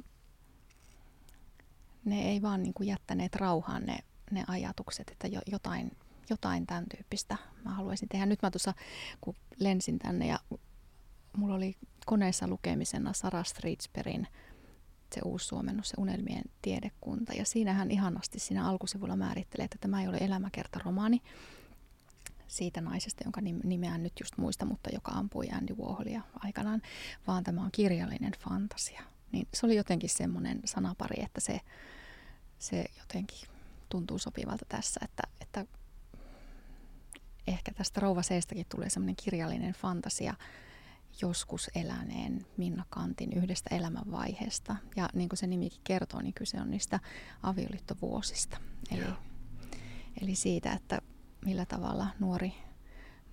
ne 2.06 2.22
ei 2.22 2.42
vaan 2.42 2.64
niin 2.64 2.74
kuin 2.74 2.88
jättäneet 2.88 3.36
rauhaan 3.36 3.86
ne, 3.86 3.98
ne 4.32 4.44
ajatukset, 4.48 5.10
että 5.12 5.28
jo, 5.28 5.42
jotain, 5.48 5.92
jotain 6.30 6.68
tämän 6.68 6.86
tyyppistä 6.98 7.38
mä 7.66 7.74
haluaisin 7.74 8.10
tehdä. 8.10 8.26
Nyt 8.26 8.42
mä 8.42 8.52
tuossa, 8.52 8.74
kun 9.22 9.36
lensin 9.60 10.00
tänne 10.00 10.28
ja 10.28 10.40
mulla 11.38 11.56
oli 11.56 11.76
koneessa 12.06 12.48
lukemisena 12.48 13.14
Sara 13.14 13.44
Streetsperin 13.44 14.28
se 15.14 15.22
uusi 15.26 15.46
suomennus, 15.46 15.90
se 15.90 15.96
Unelmien 15.98 16.44
tiedekunta. 16.62 17.34
Ja 17.34 17.46
siinähän 17.46 17.92
ihanasti 17.92 18.40
siinä 18.40 18.68
alkusivulla 18.68 19.16
määrittelee, 19.16 19.66
että 19.66 19.78
tämä 19.82 20.02
ei 20.02 20.08
ole 20.08 20.18
elämäkertaromaani 20.22 21.22
siitä 22.48 22.82
naisesta, 22.82 23.24
jonka 23.24 23.42
nimeä 23.64 23.98
nyt 23.98 24.14
just 24.20 24.38
muista, 24.38 24.66
mutta 24.66 24.90
joka 24.94 25.12
ampui 25.12 25.50
Andy 25.50 25.74
Warholia 25.74 26.22
aikanaan, 26.40 26.82
vaan 27.28 27.44
tämä 27.44 27.62
on 27.62 27.72
kirjallinen 27.72 28.34
fantasia. 28.40 29.04
Niin 29.32 29.48
se 29.54 29.66
oli 29.66 29.76
jotenkin 29.76 30.10
semmoinen 30.10 30.60
sanapari, 30.66 31.24
että 31.24 31.42
se, 31.42 31.60
se 32.60 32.86
jotenkin 33.00 33.50
tuntuu 33.90 34.20
sopivalta 34.20 34.66
tässä, 34.70 35.00
että, 35.04 35.24
että 35.42 35.66
ehkä 37.48 37.74
tästä 37.74 38.00
rouvaseestakin 38.00 38.66
tulee 38.76 38.90
semmoinen 38.90 39.16
kirjallinen 39.24 39.74
fantasia 39.74 40.34
joskus 41.22 41.70
eläneen 41.76 42.46
Minna 42.58 42.86
Kantin 42.90 43.34
yhdestä 43.34 43.76
elämänvaiheesta. 43.76 44.76
Ja 44.96 45.10
niin 45.14 45.30
kuin 45.30 45.38
se 45.38 45.48
nimikin 45.48 45.82
kertoo, 45.84 46.22
niin 46.22 46.34
kyse 46.34 46.62
on 46.62 46.72
niistä 46.72 47.00
avioliittovuosista. 47.44 48.58
Eli, 48.92 49.06
eli 50.22 50.36
siitä, 50.36 50.74
että 50.74 51.02
millä 51.46 51.66
tavalla 51.66 52.08
nuori, 52.20 52.54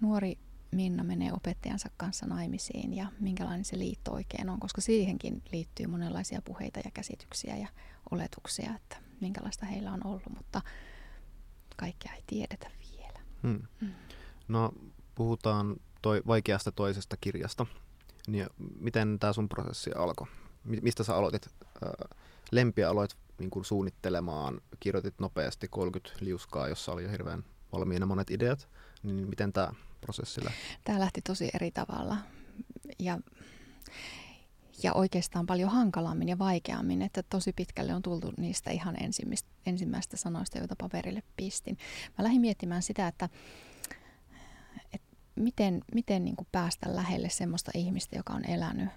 nuori 0.00 0.38
Minna 0.72 1.04
menee 1.04 1.32
opettajansa 1.32 1.90
kanssa 1.96 2.26
naimisiin 2.26 2.94
ja 2.94 3.06
minkälainen 3.20 3.64
se 3.64 3.78
liitto 3.78 4.12
oikein 4.12 4.48
on, 4.48 4.60
koska 4.60 4.80
siihenkin 4.80 5.42
liittyy 5.52 5.86
monenlaisia 5.86 6.42
puheita 6.42 6.80
ja 6.84 6.90
käsityksiä 6.94 7.56
ja 7.56 7.68
oletuksia, 8.10 8.74
että 8.76 8.96
minkälaista 9.20 9.66
heillä 9.66 9.92
on 9.92 10.06
ollut, 10.06 10.30
mutta 10.36 10.62
kaikkea 11.76 12.12
ei 12.12 12.22
tiedetä 12.26 12.70
vielä. 12.92 13.20
Hmm. 13.42 13.62
Hmm. 13.80 13.92
No 14.48 14.72
puhutaan 15.14 15.76
toi, 16.02 16.22
vaikeasta 16.26 16.72
toisesta 16.72 17.16
kirjasta, 17.20 17.66
niin 18.26 18.46
miten 18.78 19.18
tämä 19.18 19.32
sun 19.32 19.48
prosessi 19.48 19.90
alkoi? 19.96 20.26
Mistä 20.64 21.04
sä 21.04 21.16
aloitit? 21.16 21.48
Lempiä 22.50 22.90
aloit 22.90 23.16
niin 23.38 23.50
kuin 23.50 23.64
suunnittelemaan, 23.64 24.60
kirjoitit 24.80 25.14
nopeasti 25.20 25.68
30 25.68 26.24
liuskaa, 26.24 26.68
jossa 26.68 26.92
oli 26.92 27.02
jo 27.02 27.10
hirveän 27.10 27.44
valmiina 27.72 28.06
monet 28.06 28.30
ideat, 28.30 28.68
niin 29.02 29.28
miten 29.28 29.52
tämä 29.52 29.72
prosessi 30.00 30.44
lähti? 30.44 30.58
Tämä 30.84 31.00
lähti 31.00 31.20
tosi 31.22 31.50
eri 31.54 31.70
tavalla 31.70 32.16
ja, 32.98 33.18
ja 34.82 34.92
oikeastaan 34.92 35.46
paljon 35.46 35.70
hankalammin 35.70 36.28
ja 36.28 36.38
vaikeammin, 36.38 37.02
että 37.02 37.22
tosi 37.22 37.52
pitkälle 37.52 37.94
on 37.94 38.02
tultu 38.02 38.32
niistä 38.36 38.70
ihan 38.70 38.96
ensimmäistä 39.66 40.16
sanoista, 40.16 40.58
joita 40.58 40.76
paperille 40.78 41.22
pistin. 41.36 41.78
Mä 42.18 42.24
lähdin 42.24 42.40
miettimään 42.40 42.82
sitä, 42.82 43.08
että, 43.08 43.24
että 43.24 43.38
miten, 45.36 45.84
miten 45.94 46.24
niin 46.24 46.36
kuin 46.36 46.48
päästä 46.52 46.96
lähelle 46.96 47.28
semmoista 47.28 47.70
ihmistä, 47.74 48.16
joka 48.16 48.32
on 48.32 48.44
elänyt 48.44 48.88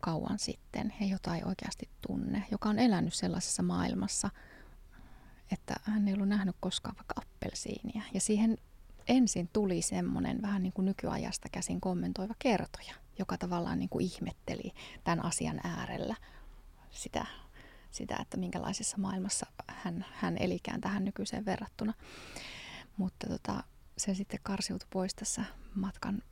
kauan 0.00 0.38
sitten 0.38 0.94
ja 1.00 1.06
jota 1.06 1.36
ei 1.36 1.42
oikeasti 1.44 1.88
tunne, 2.06 2.44
joka 2.50 2.68
on 2.68 2.78
elänyt 2.78 3.14
sellaisessa 3.14 3.62
maailmassa– 3.62 4.30
että 5.52 5.74
hän 5.82 6.08
ei 6.08 6.14
ollut 6.14 6.28
nähnyt 6.28 6.56
koskaan 6.60 6.96
vaikka 6.96 7.14
appelsiinia. 7.16 8.02
Ja 8.14 8.20
siihen 8.20 8.58
ensin 9.08 9.48
tuli 9.52 9.82
semmoinen 9.82 10.42
vähän 10.42 10.62
niin 10.62 10.72
kuin 10.72 10.84
nykyajasta 10.84 11.48
käsin 11.52 11.80
kommentoiva 11.80 12.34
kertoja, 12.38 12.94
joka 13.18 13.38
tavallaan 13.38 13.78
niin 13.78 13.88
kuin 13.88 14.04
ihmetteli 14.04 14.72
tämän 15.04 15.24
asian 15.24 15.60
äärellä 15.64 16.16
sitä, 16.90 17.26
sitä, 17.90 18.16
että 18.20 18.36
minkälaisessa 18.36 18.98
maailmassa 18.98 19.46
hän, 19.68 20.04
hän 20.12 20.36
elikään 20.38 20.80
tähän 20.80 21.04
nykyiseen 21.04 21.44
verrattuna. 21.44 21.94
Mutta 22.96 23.26
tota, 23.26 23.62
se 23.98 24.14
sitten 24.14 24.40
karsiutui 24.42 24.88
pois 24.90 25.14
tässä 25.14 25.44
matkan 25.76 26.22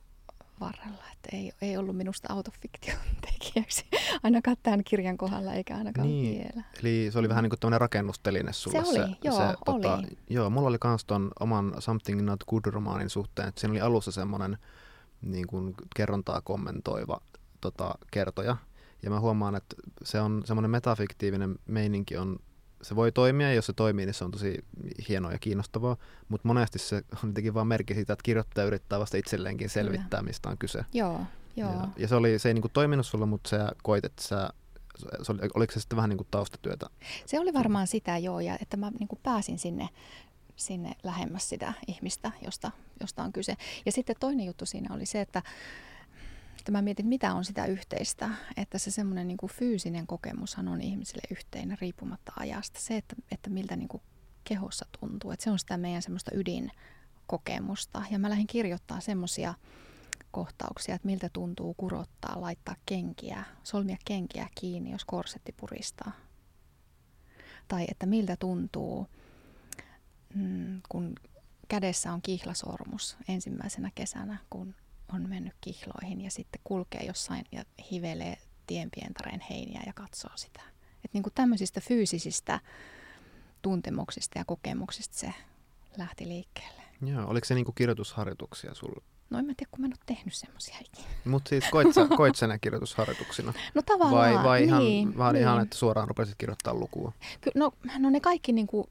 varrella, 0.59 1.03
että 1.13 1.29
ei, 1.33 1.51
ei 1.61 1.77
ollut 1.77 1.97
minusta 1.97 2.33
autofiktion 2.33 2.97
tekijäksi, 3.31 3.85
ainakaan 4.23 4.57
tämän 4.63 4.83
kirjan 4.83 5.17
kohdalla, 5.17 5.53
eikä 5.53 5.77
ainakaan 5.77 6.07
niin. 6.07 6.43
vielä. 6.43 6.65
Eli 6.79 7.09
se 7.11 7.19
oli 7.19 7.29
vähän 7.29 7.43
niin 7.43 7.49
kuin 7.49 7.59
tämmöinen 7.59 7.81
rakennusteline 7.81 8.53
sulle. 8.53 8.85
Se 8.85 8.89
oli, 8.89 9.09
se, 9.09 9.15
joo, 9.23 9.37
se, 9.37 9.43
oli. 9.43 9.81
Tota, 9.81 10.03
joo, 10.29 10.49
mulla 10.49 10.67
oli 10.67 10.77
myös 10.83 11.05
ton 11.05 11.31
oman 11.39 11.73
Something 11.79 12.21
Not 12.21 12.43
Good-romaanin 12.43 13.09
suhteen, 13.09 13.47
että 13.47 13.61
siinä 13.61 13.71
oli 13.71 13.81
alussa 13.81 14.11
semmoinen 14.11 14.57
niin 15.21 15.47
kuin 15.47 15.73
kerrontaa 15.95 16.41
kommentoiva 16.41 17.21
tota, 17.61 17.95
kertoja, 18.11 18.57
ja 19.03 19.09
mä 19.09 19.19
huomaan, 19.19 19.55
että 19.55 19.75
se 20.03 20.21
on 20.21 20.41
semmoinen 20.45 20.71
metafiktiivinen 20.71 21.55
meininki 21.65 22.17
on 22.17 22.39
se 22.85 22.95
voi 22.95 23.11
toimia, 23.11 23.53
jos 23.53 23.65
se 23.65 23.73
toimii, 23.73 24.05
niin 24.05 24.13
se 24.13 24.23
on 24.23 24.31
tosi 24.31 24.65
hienoa 25.09 25.31
ja 25.31 25.39
kiinnostavaa, 25.39 25.97
mutta 26.29 26.47
monesti 26.47 26.79
se 26.79 26.95
on 26.95 27.29
jotenkin 27.29 27.53
vaan 27.53 27.67
merkki 27.67 27.93
siitä, 27.93 28.13
että 28.13 28.23
kirjoittaja 28.23 28.67
yrittää 28.67 28.99
vasta 28.99 29.17
itselleenkin 29.17 29.69
selvittää, 29.69 30.19
Kyllä. 30.19 30.23
mistä 30.23 30.49
on 30.49 30.57
kyse. 30.57 30.85
Joo, 30.93 31.21
joo. 31.55 31.71
Ja, 31.71 31.87
ja 31.97 32.07
se, 32.07 32.15
oli, 32.15 32.39
se 32.39 32.49
ei 32.49 32.53
niinku 32.53 32.69
toiminut 32.69 33.05
sulle, 33.05 33.25
mutta 33.25 33.49
sä 33.49 33.71
koit, 33.83 34.05
että 34.05 34.23
sä 34.23 34.49
se 35.23 35.31
oli, 35.31 35.39
oliko 35.53 35.73
se 35.73 35.79
sitten 35.79 35.95
vähän 35.95 36.09
niin 36.09 36.17
kuin 36.17 36.27
taustatyötä? 36.31 36.87
Se 37.25 37.39
oli 37.39 37.53
varmaan 37.53 37.87
sitä 37.87 38.17
joo, 38.17 38.39
ja 38.39 38.57
että 38.61 38.77
mä 38.77 38.91
niin 38.99 39.07
kuin 39.07 39.19
pääsin 39.23 39.59
sinne, 39.59 39.89
sinne 40.55 40.95
lähemmäs 41.03 41.49
sitä 41.49 41.73
ihmistä, 41.87 42.31
josta, 42.45 42.71
josta 43.01 43.23
on 43.23 43.33
kyse. 43.33 43.55
Ja 43.85 43.91
sitten 43.91 44.15
toinen 44.19 44.45
juttu 44.45 44.65
siinä 44.65 44.95
oli 44.95 45.05
se, 45.05 45.21
että 45.21 45.41
sitten 46.65 46.73
mä 46.73 46.81
mietin, 46.81 47.07
mitä 47.07 47.33
on 47.33 47.45
sitä 47.45 47.65
yhteistä, 47.65 48.29
että 48.57 48.77
se 48.77 48.91
semmoinen 48.91 49.27
niin 49.27 49.37
fyysinen 49.47 50.07
kokemushan 50.07 50.67
on 50.67 50.81
ihmisille 50.81 51.21
yhteinen 51.31 51.77
riippumatta 51.81 52.31
ajasta. 52.39 52.79
Se, 52.79 52.97
että, 52.97 53.15
että 53.31 53.49
miltä 53.49 53.75
niin 53.75 53.87
kuin 53.87 54.03
kehossa 54.43 54.85
tuntuu, 54.99 55.31
että 55.31 55.43
se 55.43 55.51
on 55.51 55.59
sitä 55.59 55.77
meidän 55.77 56.01
semmoista 56.01 56.31
ydinkokemusta. 56.33 58.03
Ja 58.11 58.19
mä 58.19 58.29
lähdin 58.29 58.47
kirjoittaa 58.47 58.99
semmoisia 58.99 59.53
kohtauksia, 60.31 60.95
että 60.95 61.05
miltä 61.05 61.29
tuntuu 61.33 61.73
kurottaa, 61.73 62.41
laittaa 62.41 62.75
kenkiä, 62.85 63.43
solmia 63.63 63.97
kenkiä 64.05 64.47
kiinni, 64.55 64.91
jos 64.91 65.05
korsetti 65.05 65.51
puristaa. 65.51 66.11
Tai 67.67 67.85
että 67.91 68.05
miltä 68.05 68.35
tuntuu, 68.35 69.07
mm, 70.35 70.81
kun 70.89 71.15
kädessä 71.67 72.13
on 72.13 72.21
kihlasormus 72.21 73.17
ensimmäisenä 73.27 73.91
kesänä, 73.95 74.37
kun 74.49 74.75
on 75.13 75.29
mennyt 75.29 75.53
kihloihin 75.61 76.21
ja 76.21 76.31
sitten 76.31 76.61
kulkee 76.63 77.03
jossain 77.03 77.45
ja 77.51 77.65
hivelee 77.91 78.37
tienpientareen 78.67 79.41
heiniä 79.49 79.81
ja 79.85 79.93
katsoo 79.93 80.31
sitä. 80.35 80.61
Et 81.05 81.13
niin 81.13 81.23
kuin 81.23 81.33
tämmöisistä 81.33 81.81
fyysisistä 81.81 82.59
tuntemuksista 83.61 84.39
ja 84.39 84.45
kokemuksista 84.45 85.17
se 85.17 85.33
lähti 85.97 86.27
liikkeelle. 86.27 86.81
Joo, 87.01 87.27
oliko 87.29 87.45
se 87.45 87.55
niin 87.55 87.65
kuin 87.65 87.75
kirjoitusharjoituksia 87.75 88.73
sulla? 88.73 89.03
No 89.29 89.39
en 89.39 89.45
mä 89.45 89.53
tiedä, 89.57 89.69
kun 89.71 89.81
mä 89.81 89.85
en 89.85 89.93
ole 89.93 89.99
tehnyt 90.05 90.33
semmoisia 90.33 90.75
ikinä. 90.85 91.07
Mutta 91.25 91.49
siis 91.49 91.65
koit 91.71 91.93
sä, 91.93 92.07
koit 92.17 92.35
sä 92.35 92.47
ne 92.47 92.59
kirjoitusharjoituksina? 92.59 93.53
No 93.73 93.81
tavallaan, 93.81 94.33
Vai, 94.35 94.43
vai 94.43 94.63
ihan, 94.63 94.83
niin, 94.83 95.17
vaan 95.17 95.33
niin. 95.33 95.41
ihan, 95.41 95.61
että 95.61 95.77
suoraan 95.77 96.07
rupesit 96.07 96.35
kirjoittaa 96.37 96.73
lukua? 96.73 97.11
Ky- 97.41 97.51
no, 97.55 97.71
no 97.99 98.09
ne 98.09 98.19
kaikki 98.19 98.51
niin 98.51 98.67
kuin 98.67 98.87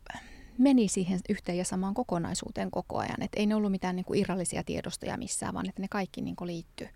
meni 0.58 0.88
siihen 0.88 1.20
yhteen 1.28 1.58
ja 1.58 1.64
samaan 1.64 1.94
kokonaisuuteen 1.94 2.70
koko 2.70 2.98
ajan. 2.98 3.22
Et 3.22 3.32
ei 3.36 3.46
ne 3.46 3.54
ollut 3.54 3.70
mitään 3.70 3.96
niin 3.96 4.04
kuin 4.04 4.20
irrallisia 4.20 4.64
tiedostoja 4.64 5.16
missään, 5.16 5.54
vaan 5.54 5.68
että 5.68 5.82
ne 5.82 5.88
kaikki 5.90 6.22
niin 6.22 6.36
kuin 6.36 6.46
liittyi, 6.48 6.88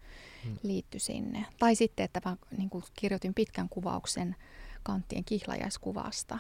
hmm. 0.45 0.57
liittyi 0.63 1.01
sinne. 1.01 1.47
Tai 1.59 1.75
sitten, 1.75 2.05
että 2.05 2.21
mä 2.25 2.37
niin 2.57 2.71
kuin 2.71 2.85
kirjoitin 2.95 3.35
pitkän 3.35 3.69
kuvauksen 3.69 4.37
kanttien 4.83 5.25
kihlajaiskuvasta, 5.25 6.39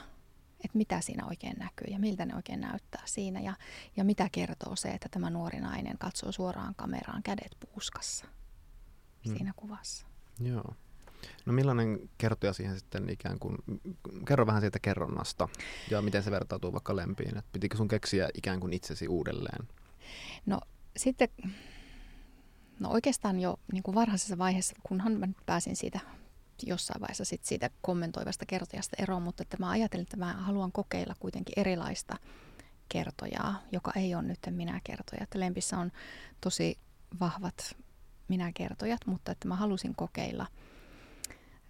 että 0.64 0.78
mitä 0.78 1.00
siinä 1.00 1.26
oikein 1.26 1.56
näkyy 1.58 1.86
ja 1.90 1.98
miltä 1.98 2.26
ne 2.26 2.36
oikein 2.36 2.60
näyttää 2.60 3.02
siinä. 3.04 3.40
Ja, 3.40 3.54
ja 3.96 4.04
mitä 4.04 4.28
kertoo 4.32 4.76
se, 4.76 4.88
että 4.88 5.08
tämä 5.10 5.30
nuori 5.30 5.60
nainen 5.60 5.98
katsoo 5.98 6.32
suoraan 6.32 6.74
kameraan 6.74 7.22
kädet 7.22 7.56
puuskassa 7.60 8.26
hmm. 9.26 9.36
siinä 9.36 9.52
kuvassa. 9.56 10.06
Joo. 10.40 10.74
No 11.46 11.52
millainen 11.52 12.10
kertoja 12.18 12.52
siihen 12.52 12.78
sitten 12.78 13.10
ikään 13.10 13.38
kuin, 13.38 13.56
kerro 14.26 14.46
vähän 14.46 14.60
siitä 14.60 14.78
kerronnasta 14.78 15.48
ja 15.90 16.02
miten 16.02 16.22
se 16.22 16.30
vertautuu 16.30 16.72
vaikka 16.72 16.96
lempiin, 16.96 17.38
että 17.38 17.50
pitikö 17.52 17.76
sun 17.76 17.88
keksiä 17.88 18.28
ikään 18.34 18.60
kuin 18.60 18.72
itsesi 18.72 19.08
uudelleen? 19.08 19.68
No 20.46 20.60
sitten, 20.96 21.28
no 22.80 22.90
oikeastaan 22.90 23.40
jo 23.40 23.60
niin 23.72 23.82
kuin 23.82 23.94
varhaisessa 23.94 24.38
vaiheessa, 24.38 24.76
kunhan 24.82 25.12
mä 25.12 25.26
nyt 25.26 25.46
pääsin 25.46 25.76
siitä 25.76 26.00
jossain 26.66 27.00
vaiheessa 27.00 27.24
sit 27.24 27.44
siitä 27.44 27.70
kommentoivasta 27.80 28.46
kertojasta 28.46 28.96
eroon, 29.02 29.22
mutta 29.22 29.42
että 29.42 29.56
mä 29.60 29.70
ajattelin, 29.70 30.02
että 30.02 30.16
mä 30.16 30.32
haluan 30.32 30.72
kokeilla 30.72 31.14
kuitenkin 31.20 31.52
erilaista 31.56 32.16
kertojaa, 32.88 33.62
joka 33.72 33.92
ei 33.96 34.14
ole 34.14 34.22
nyt 34.22 34.38
minä-kertoja. 34.50 35.22
Että 35.22 35.40
Lempissä 35.40 35.78
on 35.78 35.92
tosi 36.40 36.78
vahvat 37.20 37.76
minä-kertojat, 38.28 39.00
mutta 39.06 39.32
että 39.32 39.48
mä 39.48 39.56
halusin 39.56 39.94
kokeilla 39.94 40.46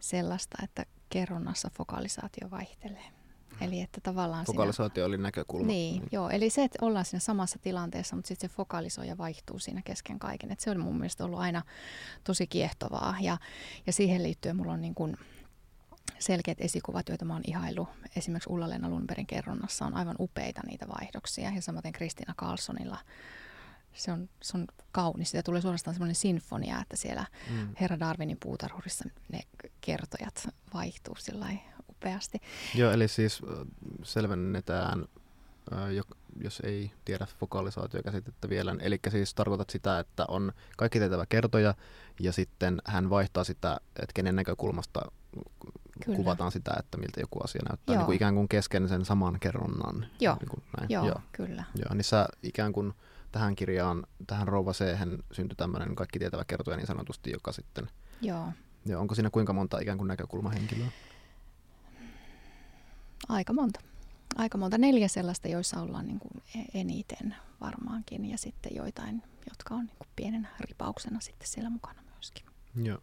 sellaista, 0.01 0.59
että 0.64 0.86
kerronnassa 1.11 1.70
fokalisaatio 1.74 2.51
vaihtelee. 2.51 3.05
Eli 3.61 3.80
että 3.80 4.01
tavallaan 4.01 4.46
Fokalisaatio 4.46 5.05
siinä, 5.05 5.07
oli 5.07 5.22
näkökulma. 5.22 5.66
Niin, 5.66 6.01
niin, 6.01 6.09
joo. 6.12 6.30
Eli 6.30 6.51
se, 6.51 6.64
että 6.64 6.78
ollaan 6.82 7.05
siinä 7.05 7.20
samassa 7.20 7.59
tilanteessa, 7.59 8.16
mutta 8.16 8.28
sitten 8.28 8.51
se 8.51 8.57
fokalisoi 8.57 9.09
ja 9.09 9.18
vaihtuu 9.18 9.59
siinä 9.59 9.82
kesken 9.84 10.18
kaiken. 10.18 10.53
Että 10.53 10.64
se 10.64 10.70
on 10.70 10.80
mun 10.80 10.99
mielestä 10.99 11.24
ollut 11.24 11.38
aina 11.38 11.62
tosi 12.24 12.46
kiehtovaa. 12.46 13.16
Ja, 13.20 13.38
ja 13.86 13.92
siihen 13.92 14.22
liittyen 14.22 14.57
mulla 14.57 14.72
on 14.72 14.80
niin 14.80 14.94
kuin 14.94 15.16
selkeät 16.18 16.61
esikuvat, 16.61 17.09
joita 17.09 17.24
mä 17.24 17.32
oon 17.32 17.42
ihailu. 17.46 17.88
Esimerkiksi 18.16 18.51
Ulla-Leena 18.53 18.88
Lundbergin 18.88 19.26
kerronnassa 19.26 19.86
on 19.86 19.94
aivan 19.94 20.16
upeita 20.20 20.61
niitä 20.66 20.88
vaihdoksia. 20.88 21.51
Ja 21.51 21.62
samoin 21.62 21.92
Kristiina 21.92 22.34
Carlsonilla 22.34 22.99
se 23.93 24.12
on, 24.12 24.28
se 24.43 24.57
on 24.57 24.66
kaunis. 24.93 25.30
Sitä 25.30 25.43
tulee 25.43 25.61
suorastaan 25.61 25.95
semmoinen 25.95 26.14
sinfonia, 26.14 26.80
että 26.80 26.97
siellä 26.97 27.26
mm. 27.51 27.68
Herra 27.80 28.01
Darwinin 28.01 28.36
puutarhurissa 28.43 29.05
ne 29.32 29.41
kertojat 29.80 30.49
vaihtuu 30.74 31.16
sillä 31.18 31.47
upeasti. 31.91 32.39
Joo, 32.74 32.93
eli 32.93 33.09
siis 33.09 33.43
selvennetään, 34.03 35.05
jos 36.41 36.61
ei 36.61 36.91
tiedä 37.05 37.26
fokalisaatiokäsitettä 37.41 38.49
vielä. 38.49 38.76
Eli 38.80 38.99
siis 39.09 39.34
tarkoitat 39.34 39.70
sitä, 39.70 39.99
että 39.99 40.24
on 40.28 40.53
kaikki 40.76 40.99
tietävä 40.99 41.26
kertoja 41.26 41.74
ja 42.20 42.32
sitten 42.32 42.82
hän 42.84 43.11
vaihtaa 43.11 43.45
sitä, 43.45 43.80
että 43.97 44.12
kenen 44.14 44.36
näkökulmasta 44.36 45.01
Kyllä. 46.05 46.16
kuvataan 46.16 46.53
sitä, 46.53 46.70
että 46.78 46.99
miltä 46.99 47.20
joku 47.20 47.39
asia 47.45 47.62
näyttää 47.68 47.97
niin 47.97 48.07
kuin 48.07 48.16
ikään 48.16 48.34
kuin 48.34 48.49
kesken 48.49 48.89
sen 48.89 49.05
saman 49.05 49.41
kerronnan. 49.41 50.07
Joo, 50.20 50.36
niin 50.41 50.49
kuin 50.49 50.62
näin. 50.78 50.91
Joo, 50.91 51.07
Joo, 51.07 51.20
kyllä. 51.32 51.64
Joo, 51.74 51.95
niin 51.95 52.05
sä 52.05 52.28
ikään 52.43 52.72
kuin 52.72 52.95
tähän 53.33 53.57
kirjaan, 53.57 54.07
tähän 54.26 54.49
Rouva 54.49 54.72
c 54.72 54.85
syntyi 55.33 55.57
tämmöinen 55.57 55.95
kaikki 55.95 56.18
tietävä 56.18 56.45
kertoja 56.45 56.76
niin 56.76 56.87
sanotusti, 56.87 57.31
joka 57.31 57.53
sitten... 57.53 57.91
Joo. 58.22 58.53
Joo, 58.87 59.01
onko 59.01 59.14
siinä 59.14 59.31
kuinka 59.31 59.53
monta 59.53 59.79
ikään 59.81 59.99
kuin 59.99 60.09
näkökulmahenkilöä? 60.09 60.89
Aika 63.29 63.53
monta. 63.53 63.81
Aika 64.37 64.59
monta. 64.59 64.79
Neljä 64.79 65.09
sellaista, 65.09 65.49
joissa 65.49 65.83
ollaan 65.83 66.07
niin 66.07 66.18
kuin 66.18 66.43
e- 66.55 66.81
eniten 66.81 67.35
varmaankin 67.61 68.24
ja 68.24 68.39
sitten 68.39 68.74
joitain, 68.74 69.22
jotka 69.49 69.74
on 69.74 69.87
niin 69.87 69.97
kuin 69.99 70.09
pienenä 70.16 70.49
ripauksena 70.61 71.20
sitten 71.20 71.49
siellä 71.49 71.70
mukana 71.70 72.03
myöskin. 72.14 72.47
Joo. 72.83 72.99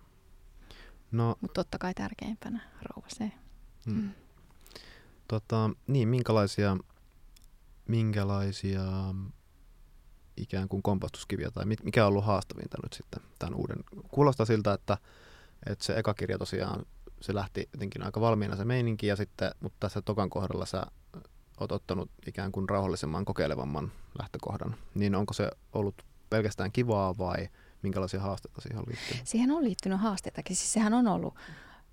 No, 1.12 1.38
Mutta 1.42 1.54
totta 1.54 1.78
kai 1.78 1.94
tärkeimpänä 1.94 2.62
rouva 2.82 3.08
se. 3.10 3.32
Hmm. 3.86 4.02
Mm. 4.02 4.10
Tota, 5.28 5.70
niin, 5.88 6.08
minkälaisia, 6.08 6.78
minkälaisia 7.88 8.84
ikään 10.38 10.68
kuin 10.70 10.84
kompastuskiviä 10.84 11.52
tai 11.52 11.66
mikä 11.66 12.04
on 12.04 12.08
ollut 12.08 12.26
haastavinta 12.26 12.78
nyt 12.84 12.94
sitten 12.94 13.22
tämän 13.40 13.56
uuden? 13.56 13.78
Kuulostaa 14.12 14.46
siltä, 14.46 14.74
että, 14.74 14.98
että 15.66 15.86
se 15.86 15.94
eka 15.98 16.14
kirja 16.14 16.38
tosiaan 16.38 16.86
se 17.22 17.36
lähti 17.36 17.70
jotenkin 17.74 18.04
aika 18.04 18.22
valmiina 18.22 18.56
se 18.56 18.66
meininki, 18.66 19.08
ja 19.08 19.16
sitten, 19.16 19.52
mutta 19.60 19.78
tässä 19.80 20.02
tokan 20.02 20.30
kohdalla 20.30 20.66
sä 20.66 20.86
oot 21.60 21.72
ottanut 21.72 22.12
ikään 22.28 22.52
kuin 22.52 22.70
rauhallisemman, 22.70 23.26
kokeilevamman 23.26 23.92
lähtökohdan. 24.20 24.76
Niin 24.96 25.16
onko 25.16 25.34
se 25.34 25.52
ollut 25.74 25.96
pelkästään 26.30 26.72
kivaa 26.72 27.18
vai 27.18 27.50
minkälaisia 27.82 28.20
haasteita 28.20 28.62
siihen 28.62 28.80
on 28.80 28.86
liittynyt? 28.88 29.28
Siihen 29.28 29.52
on 29.52 29.64
liittynyt 29.64 30.00
haasteitakin. 30.00 30.56
Siis 30.56 30.74
sehän 30.74 30.94
on 30.94 31.08
ollut, 31.08 31.36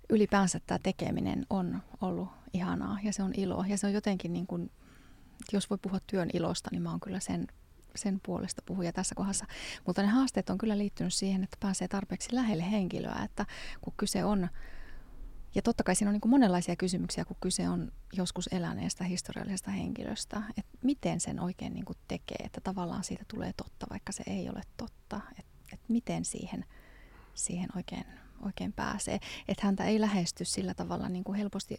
ylipäänsä 0.09 0.59
tämä 0.67 0.79
tekeminen 0.83 1.45
on 1.49 1.81
ollut 2.01 2.29
ihanaa 2.53 2.97
ja 3.03 3.13
se 3.13 3.23
on 3.23 3.33
ilo. 3.37 3.63
Ja 3.67 3.77
se 3.77 3.87
on 3.87 3.93
jotenkin 3.93 4.33
niin 4.33 4.47
kuin, 4.47 4.71
jos 5.51 5.69
voi 5.69 5.77
puhua 5.81 5.99
työn 6.07 6.29
ilosta, 6.33 6.69
niin 6.71 6.81
mä 6.81 6.91
oon 6.91 6.99
kyllä 6.99 7.19
sen, 7.19 7.47
sen 7.95 8.19
puolesta 8.25 8.61
puhuja 8.65 8.93
tässä 8.93 9.15
kohdassa. 9.15 9.45
Mutta 9.87 10.01
ne 10.01 10.07
haasteet 10.07 10.49
on 10.49 10.57
kyllä 10.57 10.77
liittynyt 10.77 11.13
siihen, 11.13 11.43
että 11.43 11.57
pääsee 11.59 11.87
tarpeeksi 11.87 12.35
lähelle 12.35 12.71
henkilöä, 12.71 13.21
että 13.23 13.45
kun 13.81 13.93
kyse 13.97 14.23
on 14.25 14.49
ja 15.55 15.61
totta 15.61 15.83
kai 15.83 15.95
siinä 15.95 16.09
on 16.09 16.13
niin 16.13 16.29
monenlaisia 16.29 16.75
kysymyksiä, 16.75 17.25
kun 17.25 17.37
kyse 17.41 17.69
on 17.69 17.91
joskus 18.13 18.49
eläneestä 18.51 19.03
historiallisesta 19.03 19.71
henkilöstä, 19.71 20.43
että 20.57 20.77
miten 20.83 21.19
sen 21.19 21.39
oikein 21.39 21.73
niin 21.73 21.85
tekee, 22.07 22.37
että 22.45 22.61
tavallaan 22.61 23.03
siitä 23.03 23.25
tulee 23.27 23.53
totta, 23.57 23.85
vaikka 23.89 24.11
se 24.11 24.23
ei 24.27 24.49
ole 24.49 24.61
totta, 24.77 25.21
että, 25.39 25.51
että 25.73 25.85
miten 25.87 26.25
siihen, 26.25 26.65
siihen 27.33 27.69
oikein, 27.75 28.05
oikein 28.41 28.73
pääsee. 28.73 29.19
Että 29.47 29.65
häntä 29.65 29.85
ei 29.85 30.01
lähesty 30.01 30.45
sillä 30.45 30.73
tavalla 30.73 31.09
niin 31.09 31.23
kuin 31.23 31.37
helposti, 31.37 31.77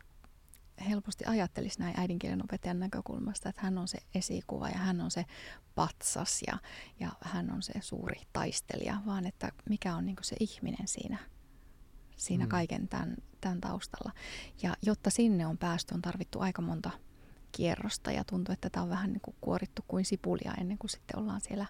helposti 0.89 1.25
ajattelisi 1.27 1.79
näin 1.79 2.01
äidinkielen 2.01 2.45
opettajan 2.45 2.81
näkökulmasta, 2.81 3.49
että 3.49 3.63
hän 3.63 3.79
on 3.79 3.89
se 3.89 3.99
esikuva 4.15 4.69
ja 4.69 4.79
hän 4.79 5.01
on 5.01 5.11
se 5.11 5.25
patsas 5.75 6.41
ja, 6.47 6.59
ja 7.01 7.13
hän 7.21 7.53
on 7.53 7.63
se 7.63 7.73
suuri 7.81 8.21
taistelija, 8.33 9.01
vaan 9.07 9.27
että 9.27 9.53
mikä 9.69 9.97
on 9.97 10.07
niin 10.07 10.17
se 10.23 10.37
ihminen 10.41 10.89
siinä– 10.89 11.19
siinä 12.17 12.45
mm. 12.45 12.49
kaiken 12.49 12.89
tämän, 12.89 13.17
tämän 13.41 13.61
taustalla. 13.61 14.13
Ja 14.63 14.77
jotta 14.83 15.11
sinne 15.11 15.47
on 15.47 15.59
päästy, 15.59 15.95
on 15.95 16.03
tarvittu 16.03 16.41
aika 16.41 16.63
monta 16.63 16.91
kierrosta 17.53 18.13
ja 18.13 18.25
tuntuu, 18.25 18.53
että 18.53 18.71
tämä 18.71 18.85
on 18.85 18.91
vähän 18.91 19.13
niin 19.13 19.21
kuin 19.21 19.37
kuorittu 19.41 19.85
kuin 19.89 20.05
sipulia 20.05 20.55
ennen 20.61 20.79
kuin 20.79 20.91
sitten 20.91 21.19
ollaan 21.19 21.41
siellä 21.41 21.67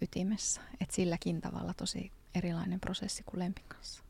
ytimessä. 0.00 0.60
Että 0.80 0.94
silläkin 0.94 1.40
tavalla 1.40 1.74
tosi 1.74 2.12
erilainen 2.34 2.80
prosessi 2.80 3.22
kuin 3.22 3.38
Lempin 3.38 3.64
kanssa. 3.68 4.04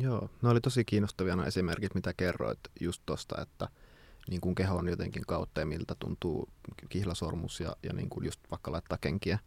Joo, 0.00 0.30
no 0.42 0.50
oli 0.50 0.60
tosi 0.60 0.84
kiinnostavia 0.84 1.36
nämä 1.36 1.48
esimerkit, 1.48 1.94
mitä 1.94 2.14
kerroit 2.14 2.60
just 2.80 3.02
tuosta, 3.06 3.42
että 3.42 3.68
niin 4.30 4.40
kuin 4.40 4.54
kehon 4.54 4.88
jotenkin 4.88 5.22
kautta 5.26 5.60
ja 5.60 5.66
miltä 5.66 5.94
tuntuu 5.98 6.48
kihlasormus 6.88 7.60
ja, 7.60 7.76
ja 7.82 7.92
niin 7.92 8.08
kuin 8.08 8.24
just 8.24 8.40
vaikka 8.50 8.72
laittaa 8.72 8.98
kenkiä, 8.98 9.38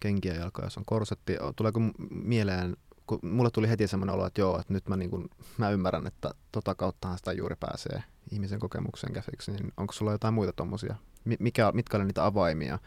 kenkiä 0.00 0.34
jalkoja, 0.34 0.66
jos 0.66 0.76
on 0.76 0.84
korsetti. 0.84 1.36
Tuleeko 1.56 1.80
mieleen 2.10 2.76
kun 3.06 3.18
mulle 3.22 3.50
tuli 3.50 3.68
heti 3.68 3.88
semmoinen 3.88 4.14
olo, 4.14 4.26
että 4.26 4.40
joo, 4.40 4.60
että 4.60 4.72
nyt 4.72 4.88
mä, 4.88 4.96
niin 4.96 5.10
kun, 5.10 5.30
mä 5.58 5.70
ymmärrän, 5.70 6.06
että 6.06 6.34
tota 6.52 6.74
kauttahan 6.74 7.18
sitä 7.18 7.32
juuri 7.32 7.56
pääsee 7.60 8.02
ihmisen 8.30 8.60
kokemukseen 8.60 9.12
käsiksi, 9.12 9.52
niin 9.52 9.72
onko 9.76 9.92
sulla 9.92 10.12
jotain 10.12 10.34
muita 10.34 10.52
tuommoisia? 10.52 10.96
Mikä, 11.38 11.72
mitkä 11.72 11.96
oli 11.96 12.04
niitä 12.04 12.26
avaimia, 12.26 12.78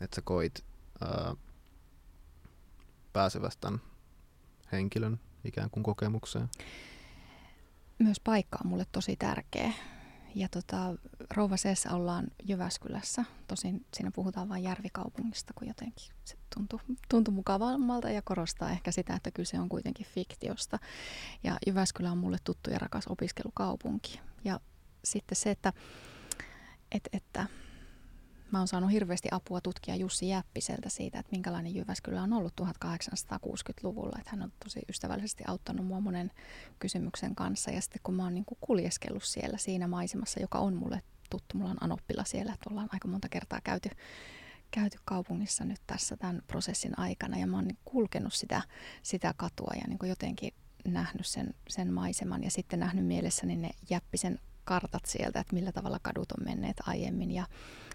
että 0.00 0.14
sä 0.14 0.22
koit 0.24 0.64
ää, 1.00 1.34
pääsevästä 3.12 3.60
tämän 3.60 3.80
henkilön 4.72 5.20
ikään 5.44 5.70
kuin 5.70 5.84
kokemukseen? 5.84 6.48
Myös 7.98 8.20
paikka 8.20 8.58
on 8.64 8.70
mulle 8.70 8.86
tosi 8.92 9.16
tärkeä. 9.16 9.72
Ja 10.34 10.48
tota, 10.48 10.94
Rouvaseessa 11.34 11.90
ollaan 11.90 12.26
Jyväskylässä. 12.44 13.24
Tosin 13.46 13.86
siinä 13.96 14.10
puhutaan 14.10 14.48
vain 14.48 14.62
järvikaupungista, 14.62 15.52
kun 15.54 15.68
jotenkin 15.68 16.12
se 16.24 16.36
tuntuu, 16.54 16.80
tuntuu 17.08 17.34
mukavammalta 17.34 18.10
ja 18.10 18.22
korostaa 18.22 18.70
ehkä 18.70 18.92
sitä, 18.92 19.14
että 19.14 19.30
kyse 19.30 19.60
on 19.60 19.68
kuitenkin 19.68 20.06
fiktiosta. 20.06 20.78
Ja 21.44 21.56
Jyväskylä 21.66 22.12
on 22.12 22.18
mulle 22.18 22.38
tuttu 22.44 22.70
ja 22.70 22.78
rakas 22.78 23.06
opiskelukaupunki. 23.08 24.20
Ja 24.44 24.60
sitten 25.04 25.36
se, 25.36 25.50
että, 25.50 25.72
että, 26.92 27.10
että 27.12 27.46
Mä 28.54 28.58
oon 28.58 28.68
saanut 28.68 28.90
hirveästi 28.90 29.28
apua 29.30 29.60
tutkia 29.60 29.96
Jussi 29.96 30.28
Jäppiseltä 30.28 30.88
siitä, 30.88 31.18
että 31.18 31.32
minkälainen 31.32 31.74
Jyväskylä 31.74 32.22
on 32.22 32.32
ollut 32.32 32.60
1860-luvulla. 32.60 34.16
Että 34.18 34.30
hän 34.30 34.42
on 34.42 34.52
tosi 34.64 34.80
ystävällisesti 34.88 35.44
auttanut 35.46 35.86
mua 35.86 36.00
monen 36.00 36.30
kysymyksen 36.78 37.34
kanssa. 37.34 37.70
Ja 37.70 37.80
sitten 37.80 38.00
kun 38.02 38.14
mä 38.14 38.24
oon 38.24 38.34
niin 38.34 38.44
kuin 38.44 38.58
kuljeskellut 38.60 39.22
siellä 39.22 39.58
siinä 39.58 39.88
maisemassa, 39.88 40.40
joka 40.40 40.58
on 40.58 40.74
mulle 40.74 41.02
tuttu, 41.30 41.58
mulla 41.58 41.70
on 41.70 41.82
Anoppila 41.82 42.24
siellä, 42.24 42.52
että 42.52 42.70
ollaan 42.70 42.88
aika 42.92 43.08
monta 43.08 43.28
kertaa 43.28 43.60
käyty, 43.64 43.90
käyty 44.70 44.98
kaupungissa 45.04 45.64
nyt 45.64 45.80
tässä 45.86 46.16
tämän 46.16 46.42
prosessin 46.46 46.98
aikana. 46.98 47.38
Ja 47.38 47.46
mä 47.46 47.56
oon 47.56 47.64
niin 47.64 47.78
kulkenut 47.84 48.32
sitä, 48.32 48.62
sitä 49.02 49.34
katua 49.36 49.72
ja 49.76 49.88
niin 49.88 49.98
kuin 49.98 50.08
jotenkin 50.08 50.54
nähnyt 50.84 51.26
sen, 51.26 51.54
sen 51.68 51.92
maiseman 51.92 52.44
ja 52.44 52.50
sitten 52.50 52.80
nähnyt 52.80 53.06
mielessäni 53.06 53.56
ne 53.56 53.70
Jäppisen 53.90 54.38
kartat 54.64 55.06
sieltä, 55.06 55.40
että 55.40 55.54
millä 55.54 55.72
tavalla 55.72 55.98
kadut 56.02 56.32
on 56.32 56.44
menneet 56.44 56.76
aiemmin 56.86 57.30
ja, 57.30 57.46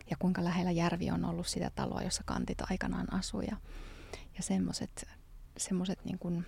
ja 0.09 0.17
kuinka 0.19 0.43
lähellä 0.43 0.71
järvi 0.71 1.11
on 1.11 1.25
ollut 1.25 1.47
sitä 1.47 1.71
taloa, 1.75 2.03
jossa 2.03 2.23
kantit 2.25 2.71
aikanaan 2.71 3.13
asui. 3.13 3.45
Ja, 3.45 3.57
ja 4.37 4.43
semmoiset 4.43 5.07
semmoset 5.57 6.05
niin 6.05 6.19
kuin 6.19 6.45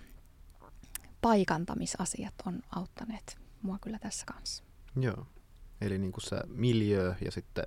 paikantamisasiat 1.20 2.34
on 2.46 2.62
auttaneet 2.70 3.38
mua 3.62 3.78
kyllä 3.80 3.98
tässä 3.98 4.26
kanssa. 4.26 4.64
Joo, 4.96 5.26
eli 5.80 5.98
niin 5.98 6.12
kuin 6.12 6.24
se 6.24 6.36
miljö 6.46 7.14
ja 7.24 7.30
sitten 7.30 7.66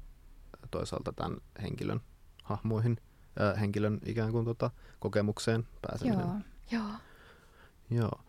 toisaalta 0.72 1.14
tämän 1.14 1.38
henkilön 1.62 2.02
hahmoihin, 2.44 2.98
äh, 3.42 3.60
henkilön 3.60 4.00
ikään 4.06 4.32
kuin 4.32 4.46
tota, 4.46 4.72
kokemukseen 5.00 5.68
pääseminen. 5.82 6.20
Joo, 6.20 6.40
joo. 6.72 6.92
Joo. 7.90 8.22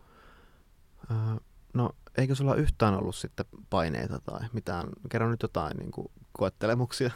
Äh, 1.11 1.37
no 1.73 1.89
eikö 2.17 2.35
sulla 2.35 2.55
yhtään 2.55 2.93
ollut 2.93 3.15
sitten 3.15 3.45
paineita 3.69 4.19
tai 4.19 4.39
mitään, 4.53 4.89
kerro 5.09 5.31
nyt 5.31 5.41
jotain 5.41 5.77
niin 5.77 5.91
kuin 5.91 6.07
koettelemuksia. 6.31 7.11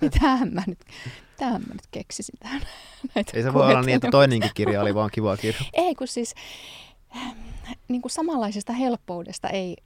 mitähän 0.00 0.54
mä 0.54 0.62
nyt, 0.66 0.78
mitähän 1.30 1.62
mä 1.68 1.74
nyt 1.74 1.86
keksisin 1.90 2.38
tähän 2.38 2.62
näitä 3.14 3.32
Ei 3.34 3.42
se 3.42 3.54
voi 3.54 3.66
olla 3.66 3.82
niin, 3.82 3.96
että 3.96 4.10
toinenkin 4.10 4.50
kirja 4.54 4.80
oli 4.82 4.94
vaan 4.94 5.10
kiva 5.12 5.36
kirja. 5.36 5.60
Ei, 5.72 5.94
kun 5.94 6.08
siis 6.08 6.34
niin 7.88 8.02
kuin 8.02 8.12
samanlaisesta 8.12 8.72
helppoudesta 8.72 9.48
ei, 9.48 9.76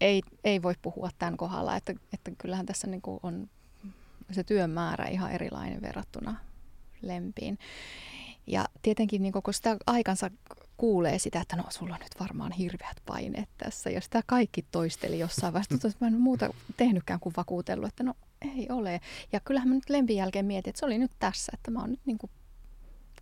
ei, 0.00 0.22
ei 0.44 0.62
voi 0.62 0.74
puhua 0.82 1.10
tämän 1.18 1.36
kohdalla, 1.36 1.76
että, 1.76 1.94
että 2.12 2.30
kyllähän 2.38 2.66
tässä 2.66 2.86
niin 2.86 3.02
kuin 3.02 3.20
on 3.22 3.48
se 4.30 4.44
työn 4.44 4.70
määrä 4.70 5.04
ihan 5.04 5.32
erilainen 5.32 5.82
verrattuna 5.82 6.36
lempiin. 7.02 7.58
Ja 8.46 8.64
tietenkin 8.82 9.22
niin 9.22 9.32
kun 9.32 9.54
sitä 9.54 9.76
aikansa 9.86 10.30
kuulee 10.76 11.18
sitä, 11.18 11.40
että 11.40 11.56
no 11.56 11.64
sulla 11.68 11.94
on 11.94 12.00
nyt 12.00 12.20
varmaan 12.20 12.52
hirveät 12.52 12.96
paineet 13.06 13.48
tässä. 13.58 13.90
Ja 13.90 14.00
sitä 14.00 14.22
kaikki 14.26 14.64
toisteli 14.70 15.18
jossain 15.18 15.52
vaiheessa. 15.52 15.88
Että 15.88 15.98
mä 16.00 16.06
en 16.06 16.20
muuta 16.20 16.54
tehnytkään 16.76 17.20
kuin 17.20 17.34
vakuutellut, 17.36 17.88
että 17.88 18.04
no 18.04 18.14
ei 18.40 18.66
ole. 18.70 19.00
Ja 19.32 19.40
kyllähän 19.40 19.68
mä 19.68 19.74
nyt 19.74 19.90
lempin 19.90 20.16
jälkeen 20.16 20.46
mietin, 20.46 20.70
että 20.70 20.80
se 20.80 20.86
oli 20.86 20.98
nyt 20.98 21.12
tässä, 21.18 21.52
että 21.54 21.70
mä 21.70 21.80
oon 21.80 21.90
nyt 21.90 22.00
niin 22.06 22.18
kuin 22.18 22.30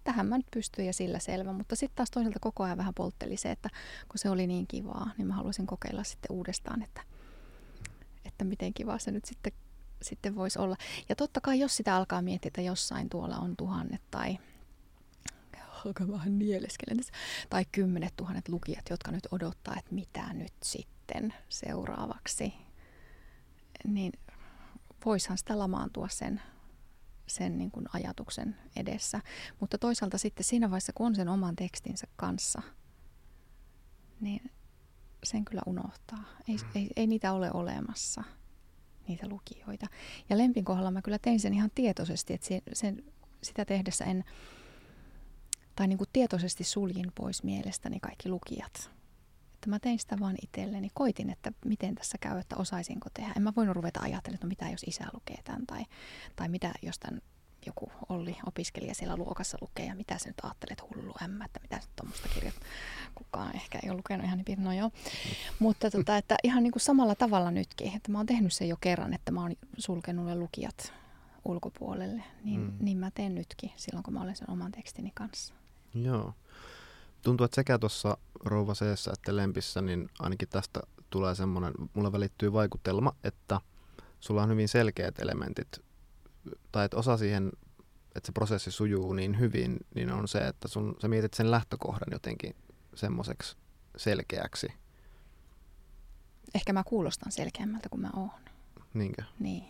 tähän 0.04 0.26
mä 0.26 0.36
nyt 0.36 0.46
pystyn 0.50 0.86
ja 0.86 0.92
sillä 0.92 1.18
selvä. 1.18 1.52
Mutta 1.52 1.76
sitten 1.76 1.96
taas 1.96 2.10
toisaalta 2.10 2.38
koko 2.40 2.62
ajan 2.62 2.78
vähän 2.78 2.94
poltteli 2.94 3.36
se, 3.36 3.50
että 3.50 3.68
kun 4.08 4.18
se 4.18 4.30
oli 4.30 4.46
niin 4.46 4.66
kivaa, 4.66 5.10
niin 5.18 5.26
mä 5.26 5.34
haluaisin 5.34 5.66
kokeilla 5.66 6.04
sitten 6.04 6.32
uudestaan, 6.32 6.82
että, 6.82 7.02
että 8.24 8.44
miten 8.44 8.74
kivaa 8.74 8.98
se 8.98 9.10
nyt 9.10 9.24
sitten, 9.24 9.52
sitten 10.02 10.34
voisi 10.34 10.58
olla. 10.58 10.76
Ja 11.08 11.16
totta 11.16 11.40
kai, 11.40 11.60
jos 11.60 11.76
sitä 11.76 11.96
alkaa 11.96 12.22
miettiä, 12.22 12.48
että 12.48 12.60
jossain 12.60 13.08
tuolla 13.08 13.36
on 13.36 13.56
tuhannet 13.56 14.02
tai 14.10 14.38
alkaa 15.86 16.08
vähän 16.08 16.38
nieleskelen 16.38 17.00
tai 17.50 17.64
kymmenet 17.72 18.16
tuhannet 18.16 18.48
lukijat, 18.48 18.90
jotka 18.90 19.10
nyt 19.10 19.28
odottaa, 19.30 19.76
että 19.78 19.94
mitä 19.94 20.32
nyt 20.32 20.52
sitten 20.62 21.34
seuraavaksi, 21.48 22.54
niin 23.84 24.12
voishan 25.04 25.38
sitä 25.38 25.58
lamaantua 25.58 26.08
sen 26.08 26.40
sen 27.26 27.58
niin 27.58 27.70
kuin 27.70 27.86
ajatuksen 27.92 28.56
edessä. 28.76 29.20
Mutta 29.60 29.78
toisaalta 29.78 30.18
sitten 30.18 30.44
siinä 30.44 30.70
vaiheessa, 30.70 30.92
kun 30.92 31.06
on 31.06 31.14
sen 31.14 31.28
oman 31.28 31.56
tekstinsä 31.56 32.06
kanssa, 32.16 32.62
niin 34.20 34.50
sen 35.24 35.44
kyllä 35.44 35.62
unohtaa. 35.66 36.24
Ei, 36.48 36.56
mm. 36.56 36.62
ei, 36.74 36.90
ei 36.96 37.06
niitä 37.06 37.32
ole 37.32 37.50
olemassa, 37.54 38.24
niitä 39.08 39.28
lukijoita. 39.28 39.86
Ja 40.30 40.38
Lempin 40.38 40.64
kohdalla 40.64 40.90
mä 40.90 41.02
kyllä 41.02 41.18
tein 41.18 41.40
sen 41.40 41.54
ihan 41.54 41.70
tietoisesti, 41.74 42.34
että 42.34 42.46
sen, 42.46 42.62
sen, 42.72 43.04
sitä 43.42 43.64
tehdessä 43.64 44.04
en, 44.04 44.24
tai 45.76 45.88
niin 45.88 45.98
kuin 45.98 46.10
tietoisesti 46.12 46.64
suljin 46.64 47.12
pois 47.14 47.42
mielestäni 47.42 48.00
kaikki 48.00 48.28
lukijat. 48.28 48.90
Että 49.54 49.70
mä 49.70 49.78
tein 49.78 49.98
sitä 49.98 50.16
vaan 50.20 50.36
itselleni. 50.42 50.90
Koitin, 50.94 51.30
että 51.30 51.52
miten 51.64 51.94
tässä 51.94 52.18
käy, 52.18 52.38
että 52.38 52.56
osaisinko 52.56 53.08
tehdä. 53.14 53.32
En 53.36 53.42
mä 53.42 53.52
voinut 53.56 53.76
ruveta 53.76 54.00
ajattelemaan, 54.00 54.34
että 54.34 54.46
no 54.46 54.48
mitä 54.48 54.68
jos 54.68 54.82
isä 54.86 55.04
lukee 55.12 55.42
tämän 55.44 55.66
tai, 55.66 55.84
tai 56.36 56.48
mitä 56.48 56.72
jos 56.82 56.98
tämän 56.98 57.20
joku 57.66 57.92
Olli 58.08 58.36
opiskelija 58.46 58.94
siellä 58.94 59.16
luokassa 59.16 59.58
lukee 59.60 59.86
ja 59.86 59.94
mitä 59.94 60.18
sä 60.18 60.28
nyt 60.28 60.40
ajattelet 60.42 60.82
hullu 60.82 61.14
ämmä, 61.22 61.44
että 61.44 61.60
mitä 61.62 61.76
nyt 61.76 61.88
tuommoista 61.96 62.28
kirjat 62.28 62.54
kukaan 63.14 63.56
ehkä 63.56 63.78
ei 63.82 63.90
ole 63.90 63.96
lukenut 63.96 64.26
ihan 64.26 64.42
niin 64.46 64.64
no 64.64 64.72
joo. 64.72 64.90
Mutta 65.58 65.90
tota, 65.90 66.16
että 66.16 66.36
ihan 66.44 66.62
niin 66.62 66.72
kuin 66.72 66.82
samalla 66.82 67.14
tavalla 67.14 67.50
nytkin, 67.50 67.96
että 67.96 68.12
mä 68.12 68.18
oon 68.18 68.26
tehnyt 68.26 68.52
sen 68.52 68.68
jo 68.68 68.76
kerran, 68.80 69.14
että 69.14 69.32
mä 69.32 69.40
oon 69.40 69.54
sulkenut 69.78 70.26
ne 70.26 70.34
lukijat 70.34 70.92
ulkopuolelle, 71.44 72.22
niin, 72.44 72.60
mm. 72.60 72.72
niin 72.80 72.98
mä 72.98 73.10
teen 73.10 73.34
nytkin 73.34 73.70
silloin, 73.76 74.02
kun 74.02 74.14
mä 74.14 74.22
olen 74.22 74.36
sen 74.36 74.50
oman 74.50 74.72
tekstini 74.72 75.12
kanssa. 75.14 75.54
Joo. 75.94 76.34
Tuntuu, 77.22 77.44
että 77.44 77.54
sekä 77.54 77.78
tuossa 77.78 78.18
Rouva 78.44 78.74
Seessä 78.74 79.10
että 79.14 79.36
Lempissä, 79.36 79.82
niin 79.82 80.08
ainakin 80.18 80.48
tästä 80.48 80.80
tulee 81.10 81.34
semmoinen, 81.34 81.72
mulle 81.94 82.12
välittyy 82.12 82.52
vaikutelma, 82.52 83.12
että 83.24 83.60
sulla 84.20 84.42
on 84.42 84.48
hyvin 84.48 84.68
selkeät 84.68 85.18
elementit, 85.18 85.78
tai 86.72 86.84
että 86.84 86.96
osa 86.96 87.16
siihen, 87.16 87.52
että 88.14 88.26
se 88.26 88.32
prosessi 88.32 88.70
sujuu 88.70 89.12
niin 89.12 89.38
hyvin, 89.38 89.76
niin 89.94 90.12
on 90.12 90.28
se, 90.28 90.38
että 90.38 90.68
sun, 90.68 90.96
sä 91.02 91.08
mietit 91.08 91.34
sen 91.34 91.50
lähtökohdan 91.50 92.08
jotenkin 92.12 92.56
semmoiseksi 92.94 93.56
selkeäksi. 93.96 94.72
Ehkä 96.54 96.72
mä 96.72 96.84
kuulostan 96.84 97.32
selkeämmältä 97.32 97.88
kuin 97.88 98.00
mä 98.00 98.10
oon. 98.16 98.30
Niinkö? 98.94 99.22
Niin. 99.38 99.64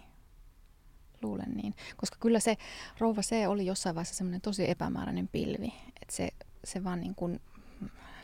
Luulen 1.23 1.51
niin. 1.55 1.75
Koska 1.97 2.17
kyllä 2.21 2.41
se 2.41 2.57
rouva 2.99 3.21
C 3.21 3.33
oli 3.49 3.67
jossain 3.67 3.95
vaiheessa 3.95 4.15
semmoinen 4.15 4.41
tosi 4.41 4.71
epämääräinen 4.71 5.29
pilvi. 5.29 5.73
Että 6.03 6.17
se 6.17 6.29
se 6.65 6.85
vaan 6.85 7.01
niin 7.01 7.15
kuin 7.15 7.41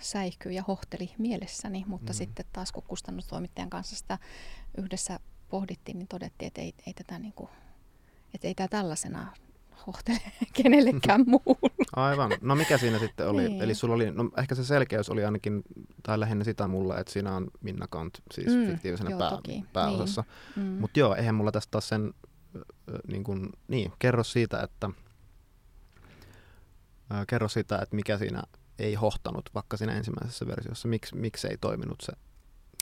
säihkyi 0.00 0.54
ja 0.54 0.64
hohteli 0.68 1.10
mielessäni, 1.18 1.84
mutta 1.86 2.12
mm. 2.12 2.16
sitten 2.16 2.46
taas 2.52 2.72
kun 2.72 2.82
kustannustoimittajan 2.82 3.70
kanssa 3.70 3.96
sitä 3.96 4.18
yhdessä 4.76 5.20
pohdittiin, 5.48 5.98
niin 5.98 6.08
todettiin, 6.08 6.46
että 6.46 6.60
ei, 6.60 6.74
ei 6.86 6.94
tätä 6.94 7.18
niin 7.18 7.32
kuin, 7.32 7.50
että 8.34 8.48
ei 8.48 8.54
tämä 8.54 8.68
tällaisena 8.68 9.32
hohtele 9.86 10.20
kenellekään 10.62 11.24
muulle. 11.26 11.70
Aivan. 11.96 12.30
No 12.40 12.54
mikä 12.54 12.78
siinä 12.78 12.98
sitten 12.98 13.28
oli? 13.28 13.48
Niin. 13.48 13.62
Eli 13.62 13.74
sulla 13.74 13.94
oli, 13.94 14.10
no 14.10 14.30
ehkä 14.38 14.54
se 14.54 14.64
selkeys 14.64 15.10
oli 15.10 15.24
ainakin, 15.24 15.62
tai 16.02 16.20
lähinnä 16.20 16.44
sitä 16.44 16.68
mulla, 16.68 16.98
että 16.98 17.12
siinä 17.12 17.36
on 17.36 17.50
Minna 17.60 17.86
Kant, 17.90 18.18
siis 18.34 18.54
mm, 18.54 18.66
fiktiivisena 18.66 19.10
joo, 19.10 19.18
pää, 19.18 19.30
toki. 19.30 19.64
pääosassa. 19.72 20.24
Niin. 20.56 20.66
Mm. 20.66 20.72
Mutta 20.72 20.98
joo, 20.98 21.14
eihän 21.14 21.34
mulla 21.34 21.52
tästä 21.52 21.70
taas 21.70 21.88
sen, 21.88 22.14
niin, 23.08 23.24
kuin, 23.24 23.48
niin 23.68 23.92
kerro 23.98 24.24
siitä, 24.24 24.62
että 24.62 24.90
kerro 27.26 27.48
sitä, 27.48 27.78
että 27.78 27.96
mikä 27.96 28.18
siinä 28.18 28.42
ei 28.78 28.94
hohtanut 28.94 29.50
vaikka 29.54 29.76
siinä 29.76 29.92
ensimmäisessä 29.92 30.46
versiossa. 30.46 30.88
Miks, 30.88 31.12
miksi 31.12 31.48
ei 31.48 31.56
toiminut 31.60 32.00
se 32.00 32.12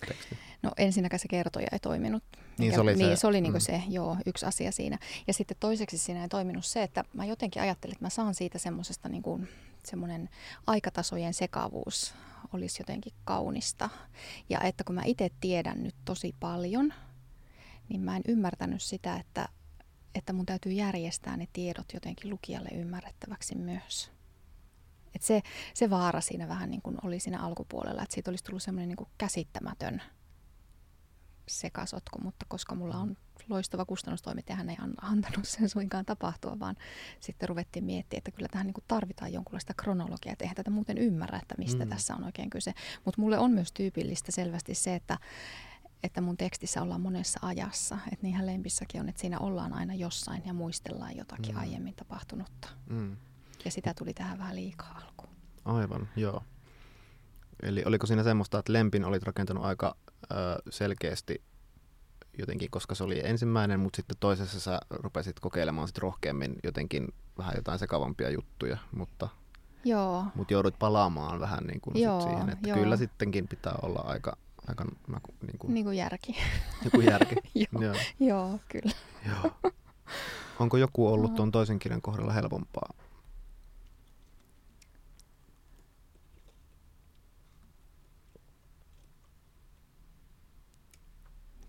teksti? 0.06 0.38
No 0.62 0.70
ensinnäkään 0.76 1.20
se 1.20 1.28
kertoja 1.28 1.68
ei 1.72 1.78
toiminut. 1.78 2.22
Niin 2.58 2.74
se 2.74 2.80
oli 2.80 2.94
niin, 2.94 3.10
se, 3.10 3.16
se, 3.16 3.26
oli 3.26 3.40
niin 3.40 3.52
mm. 3.52 3.60
se 3.60 3.82
joo, 3.88 4.16
yksi 4.26 4.46
asia 4.46 4.72
siinä. 4.72 4.98
Ja 5.26 5.34
sitten 5.34 5.56
toiseksi 5.60 5.98
siinä 5.98 6.22
ei 6.22 6.28
toiminut 6.28 6.64
se, 6.64 6.82
että 6.82 7.04
mä 7.12 7.24
jotenkin 7.24 7.62
ajattelin, 7.62 7.92
että 7.92 8.04
mä 8.04 8.10
saan 8.10 8.34
siitä 8.34 8.58
semmoisesta 8.58 9.08
niin 9.08 9.22
kuin, 9.22 9.48
semmoinen 9.84 10.28
aikatasojen 10.66 11.34
sekavuus 11.34 12.14
olisi 12.52 12.80
jotenkin 12.80 13.12
kaunista. 13.24 13.90
Ja 14.48 14.60
että 14.60 14.84
kun 14.84 14.94
mä 14.94 15.02
itse 15.04 15.30
tiedän 15.40 15.82
nyt 15.82 15.94
tosi 16.04 16.34
paljon, 16.40 16.94
niin 17.88 18.00
mä 18.00 18.16
en 18.16 18.22
ymmärtänyt 18.28 18.82
sitä, 18.82 19.16
että, 19.16 19.48
että 20.14 20.32
mun 20.32 20.46
täytyy 20.46 20.72
järjestää 20.72 21.36
ne 21.36 21.48
tiedot 21.52 21.86
jotenkin 21.94 22.30
lukijalle 22.30 22.68
ymmärrettäväksi 22.68 23.54
myös. 23.54 24.15
Et 25.16 25.22
se, 25.22 25.42
se 25.74 25.90
vaara 25.90 26.20
siinä 26.20 26.48
vähän 26.48 26.70
niin 26.70 26.82
kuin 26.82 26.96
oli 27.02 27.20
siinä 27.20 27.40
alkupuolella, 27.40 28.02
että 28.02 28.14
siitä 28.14 28.30
olisi 28.30 28.44
tullut 28.44 28.62
semmoinen 28.62 28.88
niin 28.88 29.08
käsittämätön 29.18 30.02
sekasotku, 31.48 32.20
mutta 32.22 32.46
koska 32.48 32.74
mulla 32.74 32.96
on 32.96 33.16
loistava 33.48 33.84
kustannustoimittaja, 33.84 34.56
hän 34.56 34.70
ei 34.70 34.76
antanut 35.02 35.48
sen 35.48 35.68
suinkaan 35.68 36.04
tapahtua, 36.04 36.58
vaan 36.58 36.76
sitten 37.20 37.48
ruvettiin 37.48 37.84
miettimään, 37.84 38.18
että 38.18 38.30
kyllä 38.30 38.48
tähän 38.48 38.66
niin 38.66 38.74
kuin 38.74 38.84
tarvitaan 38.88 39.32
jonkunlaista 39.32 39.74
kronologiaa, 39.74 40.32
että 40.32 40.44
eihän 40.44 40.56
tätä 40.56 40.70
muuten 40.70 40.98
ymmärrä, 40.98 41.38
että 41.38 41.54
mistä 41.58 41.84
mm. 41.84 41.88
tässä 41.88 42.14
on 42.14 42.24
oikein 42.24 42.50
kyse. 42.50 42.74
Mutta 43.04 43.20
mulle 43.20 43.38
on 43.38 43.50
myös 43.50 43.72
tyypillistä 43.72 44.32
selvästi 44.32 44.74
se, 44.74 44.94
että 44.94 45.18
että 46.02 46.20
mun 46.20 46.36
tekstissä 46.36 46.82
ollaan 46.82 47.00
monessa 47.00 47.40
ajassa. 47.42 47.98
Että 48.12 48.22
niinhän 48.22 48.46
lempissäkin 48.46 49.00
on, 49.00 49.08
että 49.08 49.20
siinä 49.20 49.38
ollaan 49.38 49.72
aina 49.72 49.94
jossain 49.94 50.42
ja 50.46 50.52
muistellaan 50.52 51.16
jotakin 51.16 51.54
mm. 51.54 51.60
aiemmin 51.60 51.94
tapahtunutta. 51.94 52.68
Mm. 52.90 53.16
Ja 53.66 53.70
sitä 53.70 53.94
tuli 53.94 54.14
tähän 54.14 54.38
vähän 54.38 54.56
liikaa 54.56 55.00
alkuun. 55.04 55.30
Aivan, 55.64 56.08
joo. 56.16 56.42
Eli 57.62 57.82
oliko 57.86 58.06
siinä 58.06 58.22
semmoista, 58.22 58.58
että 58.58 58.72
Lempin 58.72 59.04
olit 59.04 59.22
rakentanut 59.22 59.64
aika 59.64 59.96
ö, 60.22 60.36
selkeästi 60.70 61.42
jotenkin, 62.38 62.70
koska 62.70 62.94
se 62.94 63.04
oli 63.04 63.20
ensimmäinen, 63.24 63.80
mutta 63.80 63.96
sitten 63.96 64.16
toisessa 64.20 64.60
sä 64.60 64.80
rupesit 64.90 65.40
kokeilemaan 65.40 65.88
sit 65.88 65.98
rohkeammin 65.98 66.56
jotenkin 66.64 67.08
vähän 67.38 67.52
jotain 67.56 67.78
sekavampia 67.78 68.30
juttuja, 68.30 68.78
mutta, 68.96 69.28
Joo. 69.84 70.24
mutta 70.34 70.52
joudut 70.52 70.78
palaamaan 70.78 71.40
vähän 71.40 71.64
niin 71.64 71.80
kuin 71.80 72.02
Joo, 72.02 72.20
sit 72.20 72.30
siihen, 72.30 72.48
että 72.50 72.68
joo. 72.68 72.78
kyllä 72.78 72.96
sittenkin 72.96 73.48
pitää 73.48 73.74
olla 73.82 74.00
aika, 74.00 74.36
aika 74.68 74.84
niin 74.84 75.58
kuin, 75.58 75.74
niin 75.74 75.84
kuin 75.84 75.96
järki. 75.96 76.36
Joku 76.84 77.00
järki. 77.00 77.34
joo, 77.72 77.82
joo. 77.82 77.94
joo, 78.20 78.60
kyllä. 78.68 78.92
joo. 79.28 79.72
Onko 80.60 80.76
joku 80.76 81.08
ollut 81.08 81.34
tuon 81.34 81.50
toisen 81.50 81.78
kirjan 81.78 82.02
kohdalla 82.02 82.32
helpompaa 82.32 82.94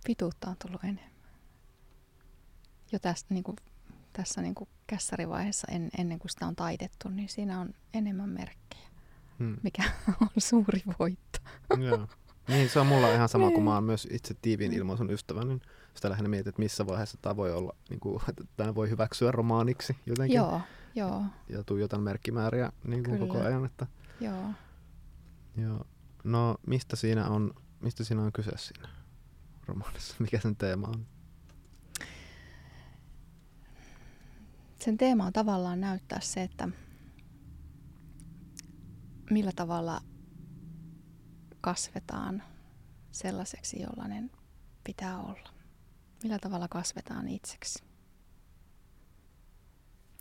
pituutta 0.07 0.49
on 0.49 0.55
tullut 0.63 0.83
enemmän. 0.83 1.11
Jo 2.91 2.99
tästä, 2.99 3.33
niin 3.33 3.43
kuin, 3.43 3.55
tässä 4.13 4.41
niin 4.41 4.55
kuin 4.55 4.69
kässärivaiheessa 4.87 5.67
en, 5.71 5.89
ennen 5.97 6.19
kuin 6.19 6.29
sitä 6.29 6.47
on 6.47 6.55
taitettu, 6.55 7.09
niin 7.09 7.29
siinä 7.29 7.59
on 7.59 7.73
enemmän 7.93 8.29
merkkejä, 8.29 8.87
hmm. 9.39 9.57
mikä 9.63 9.83
on 10.21 10.29
suuri 10.37 10.81
voitto. 10.99 11.39
Joo. 11.79 12.07
Niin, 12.47 12.69
se 12.69 12.79
on 12.79 12.87
mulla 12.87 13.13
ihan 13.13 13.29
sama, 13.29 13.51
kun 13.51 13.63
mä 13.63 13.73
oon 13.73 13.83
myös 13.83 14.07
itse 14.11 14.33
tiiviin 14.41 14.73
ilmaisun 14.73 15.11
ystävä, 15.11 15.43
niin 15.43 15.61
sitä 15.93 16.09
lähinnä 16.09 16.29
mietin, 16.29 16.49
että 16.49 16.61
missä 16.61 16.87
vaiheessa 16.87 17.17
tämä 17.21 17.35
voi 17.35 17.53
olla, 17.53 17.75
niin 17.89 17.99
kuin, 17.99 18.21
että 18.29 18.43
tämä 18.57 18.75
voi 18.75 18.89
hyväksyä 18.89 19.31
romaaniksi 19.31 19.97
jotenkin. 20.05 20.35
Joo, 20.35 20.61
joo. 20.95 21.23
Ja 21.49 21.63
tuijotan 21.63 22.01
merkkimääriä 22.01 22.71
niin 22.83 23.03
kuin 23.03 23.19
koko 23.19 23.39
ajan. 23.39 23.65
Että, 23.65 23.87
joo. 24.21 24.49
joo. 25.57 25.85
No, 26.23 26.55
mistä 26.67 26.95
siinä 26.95 27.29
on, 27.29 27.53
mistä 27.79 28.03
siinä 28.03 28.21
on 28.21 28.31
kyse 28.31 28.51
siinä? 28.55 28.96
Romaanissa? 29.67 30.15
Mikä 30.23 30.39
sen 30.39 30.55
teema 30.55 30.87
on? 30.87 31.07
Sen 34.79 34.97
teema 34.97 35.25
on 35.25 35.33
tavallaan 35.33 35.81
näyttää 35.81 36.19
se, 36.21 36.43
että 36.43 36.69
millä 39.29 39.51
tavalla 39.55 40.01
kasvetaan 41.61 42.43
sellaiseksi, 43.11 43.81
jollainen 43.81 44.31
pitää 44.83 45.17
olla. 45.19 45.49
Millä 46.23 46.39
tavalla 46.39 46.67
kasvetaan 46.67 47.27
itseksi. 47.27 47.83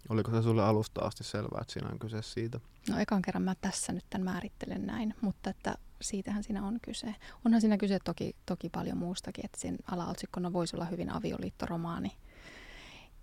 Oliko 0.09 0.31
se 0.31 0.43
sulle 0.43 0.65
alusta 0.65 1.01
asti 1.01 1.25
selvää, 1.25 1.61
että 1.61 1.73
siinä 1.73 1.89
on 1.89 1.99
kyse 1.99 2.23
siitä? 2.23 2.61
No 2.91 2.99
ekan 2.99 3.23
kerran 3.23 3.43
mä 3.43 3.55
tässä 3.55 3.93
nyt 3.93 4.05
tämän 4.11 4.25
määrittelen 4.25 4.87
näin, 4.87 5.15
mutta 5.21 5.51
että 5.51 5.75
siitähän 6.01 6.43
siinä 6.43 6.67
on 6.67 6.79
kyse. 6.83 7.15
Onhan 7.45 7.61
siinä 7.61 7.77
kyse 7.77 7.99
toki, 8.05 8.37
toki 8.47 8.69
paljon 8.69 8.99
muustakin, 8.99 9.45
että 9.45 9.61
sen 9.61 9.79
alaotsikkona 9.91 10.53
voisi 10.53 10.77
olla 10.77 10.85
hyvin 10.85 11.11
avioliittoromaani. 11.11 12.17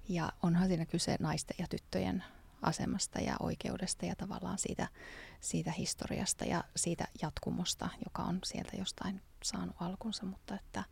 Ja 0.10 0.32
onhan 0.44 0.68
siinä 0.68 0.86
kyse 0.86 1.16
naisten 1.20 1.56
ja 1.60 1.68
tyttöjen 1.70 2.24
asemasta 2.62 3.20
ja 3.20 3.36
oikeudesta 3.40 4.06
ja 4.06 4.16
tavallaan 4.16 4.58
siitä, 4.58 4.88
siitä 5.40 5.72
historiasta 5.72 6.46
ja 6.46 6.64
siitä 6.76 7.08
jatkumosta, 7.22 7.90
joka 8.06 8.24
on 8.24 8.40
sieltä 8.44 8.78
jostain 8.78 9.22
saanut 9.44 9.76
alkunsa, 9.80 10.26
mutta 10.26 10.56
että 10.56 10.84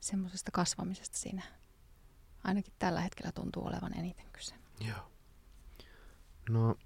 semmoisesta 0.00 0.50
kasvamisesta 0.50 1.18
siinä 1.18 1.42
ainakin 2.44 2.72
tällä 2.78 3.00
hetkellä 3.00 3.32
tuntuu 3.32 3.66
olevan 3.66 3.98
eniten 3.98 4.26
kyse. 4.32 4.54
Joo. 4.80 5.10
No 6.48 6.76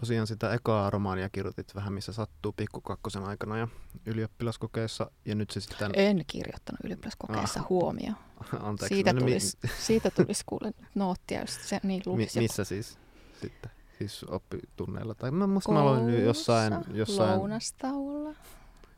tosiaan 0.00 0.26
sitä 0.26 0.52
ekaa 0.52 0.90
romaania 0.90 1.28
kirjoitit 1.28 1.74
vähän 1.74 1.92
missä 1.92 2.12
sattuu 2.12 2.52
pikkukakkosen 2.52 3.24
aikana 3.24 3.58
ja 3.58 3.68
ylioppilaskokeessa 4.06 5.10
ja 5.24 5.34
nyt 5.34 5.50
se 5.50 5.60
sitten... 5.60 5.90
En 5.94 6.24
kirjoittanut 6.26 6.80
ylioppilaskokeessa 6.84 7.60
ah. 7.60 7.68
huomio. 7.68 8.12
Anteeksi. 8.60 8.94
Siitä 8.94 9.14
tulisi, 9.14 9.58
mi... 9.62 9.70
siitä 9.78 10.10
tulisi 10.10 10.42
kuule 10.46 10.72
noottia, 10.94 11.40
jos 11.40 11.68
se 11.68 11.80
niin 11.82 12.02
lukisi. 12.06 12.38
Mi- 12.38 12.42
missä 12.42 12.64
siis 12.64 12.98
sitten? 13.40 13.70
Siis 13.98 14.24
oppitunneilla? 14.24 15.14
Tai 15.14 15.30
mä, 15.30 15.46
musta 15.46 15.72
mä 15.72 15.80
aloin 15.80 16.24
jossain... 16.24 16.74
jossain... 16.94 17.38
Lounastauolla. 17.38 18.34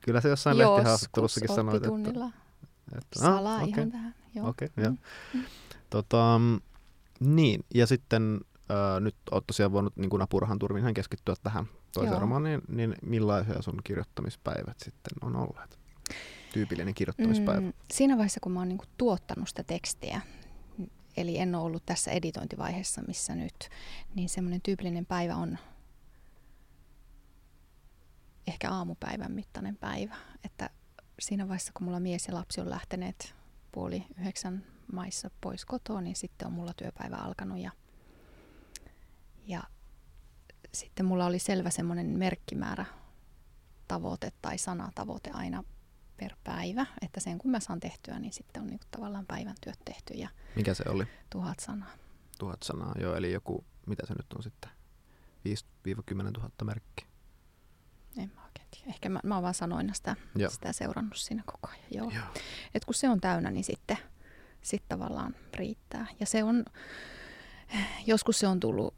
Kyllä 0.00 0.20
se 0.20 0.28
jossain 0.28 0.58
lehtihaastattelussakin 0.58 1.54
sanoit, 1.54 1.84
että... 1.84 2.30
että 2.98 3.18
Salaa 3.18 3.54
ah, 3.54 3.62
okay. 3.62 3.68
ihan 3.68 3.90
tähän. 3.90 4.14
Okei, 4.42 4.68
okay, 4.78 4.90
mm. 5.34 5.44
Tota, 5.90 6.40
niin, 7.20 7.64
ja 7.74 7.86
sitten 7.86 8.40
äh, 8.70 9.00
nyt 9.00 9.16
olet 9.30 9.46
tosiaan 9.46 9.72
voinut 9.72 9.96
niin 9.96 10.10
kuin 10.10 10.22
apurahan 10.22 10.58
turvin 10.58 10.94
keskittyä 10.94 11.34
tähän 11.42 11.66
toiseen 11.92 12.20
romaaniin, 12.20 12.60
niin 12.68 12.94
millaisia 13.02 13.62
sun 13.62 13.80
kirjoittamispäivät 13.84 14.78
sitten 14.78 15.28
on 15.28 15.36
olleet? 15.36 15.78
Tyypillinen 16.52 16.94
kirjoittamispäivä. 16.94 17.60
Mm, 17.60 17.72
siinä 17.92 18.16
vaiheessa, 18.16 18.40
kun 18.40 18.52
mä 18.52 18.58
oon 18.58 18.68
niin 18.68 18.78
kuin 18.78 18.88
tuottanut 18.98 19.48
sitä 19.48 19.62
tekstiä, 19.62 20.20
eli 21.16 21.38
en 21.38 21.54
ole 21.54 21.64
ollut 21.64 21.86
tässä 21.86 22.10
editointivaiheessa, 22.10 23.02
missä 23.06 23.34
nyt, 23.34 23.68
niin 24.14 24.28
semmoinen 24.28 24.60
tyypillinen 24.62 25.06
päivä 25.06 25.36
on 25.36 25.58
ehkä 28.46 28.70
aamupäivän 28.70 29.32
mittainen 29.32 29.76
päivä. 29.76 30.16
Että 30.44 30.70
siinä 31.20 31.48
vaiheessa, 31.48 31.72
kun 31.74 31.84
mulla 31.84 32.00
mies 32.00 32.28
ja 32.28 32.34
lapsi 32.34 32.60
on 32.60 32.70
lähteneet 32.70 33.34
puoli 33.72 34.04
yhdeksän 34.18 34.66
maissa 34.92 35.30
pois 35.40 35.64
kotoa, 35.64 36.00
niin 36.00 36.16
sitten 36.16 36.48
on 36.48 36.52
mulla 36.52 36.72
työpäivä 36.74 37.16
alkanut 37.16 37.58
ja, 37.58 37.70
ja 39.48 39.62
sitten 40.74 41.06
mulla 41.06 41.26
oli 41.26 41.38
selvä 41.38 41.70
semmoinen 41.70 42.06
merkkimäärä 42.06 42.84
tavoite 43.88 44.32
tai 44.42 44.58
sanatavoite 44.58 45.30
aina 45.30 45.64
per 46.16 46.32
päivä, 46.44 46.86
että 47.02 47.20
sen 47.20 47.38
kun 47.38 47.50
mä 47.50 47.60
saan 47.60 47.80
tehtyä, 47.80 48.18
niin 48.18 48.32
sitten 48.32 48.62
on 48.62 48.68
niinku 48.68 48.86
tavallaan 48.90 49.26
päivän 49.26 49.54
työt 49.60 49.78
tehty. 49.84 50.14
Ja 50.14 50.28
Mikä 50.56 50.74
se 50.74 50.84
oli? 50.88 51.04
Tuhat 51.30 51.60
sanaa. 51.60 51.92
Tuhat 52.38 52.62
sanaa, 52.62 52.94
joo, 53.00 53.16
eli 53.16 53.32
joku, 53.32 53.64
mitä 53.86 54.06
se 54.06 54.14
nyt 54.14 54.32
on 54.32 54.42
sitten, 54.42 54.70
5-10 55.88 56.14
000 56.14 56.50
merkkiä. 56.64 57.06
En 58.18 58.32
mä 58.34 58.44
oikein 58.44 58.68
tiedä. 58.70 58.88
Ehkä 58.88 59.08
mä, 59.08 59.20
mä 59.24 59.34
oon 59.34 59.42
vaan 59.42 59.54
sanoina 59.54 59.94
sitä, 59.94 60.16
sitä 60.48 60.72
seurannut 60.72 61.16
siinä 61.16 61.42
koko 61.46 61.68
ajan. 61.68 61.84
Joo. 61.90 62.10
Joo. 62.10 62.24
Et 62.74 62.84
kun 62.84 62.94
se 62.94 63.08
on 63.08 63.20
täynnä, 63.20 63.50
niin 63.50 63.64
sitten 63.64 63.98
sit 64.62 64.82
tavallaan 64.88 65.36
riittää. 65.54 66.06
Ja 66.20 66.26
se 66.26 66.44
on, 66.44 66.64
joskus 68.06 68.38
se 68.38 68.46
on 68.46 68.60
tullut 68.60 68.94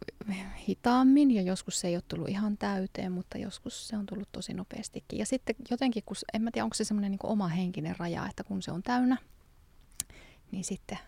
hitaammin 0.68 1.31
ja 1.31 1.43
joskus 1.43 1.81
se 1.81 1.89
ei 1.89 1.97
ole 1.97 2.03
tullut 2.09 2.29
ihan 2.29 2.59
täyteen, 2.59 3.12
mutta 3.12 3.39
joskus 3.39 3.89
se 3.89 3.97
on 3.97 4.07
tullut 4.07 4.29
tosi 4.33 4.55
nopeastikin. 4.55 5.18
Ja 5.18 5.27
sitten 5.27 5.57
jotenkin, 5.71 6.03
kun, 6.07 6.16
en 6.33 6.43
mä 6.43 6.51
tiedä, 6.51 6.64
onko 6.64 6.75
se 6.75 6.85
semmoinen 6.85 7.11
niin 7.11 7.21
oma 7.23 7.49
henkinen 7.49 7.97
raja, 7.99 8.27
että 8.29 8.45
kun 8.45 8.62
se 8.62 8.71
on 8.71 8.83
täynnä, 8.83 9.16
niin 10.53 10.64
sitten 10.64 10.99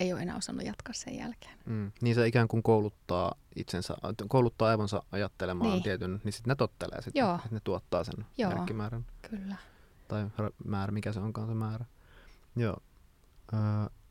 ei 0.00 0.12
ole 0.12 0.22
enää 0.22 0.36
osannut 0.36 0.66
jatkaa 0.66 0.92
sen 0.92 1.16
jälkeen. 1.16 1.58
Mm. 1.64 1.92
Niin 2.00 2.14
se 2.14 2.26
ikään 2.26 2.48
kuin 2.48 2.62
kouluttaa 2.62 3.34
itsensä, 3.56 3.94
kouluttaa 4.28 4.68
aivonsa 4.68 5.02
ajattelemaan 5.12 5.70
niin. 5.70 5.82
tietyn, 5.82 6.20
niin 6.24 6.32
sitten 6.32 6.50
ne 6.50 6.54
tottelee 6.54 7.02
sitten, 7.02 7.20
Joo. 7.20 7.34
että 7.34 7.48
ne 7.50 7.60
tuottaa 7.64 8.04
sen 8.04 8.26
Joo, 8.38 8.50
merkkimäärän. 8.50 9.06
kyllä. 9.30 9.56
Tai 10.08 10.26
määrä, 10.64 10.92
mikä 10.92 11.12
se 11.12 11.20
onkaan 11.20 11.48
se 11.48 11.54
määrä. 11.54 11.84
Joo. 12.56 12.76
Öö, 13.52 13.60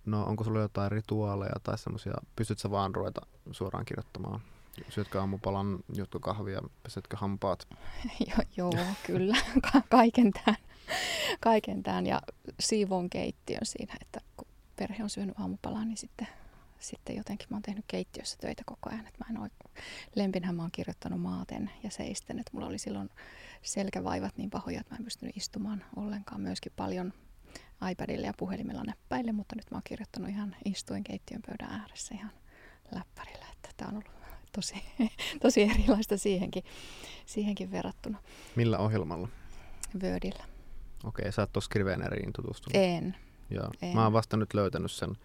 no 0.05 0.23
onko 0.23 0.43
sulla 0.43 0.59
jotain 0.59 0.91
rituaaleja 0.91 1.55
tai 1.63 1.77
semmoisia, 1.77 2.13
pystytkö 2.35 2.71
vaan 2.71 2.95
ruveta 2.95 3.21
suoraan 3.51 3.85
kirjoittamaan? 3.85 4.41
Syötkö 4.89 5.19
aamupalan, 5.19 5.79
juotko 5.95 6.19
kahvia, 6.19 6.61
pesetkö 6.83 7.17
hampaat? 7.17 7.67
jo, 8.29 8.35
joo, 8.57 8.85
kyllä. 9.05 9.37
Ka- 9.73 9.81
kaiken 9.89 10.31
tämän. 10.31 10.55
Kaiken 11.39 11.83
tämän 11.83 12.05
ja 12.05 12.21
siivon 12.59 13.09
keittiön 13.09 13.65
siinä, 13.65 13.95
että 14.01 14.21
kun 14.37 14.47
perhe 14.75 15.03
on 15.03 15.09
syönyt 15.09 15.39
aamupalaa, 15.39 15.85
niin 15.85 15.97
sitten, 15.97 16.27
sitten 16.79 17.15
jotenkin 17.15 17.47
mä 17.49 17.55
oon 17.55 17.61
tehnyt 17.61 17.85
keittiössä 17.87 18.37
töitä 18.41 18.63
koko 18.65 18.89
ajan. 18.89 19.07
Että 19.07 19.25
mä 19.25 19.25
en 19.29 19.41
ole, 19.41 19.51
lempinhän 20.15 20.55
mä 20.55 20.61
oon 20.61 20.71
kirjoittanut 20.71 21.21
maaten 21.21 21.71
ja 21.83 21.91
seisten, 21.91 22.39
että 22.39 22.51
mulla 22.53 22.67
oli 22.67 22.77
silloin 22.77 23.09
selkävaivat 23.61 24.37
niin 24.37 24.49
pahoja, 24.49 24.79
että 24.79 24.93
mä 24.93 24.97
en 24.97 25.03
pystynyt 25.03 25.37
istumaan 25.37 25.83
ollenkaan 25.95 26.41
myöskin 26.41 26.71
paljon 26.75 27.13
iPadille 27.91 28.27
ja 28.27 28.33
puhelimella 28.37 28.83
näppäille, 28.83 29.31
mutta 29.31 29.55
nyt 29.55 29.71
mä 29.71 29.75
oon 29.75 29.81
kirjoittanut 29.83 30.29
ihan 30.29 30.55
istuen 30.65 31.03
keittiön 31.03 31.41
pöydän 31.47 31.79
ääressä 31.79 32.15
ihan 32.15 32.31
läppärillä, 32.95 33.45
että 33.51 33.69
tämä 33.77 33.89
on 33.89 33.95
ollut 33.95 34.11
tosi, 34.51 34.75
tosi 35.41 35.61
erilaista 35.61 36.17
siihenkin, 36.17 36.63
siihenkin 37.25 37.71
verrattuna. 37.71 38.17
Millä 38.55 38.77
ohjelmalla? 38.77 39.27
Wordillä. 40.03 40.43
Okei, 41.03 41.31
sä 41.31 41.41
oot 41.41 41.53
tuossa 41.53 41.67
Scriveneriin 41.67 42.33
tutustunut? 42.33 42.75
En. 42.75 43.15
Joo. 43.49 43.69
En. 43.81 43.95
Mä 43.95 44.03
oon 44.03 44.13
vasta 44.13 44.37
nyt 44.37 44.53
löytänyt 44.53 44.91
sen 44.91 45.17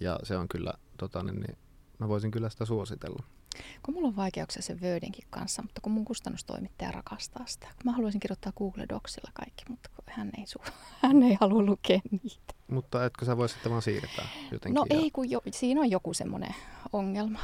ja 0.00 0.20
se 0.22 0.36
on 0.36 0.48
kyllä, 0.48 0.72
tota, 0.96 1.22
niin, 1.22 1.40
niin, 1.40 1.58
mä 1.98 2.08
voisin 2.08 2.30
kyllä 2.30 2.48
sitä 2.48 2.64
suositella. 2.64 3.22
Kun 3.82 3.94
mulla 3.94 4.08
on 4.08 4.16
vaikeuksia 4.16 4.62
sen 4.62 4.80
Wordinkin 4.80 5.24
kanssa, 5.30 5.62
mutta 5.62 5.80
kun 5.80 5.92
mun 5.92 6.04
kustannustoimittaja 6.04 6.92
rakastaa 6.92 7.44
sitä. 7.46 7.68
Mä 7.84 7.92
haluaisin 7.92 8.20
kirjoittaa 8.20 8.52
Google 8.56 8.86
Docsilla 8.88 9.30
kaikki, 9.34 9.64
mutta 9.68 9.90
hän 10.06 10.30
ei, 10.38 10.44
su- 10.44 10.72
hän 11.02 11.22
ei 11.22 11.36
halua 11.40 11.62
lukea 11.62 12.00
niitä. 12.10 12.54
Mutta 12.68 13.04
etkö 13.04 13.24
sä 13.24 13.36
voi 13.36 13.48
sitten 13.48 13.72
vaan 13.72 13.82
siirtää 13.82 14.28
jotenkin? 14.52 14.74
No 14.74 14.86
ja... 14.90 14.96
ei, 14.96 15.10
kun 15.10 15.30
jo, 15.30 15.40
siinä 15.50 15.80
on 15.80 15.90
joku 15.90 16.14
semmoinen 16.14 16.54
ongelma. 16.92 17.38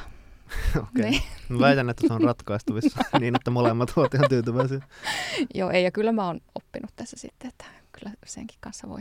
Okei. 0.89 1.09
Okay. 1.09 1.21
Mä 1.49 1.59
väitän, 1.59 1.91
että 1.91 2.09
se 2.09 2.15
on 2.15 2.21
ratkaistuvissa 2.21 3.01
niin, 3.21 3.37
että 3.37 3.51
molemmat 3.51 3.93
ovat 3.97 4.15
ihan 4.15 4.29
tyytyväisiä. 4.29 4.81
Joo, 5.55 5.71
ei, 5.71 5.85
ja 5.85 5.91
kyllä 5.91 6.13
mä 6.13 6.27
oon 6.27 6.41
oppinut 6.55 6.91
tässä 6.97 7.17
sitten, 7.17 7.49
että 7.49 7.65
kyllä 7.93 8.13
senkin 8.27 8.59
kanssa 8.61 8.89
voi, 8.89 9.01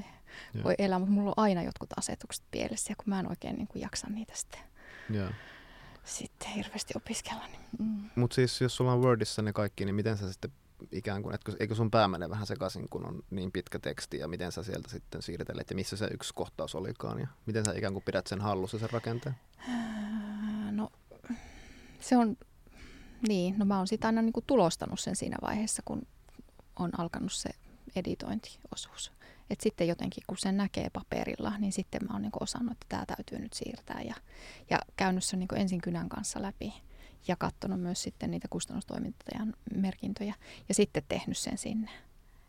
voi 0.64 0.76
elää, 0.78 1.00
mutta 1.00 1.14
mulla 1.14 1.30
on 1.30 1.44
aina 1.44 1.64
jotkut 1.64 1.90
asetukset 1.98 2.46
pielessä, 2.52 2.92
ja 2.92 2.96
kun 2.96 3.06
mä 3.10 3.20
en 3.20 3.30
oikein 3.30 3.56
niin 3.56 3.68
kuin 3.68 3.82
jaksa 3.82 4.08
niitä 4.10 4.34
sitten, 4.36 4.62
Joo. 5.10 5.30
Sitten 6.04 6.50
hirveästi 6.50 6.94
opiskella. 6.96 7.48
Niin, 7.48 7.62
mm. 7.80 8.10
Mutta 8.16 8.36
siis 8.36 8.62
jos 8.62 8.76
sulla 8.76 8.94
on 8.94 9.02
Wordissa 9.02 9.42
ne 9.42 9.54
kaikki, 9.54 9.86
niin 9.86 9.96
miten 9.96 10.18
sä 10.18 10.32
sitten 10.32 10.52
ikään 10.92 11.24
kuin, 11.24 11.36
etkö, 11.36 11.56
eikö 11.60 11.76
sun 11.76 11.92
pää 11.92 12.08
mene 12.08 12.30
vähän 12.30 12.48
sekaisin, 12.48 12.90
kun 12.90 13.06
on 13.06 13.24
niin 13.30 13.52
pitkä 13.52 13.80
teksti 13.80 14.18
ja 14.18 14.28
miten 14.28 14.52
sä 14.52 14.64
sieltä 14.64 14.90
sitten 14.90 15.22
siirtelet 15.22 15.70
ja 15.70 15.76
missä 15.76 15.98
se 15.98 16.08
yksi 16.12 16.34
kohtaus 16.34 16.76
olikaan 16.76 17.20
ja 17.20 17.28
miten 17.46 17.66
sä 17.66 17.74
ikään 17.74 17.94
kuin 17.94 18.04
pidät 18.04 18.28
sen 18.28 18.42
hallussa 18.42 18.80
sen 18.80 18.90
rakenteen? 18.90 19.36
No 20.72 20.92
se 22.00 22.18
on, 22.18 22.38
niin, 23.28 23.60
no 23.60 23.66
mä 23.66 23.78
oon 23.78 23.88
sitä 23.88 24.08
aina 24.08 24.22
niin 24.22 24.34
kuin 24.34 24.46
tulostanut 24.48 25.00
sen 25.00 25.16
siinä 25.16 25.38
vaiheessa, 25.42 25.82
kun 25.86 26.02
on 26.76 26.92
alkanut 26.98 27.34
se 27.34 27.50
editointiosuus. 27.96 29.12
Et 29.50 29.62
sitten 29.62 29.88
jotenkin, 29.88 30.24
kun 30.28 30.38
sen 30.38 30.58
näkee 30.58 30.90
paperilla, 30.90 31.58
niin 31.58 31.72
sitten 31.72 32.02
mä 32.08 32.14
oon 32.14 32.22
niin 32.22 32.32
osannut, 32.40 32.72
että 32.72 32.86
tämä 32.90 33.06
täytyy 33.06 33.40
nyt 33.40 33.54
siirtää. 33.54 34.02
Ja, 34.02 34.16
ja 34.70 34.80
käynyt 34.98 35.24
sen 35.24 35.40
niin 35.40 35.56
ensin 35.56 35.82
kynän 35.82 36.10
kanssa 36.10 36.42
läpi 36.42 36.74
ja 37.28 37.36
katsonut 37.36 37.82
myös 37.82 38.04
sitten 38.04 38.32
niitä 38.32 38.48
kustannustoimittajan 38.50 39.54
merkintöjä 39.76 40.36
ja 40.70 40.76
sitten 40.76 41.04
tehnyt 41.08 41.38
sen 41.38 41.58
sinne. 41.58 41.92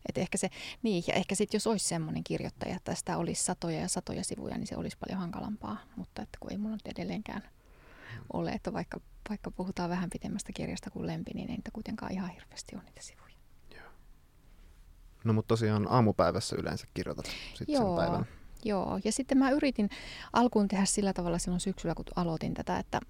Et 0.08 0.18
ehkä 0.18 0.38
se, 0.38 0.50
niin, 0.82 1.04
ja 1.06 1.14
ehkä 1.14 1.34
sitten 1.34 1.58
jos 1.58 1.66
olisi 1.66 1.88
semmoinen 1.88 2.24
kirjoittaja, 2.24 2.76
että 2.76 2.94
sitä 2.94 3.16
olisi 3.16 3.44
satoja 3.44 3.80
ja 3.80 3.88
satoja 3.88 4.24
sivuja, 4.24 4.58
niin 4.58 4.66
se 4.66 4.76
olisi 4.76 4.96
paljon 4.98 5.20
hankalampaa. 5.20 5.76
Mutta 5.96 6.22
että 6.22 6.38
kun 6.40 6.52
ei 6.52 6.58
mulla 6.58 6.76
nyt 6.76 6.98
edelleenkään 6.98 7.42
ole, 8.32 8.50
että 8.50 8.72
vaikka, 8.72 9.00
vaikka 9.28 9.50
puhutaan 9.50 9.90
vähän 9.90 10.10
pitemmästä 10.10 10.52
kirjasta 10.52 10.90
kuin 10.90 11.06
lempi, 11.06 11.30
niin 11.34 11.50
ei 11.50 11.56
niitä 11.56 11.70
kuitenkaan 11.70 12.12
ihan 12.12 12.30
hirveästi 12.30 12.76
ole 12.76 12.84
niitä 12.84 13.02
sivuja. 13.02 13.19
No 15.24 15.32
mutta 15.32 15.48
tosiaan 15.48 15.86
aamupäivässä 15.90 16.56
yleensä 16.58 16.86
kirjoitat 16.94 17.26
sitten 17.54 17.76
sen 17.76 17.96
päivän. 17.96 18.26
Joo, 18.64 19.00
ja 19.04 19.12
sitten 19.12 19.38
mä 19.38 19.50
yritin 19.50 19.90
alkuun 20.32 20.68
tehdä 20.68 20.84
sillä 20.84 21.12
tavalla 21.12 21.38
silloin 21.38 21.60
syksyllä, 21.60 21.94
kun 21.94 22.04
aloitin 22.16 22.54
tätä, 22.54 22.78
että 22.78 23.00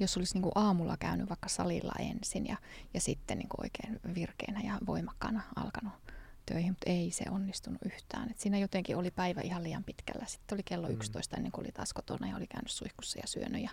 jos 0.00 0.16
olisi 0.16 0.34
niin 0.34 0.42
kuin 0.42 0.52
aamulla 0.54 0.96
käynyt 0.96 1.28
vaikka 1.28 1.48
salilla 1.48 1.92
ensin 1.98 2.46
ja, 2.46 2.56
ja 2.94 3.00
sitten 3.00 3.38
niin 3.38 3.48
kuin 3.48 3.64
oikein 3.64 4.14
virkeänä 4.14 4.60
ja 4.60 4.78
voimakkaana 4.86 5.42
alkanut 5.56 5.92
töihin, 6.46 6.72
mutta 6.72 6.90
ei 6.90 7.10
se 7.10 7.24
onnistunut 7.30 7.78
yhtään. 7.84 8.30
Et 8.30 8.38
siinä 8.38 8.58
jotenkin 8.58 8.96
oli 8.96 9.10
päivä 9.10 9.40
ihan 9.40 9.62
liian 9.62 9.84
pitkällä. 9.84 10.26
Sitten 10.26 10.56
oli 10.56 10.62
kello 10.62 10.88
11 10.88 11.36
mm. 11.36 11.38
ennen 11.38 11.52
kuin 11.52 11.64
oli 11.64 11.72
taas 11.72 11.92
kotona 11.92 12.28
ja 12.28 12.36
oli 12.36 12.46
käynyt 12.46 12.70
suihkussa 12.70 13.18
ja 13.18 13.26
syönyt 13.26 13.62
ja, 13.62 13.70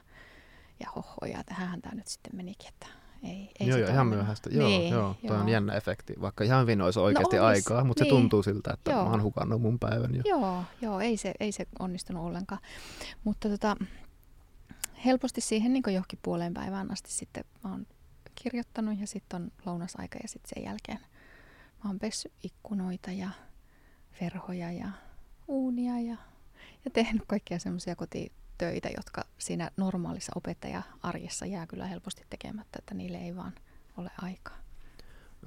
ja 0.79 0.91
hohoja, 0.95 1.39
että 1.39 1.53
hän 1.53 1.81
tämä 1.81 1.95
nyt 1.95 2.07
sitten 2.07 2.35
menikin, 2.35 2.67
että 2.67 2.87
ei, 3.23 3.51
ei 3.59 3.67
joo, 3.67 3.77
joo 3.77 3.89
ihan 3.89 4.07
myöhäistä. 4.07 4.49
Joo, 4.53 4.67
niin, 4.67 4.91
joo, 4.91 5.15
toi 5.21 5.35
joo. 5.35 5.39
on 5.39 5.49
jännä 5.49 5.73
efekti. 5.73 6.13
Vaikka 6.21 6.43
ihan 6.43 6.61
hyvin 6.61 6.81
olisi 6.81 6.99
oikeasti 6.99 7.35
no, 7.35 7.47
olisi, 7.47 7.59
aikaa, 7.59 7.83
mutta 7.83 8.03
niin. 8.03 8.13
se 8.13 8.17
tuntuu 8.17 8.43
siltä, 8.43 8.73
että 8.73 8.91
joo. 8.91 9.03
mä 9.03 9.11
oon 9.11 9.23
hukannut 9.23 9.61
mun 9.61 9.79
päivän 9.79 10.15
jo. 10.15 10.21
Joo, 10.25 10.63
joo 10.81 10.99
ei, 10.99 11.17
se, 11.17 11.33
ei 11.39 11.51
se 11.51 11.67
onnistunut 11.79 12.25
ollenkaan. 12.25 12.61
Mutta 13.23 13.49
tota, 13.49 13.77
helposti 15.05 15.41
siihen 15.41 15.73
niin 15.73 15.83
johonkin 15.87 16.19
puoleen 16.21 16.53
päivään 16.53 16.91
asti 16.91 17.11
sitten 17.11 17.45
mä 17.63 17.71
oon 17.71 17.87
kirjoittanut 18.43 18.99
ja 18.99 19.07
sitten 19.07 19.41
on 19.41 19.51
lounasaika 19.65 20.19
ja 20.21 20.27
sitten 20.27 20.49
sen 20.55 20.63
jälkeen 20.63 20.99
mä 21.83 21.89
oon 21.89 21.99
pessy 21.99 22.31
ikkunoita 22.43 23.11
ja 23.11 23.29
verhoja 24.21 24.71
ja 24.71 24.89
uunia 25.47 25.99
ja, 25.99 26.17
ja 26.85 26.91
tehnyt 26.93 27.23
kaikkia 27.27 27.59
semmoisia 27.59 27.95
kotitöitä, 28.57 28.89
jotka 28.97 29.23
siinä 29.37 29.71
normaalissa 29.77 30.31
opettaja-arjessa 30.35 31.45
jää 31.45 31.67
kyllä 31.67 31.87
helposti 31.87 32.23
tekemättä, 32.29 32.79
että 32.79 32.93
niille 32.93 33.17
ei 33.17 33.35
vaan 33.35 33.53
ole 33.97 34.11
aikaa. 34.21 34.57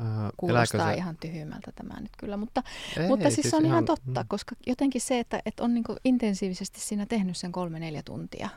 Öö, 0.01 0.07
Kuulostaa 0.37 0.91
se... 0.91 0.97
ihan 0.97 1.17
tyhjymältä 1.17 1.73
tämä 1.73 2.01
nyt 2.01 2.13
kyllä, 2.19 2.37
mutta, 2.37 2.63
ei, 2.97 3.09
mutta 3.09 3.25
siis, 3.25 3.35
siis 3.35 3.51
se 3.51 3.57
on 3.57 3.65
ihan, 3.67 3.75
ihan 3.75 3.85
totta, 3.85 4.23
mm. 4.23 4.29
koska 4.29 4.57
jotenkin 4.67 5.01
se, 5.01 5.19
että, 5.19 5.43
että 5.47 5.63
on 5.65 5.75
niin 5.75 5.85
intensiivisesti 6.05 6.81
siinä 6.81 7.07
tehnyt 7.07 7.37
sen 7.37 7.53
kolme-neljä 7.53 8.03
tuntia 8.03 8.49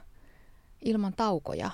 ilman 0.82 1.14
taukoja 1.14 1.72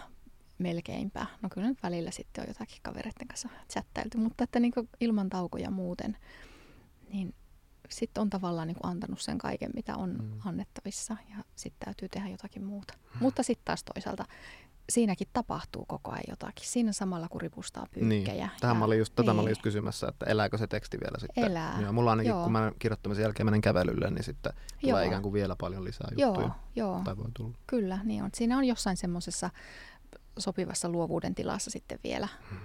melkeinpä. 0.57 1.25
No 1.41 1.49
kyllä 1.49 1.67
nyt 1.67 1.84
välillä 1.84 2.11
sitten 2.11 2.41
on 2.41 2.47
jotakin 2.47 2.80
kavereiden 2.82 3.27
kanssa 3.27 3.49
chattailtu, 3.71 4.17
mutta 4.17 4.43
että 4.43 4.59
niin 4.59 4.73
ilman 4.99 5.30
taukoja 5.30 5.71
muuten, 5.71 6.17
niin 7.13 7.34
sitten 7.89 8.21
on 8.21 8.29
tavallaan 8.29 8.67
niin 8.67 8.77
kuin 8.81 8.91
antanut 8.91 9.21
sen 9.21 9.37
kaiken, 9.37 9.71
mitä 9.75 9.95
on 9.95 10.09
mm. 10.09 10.39
annettavissa 10.45 11.17
ja 11.29 11.43
sitten 11.55 11.85
täytyy 11.85 12.09
tehdä 12.09 12.29
jotakin 12.29 12.63
muuta. 12.63 12.93
Mm. 12.93 13.17
Mutta 13.19 13.43
sitten 13.43 13.65
taas 13.65 13.83
toisaalta 13.83 14.25
siinäkin 14.89 15.27
tapahtuu 15.33 15.85
koko 15.85 16.11
ajan 16.11 16.23
jotakin. 16.29 16.67
Siinä 16.67 16.91
samalla 16.91 17.27
kun 17.29 17.41
ripustaa 17.41 17.85
pyykkejä. 17.91 18.47
Niin. 18.47 18.59
Tähän 18.59 18.75
ja, 18.75 18.79
mä 18.79 18.85
olin 18.85 18.99
just, 18.99 19.13
niin. 19.17 19.35
mä 19.35 19.41
olin 19.41 19.51
just 19.51 19.61
kysymässä, 19.61 20.07
että 20.07 20.25
elääkö 20.25 20.57
se 20.57 20.67
teksti 20.67 20.97
vielä 20.99 21.19
sitten. 21.19 21.43
Elää. 21.43 21.81
Ja 21.81 21.91
mulla 21.91 22.09
ainakin, 22.09 22.29
joo. 22.29 22.43
kun 22.43 22.51
mä 22.51 22.71
kirjoittamisen 22.79 23.23
jälkeen 23.23 23.47
menen 23.47 23.61
kävelylle, 23.61 24.09
niin 24.09 24.23
sitten 24.23 24.53
joo. 24.55 24.91
tulee 24.91 25.05
ikään 25.05 25.21
kuin 25.21 25.33
vielä 25.33 25.55
paljon 25.55 25.83
lisää 25.83 26.09
juttuja. 26.11 26.47
Joo, 26.47 26.51
joo. 26.75 27.01
Tai 27.03 27.17
voi 27.17 27.31
tulla. 27.33 27.57
Kyllä, 27.67 27.99
niin 28.03 28.23
on. 28.23 28.29
Siinä 28.33 28.57
on 28.57 28.65
jossain 28.65 28.97
semmoisessa 28.97 29.49
sopivassa 30.39 30.89
luovuuden 30.89 31.35
tilassa 31.35 31.71
sitten 31.71 31.99
vielä. 32.03 32.27
Hmm 32.49 32.59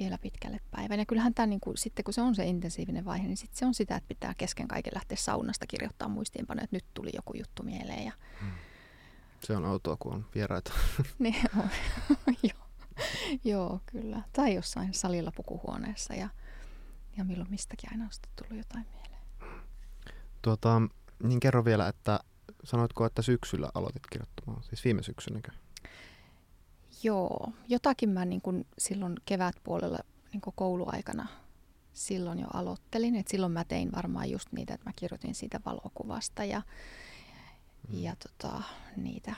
vielä 0.00 0.18
pitkälle 0.18 0.60
päivän. 0.70 0.98
Ja 0.98 1.06
kyllähän 1.06 1.34
tämä 1.34 1.46
niin 1.46 1.60
kuin, 1.60 1.76
sitten 1.76 2.04
kun 2.04 2.14
se 2.14 2.20
on 2.22 2.34
se 2.34 2.46
intensiivinen 2.46 3.04
vaihe, 3.04 3.26
niin 3.26 3.36
sitten 3.36 3.58
se 3.58 3.66
on 3.66 3.74
sitä, 3.74 3.96
että 3.96 4.08
pitää 4.08 4.34
kesken 4.34 4.68
kaiken 4.68 4.94
lähteä 4.94 5.16
saunasta 5.16 5.66
kirjoittaa 5.66 6.08
muistiinpanoja, 6.08 6.64
että 6.64 6.76
nyt 6.76 6.84
tuli 6.94 7.10
joku 7.14 7.36
juttu 7.36 7.62
mieleen. 7.62 8.04
Ja... 8.04 8.12
Hmm. 8.40 8.50
Se 9.44 9.56
on 9.56 9.64
outoa, 9.64 9.96
kun 9.96 10.14
on 10.14 10.26
vieraita. 10.34 10.72
niin 11.18 11.36
on. 11.58 11.68
Joo. 12.42 12.68
Joo, 13.44 13.80
kyllä. 13.86 14.22
Tai 14.32 14.54
jossain 14.54 14.94
salilla 14.94 15.32
pukuhuoneessa 15.36 16.14
ja, 16.14 16.28
ja 17.16 17.24
milloin 17.24 17.50
mistäkin 17.50 17.90
aina 17.92 18.04
on 18.04 18.10
tullut 18.36 18.58
jotain 18.58 18.86
mieleen. 18.92 19.22
Tuota, 20.42 20.82
niin 21.22 21.40
kerro 21.40 21.64
vielä, 21.64 21.88
että 21.88 22.20
sanoitko, 22.64 23.06
että 23.06 23.22
syksyllä 23.22 23.70
aloitit 23.74 24.02
kirjoittamaan, 24.12 24.62
siis 24.62 24.84
viime 24.84 25.02
syksynäkö? 25.02 25.52
Joo, 27.02 27.52
jotakin 27.68 28.08
mä 28.08 28.24
niin 28.24 28.40
kun 28.40 28.64
silloin 28.78 29.14
kevätpuolella 29.24 29.98
niin 30.32 30.40
kouluaikana 30.54 31.28
silloin 31.92 32.38
jo 32.38 32.46
aloittelin. 32.52 33.16
Et 33.16 33.28
silloin 33.28 33.52
mä 33.52 33.64
tein 33.64 33.92
varmaan 33.92 34.30
just 34.30 34.52
niitä, 34.52 34.74
että 34.74 34.86
mä 34.88 34.92
kirjoitin 34.96 35.34
siitä 35.34 35.60
valokuvasta 35.66 36.44
ja, 36.44 36.62
mm. 37.88 38.02
ja 38.02 38.16
tota, 38.16 38.62
niitä, 38.96 39.34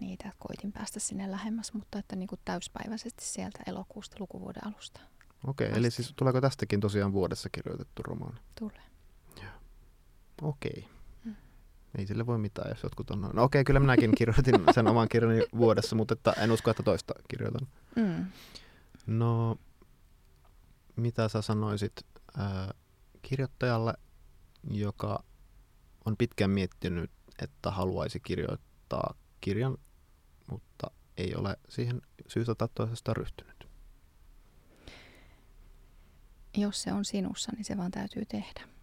niitä 0.00 0.32
koitin 0.38 0.72
päästä 0.72 1.00
sinne 1.00 1.30
lähemmäs, 1.30 1.72
mutta 1.72 1.98
että 1.98 2.16
niin 2.16 2.28
täyspäiväisesti 2.44 3.24
sieltä 3.24 3.58
elokuusta 3.66 4.16
lukuvuoden 4.18 4.66
alusta. 4.66 5.00
Okei, 5.46 5.66
okay, 5.68 5.78
eli 5.78 5.90
siis 5.90 6.12
tuleeko 6.16 6.40
tästäkin 6.40 6.80
tosiaan 6.80 7.12
vuodessa 7.12 7.48
kirjoitettu 7.52 8.02
romaani? 8.02 8.40
Tulee. 8.58 8.82
Okei. 10.42 10.72
Okay. 10.78 10.93
Ei 11.98 12.06
sille 12.06 12.26
voi 12.26 12.38
mitään, 12.38 12.68
jos 12.68 12.82
jotkut 12.82 13.10
on... 13.10 13.20
No 13.20 13.28
okei, 13.28 13.42
okay, 13.42 13.64
kyllä 13.64 13.80
minäkin 13.80 14.14
kirjoitin 14.14 14.54
sen 14.74 14.86
oman 14.86 15.08
kirjani 15.08 15.42
vuodessa, 15.56 15.96
mutta 15.96 16.12
että 16.12 16.32
en 16.32 16.50
usko, 16.50 16.70
että 16.70 16.82
toista 16.82 17.14
kirjoitan. 17.28 17.68
Mm. 17.96 18.26
No, 19.06 19.56
mitä 20.96 21.28
sä 21.28 21.42
sanoisit 21.42 21.92
äh, 22.38 22.68
kirjoittajalle, 23.22 23.94
joka 24.70 25.24
on 26.04 26.16
pitkään 26.16 26.50
miettinyt, 26.50 27.10
että 27.42 27.70
haluaisi 27.70 28.20
kirjoittaa 28.20 29.14
kirjan, 29.40 29.78
mutta 30.50 30.90
ei 31.16 31.34
ole 31.34 31.56
siihen 31.68 32.02
syystä 32.28 32.54
tai 32.54 32.68
toisesta 32.74 33.14
ryhtynyt? 33.14 33.68
Jos 36.56 36.82
se 36.82 36.92
on 36.92 37.04
sinussa, 37.04 37.52
niin 37.52 37.64
se 37.64 37.76
vaan 37.76 37.90
täytyy 37.90 38.24
tehdä. 38.24 38.73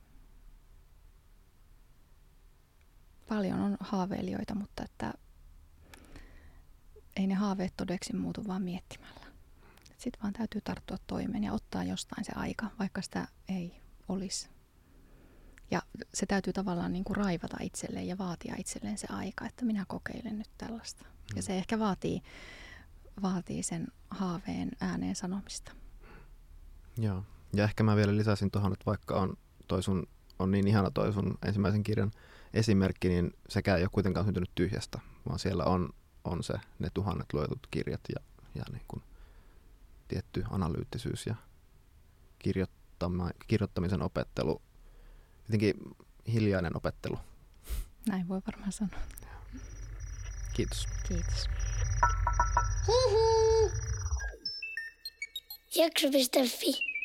Paljon 3.35 3.59
on 3.59 3.77
haaveilijoita, 3.79 4.55
mutta 4.55 4.83
että 4.83 5.13
ei 7.15 7.27
ne 7.27 7.33
haaveet 7.33 7.73
todeksi 7.77 8.15
muutu 8.15 8.47
vaan 8.47 8.61
miettimällä. 8.61 9.25
Sitten 9.97 10.21
vaan 10.23 10.33
täytyy 10.33 10.61
tarttua 10.61 10.97
toimeen 11.07 11.43
ja 11.43 11.53
ottaa 11.53 11.83
jostain 11.83 12.25
se 12.25 12.31
aika, 12.35 12.67
vaikka 12.79 13.01
sitä 13.01 13.27
ei 13.49 13.81
olisi. 14.07 14.49
Ja 15.71 15.81
se 16.13 16.25
täytyy 16.25 16.53
tavallaan 16.53 16.93
niin 16.93 17.03
kuin 17.03 17.17
raivata 17.17 17.57
itselleen 17.61 18.07
ja 18.07 18.17
vaatia 18.17 18.55
itselleen 18.57 18.97
se 18.97 19.07
aika, 19.09 19.45
että 19.45 19.65
minä 19.65 19.85
kokeilen 19.87 20.37
nyt 20.37 20.49
tällaista. 20.57 21.03
Mm. 21.03 21.35
Ja 21.35 21.41
se 21.41 21.57
ehkä 21.57 21.79
vaatii, 21.79 22.21
vaatii 23.21 23.63
sen 23.63 23.87
haaveen 24.09 24.71
ääneen 24.79 25.15
sanomista. 25.15 25.71
Joo. 26.97 27.23
Ja 27.53 27.63
ehkä 27.63 27.83
mä 27.83 27.95
vielä 27.95 28.15
lisäsin 28.17 28.51
tuohon, 28.51 28.73
että 28.73 28.85
vaikka 28.85 29.15
on, 29.15 29.37
toi 29.67 29.83
sun, 29.83 30.07
on 30.39 30.51
niin 30.51 30.67
ihana 30.67 30.91
toi 30.91 31.13
sun 31.13 31.37
ensimmäisen 31.45 31.83
kirjan 31.83 32.11
esimerkki, 32.53 33.09
niin 33.09 33.33
sekään 33.49 33.77
ei 33.77 33.83
ole 33.83 33.89
kuitenkaan 33.91 34.25
syntynyt 34.25 34.51
tyhjästä, 34.55 34.99
vaan 35.27 35.39
siellä 35.39 35.63
on, 35.63 35.89
on 36.23 36.43
se, 36.43 36.53
ne 36.79 36.89
tuhannet 36.93 37.33
luetut 37.33 37.67
kirjat 37.71 38.01
ja, 38.15 38.21
ja 38.55 38.63
niin 38.71 38.85
kuin 38.87 39.03
tietty 40.07 40.43
analyyttisyys 40.49 41.25
ja 41.25 41.35
kirjoittama, 42.39 43.29
kirjoittamisen 43.47 44.01
opettelu, 44.01 44.61
jotenkin 45.43 45.75
hiljainen 46.33 46.77
opettelu. 46.77 47.19
Näin 48.07 48.27
voi 48.27 48.41
varmaan 48.47 48.71
sanoa. 48.71 48.99
Kiitos. 50.53 50.87
Kiitos. 51.07 51.49
Jakso.fi 55.75 57.00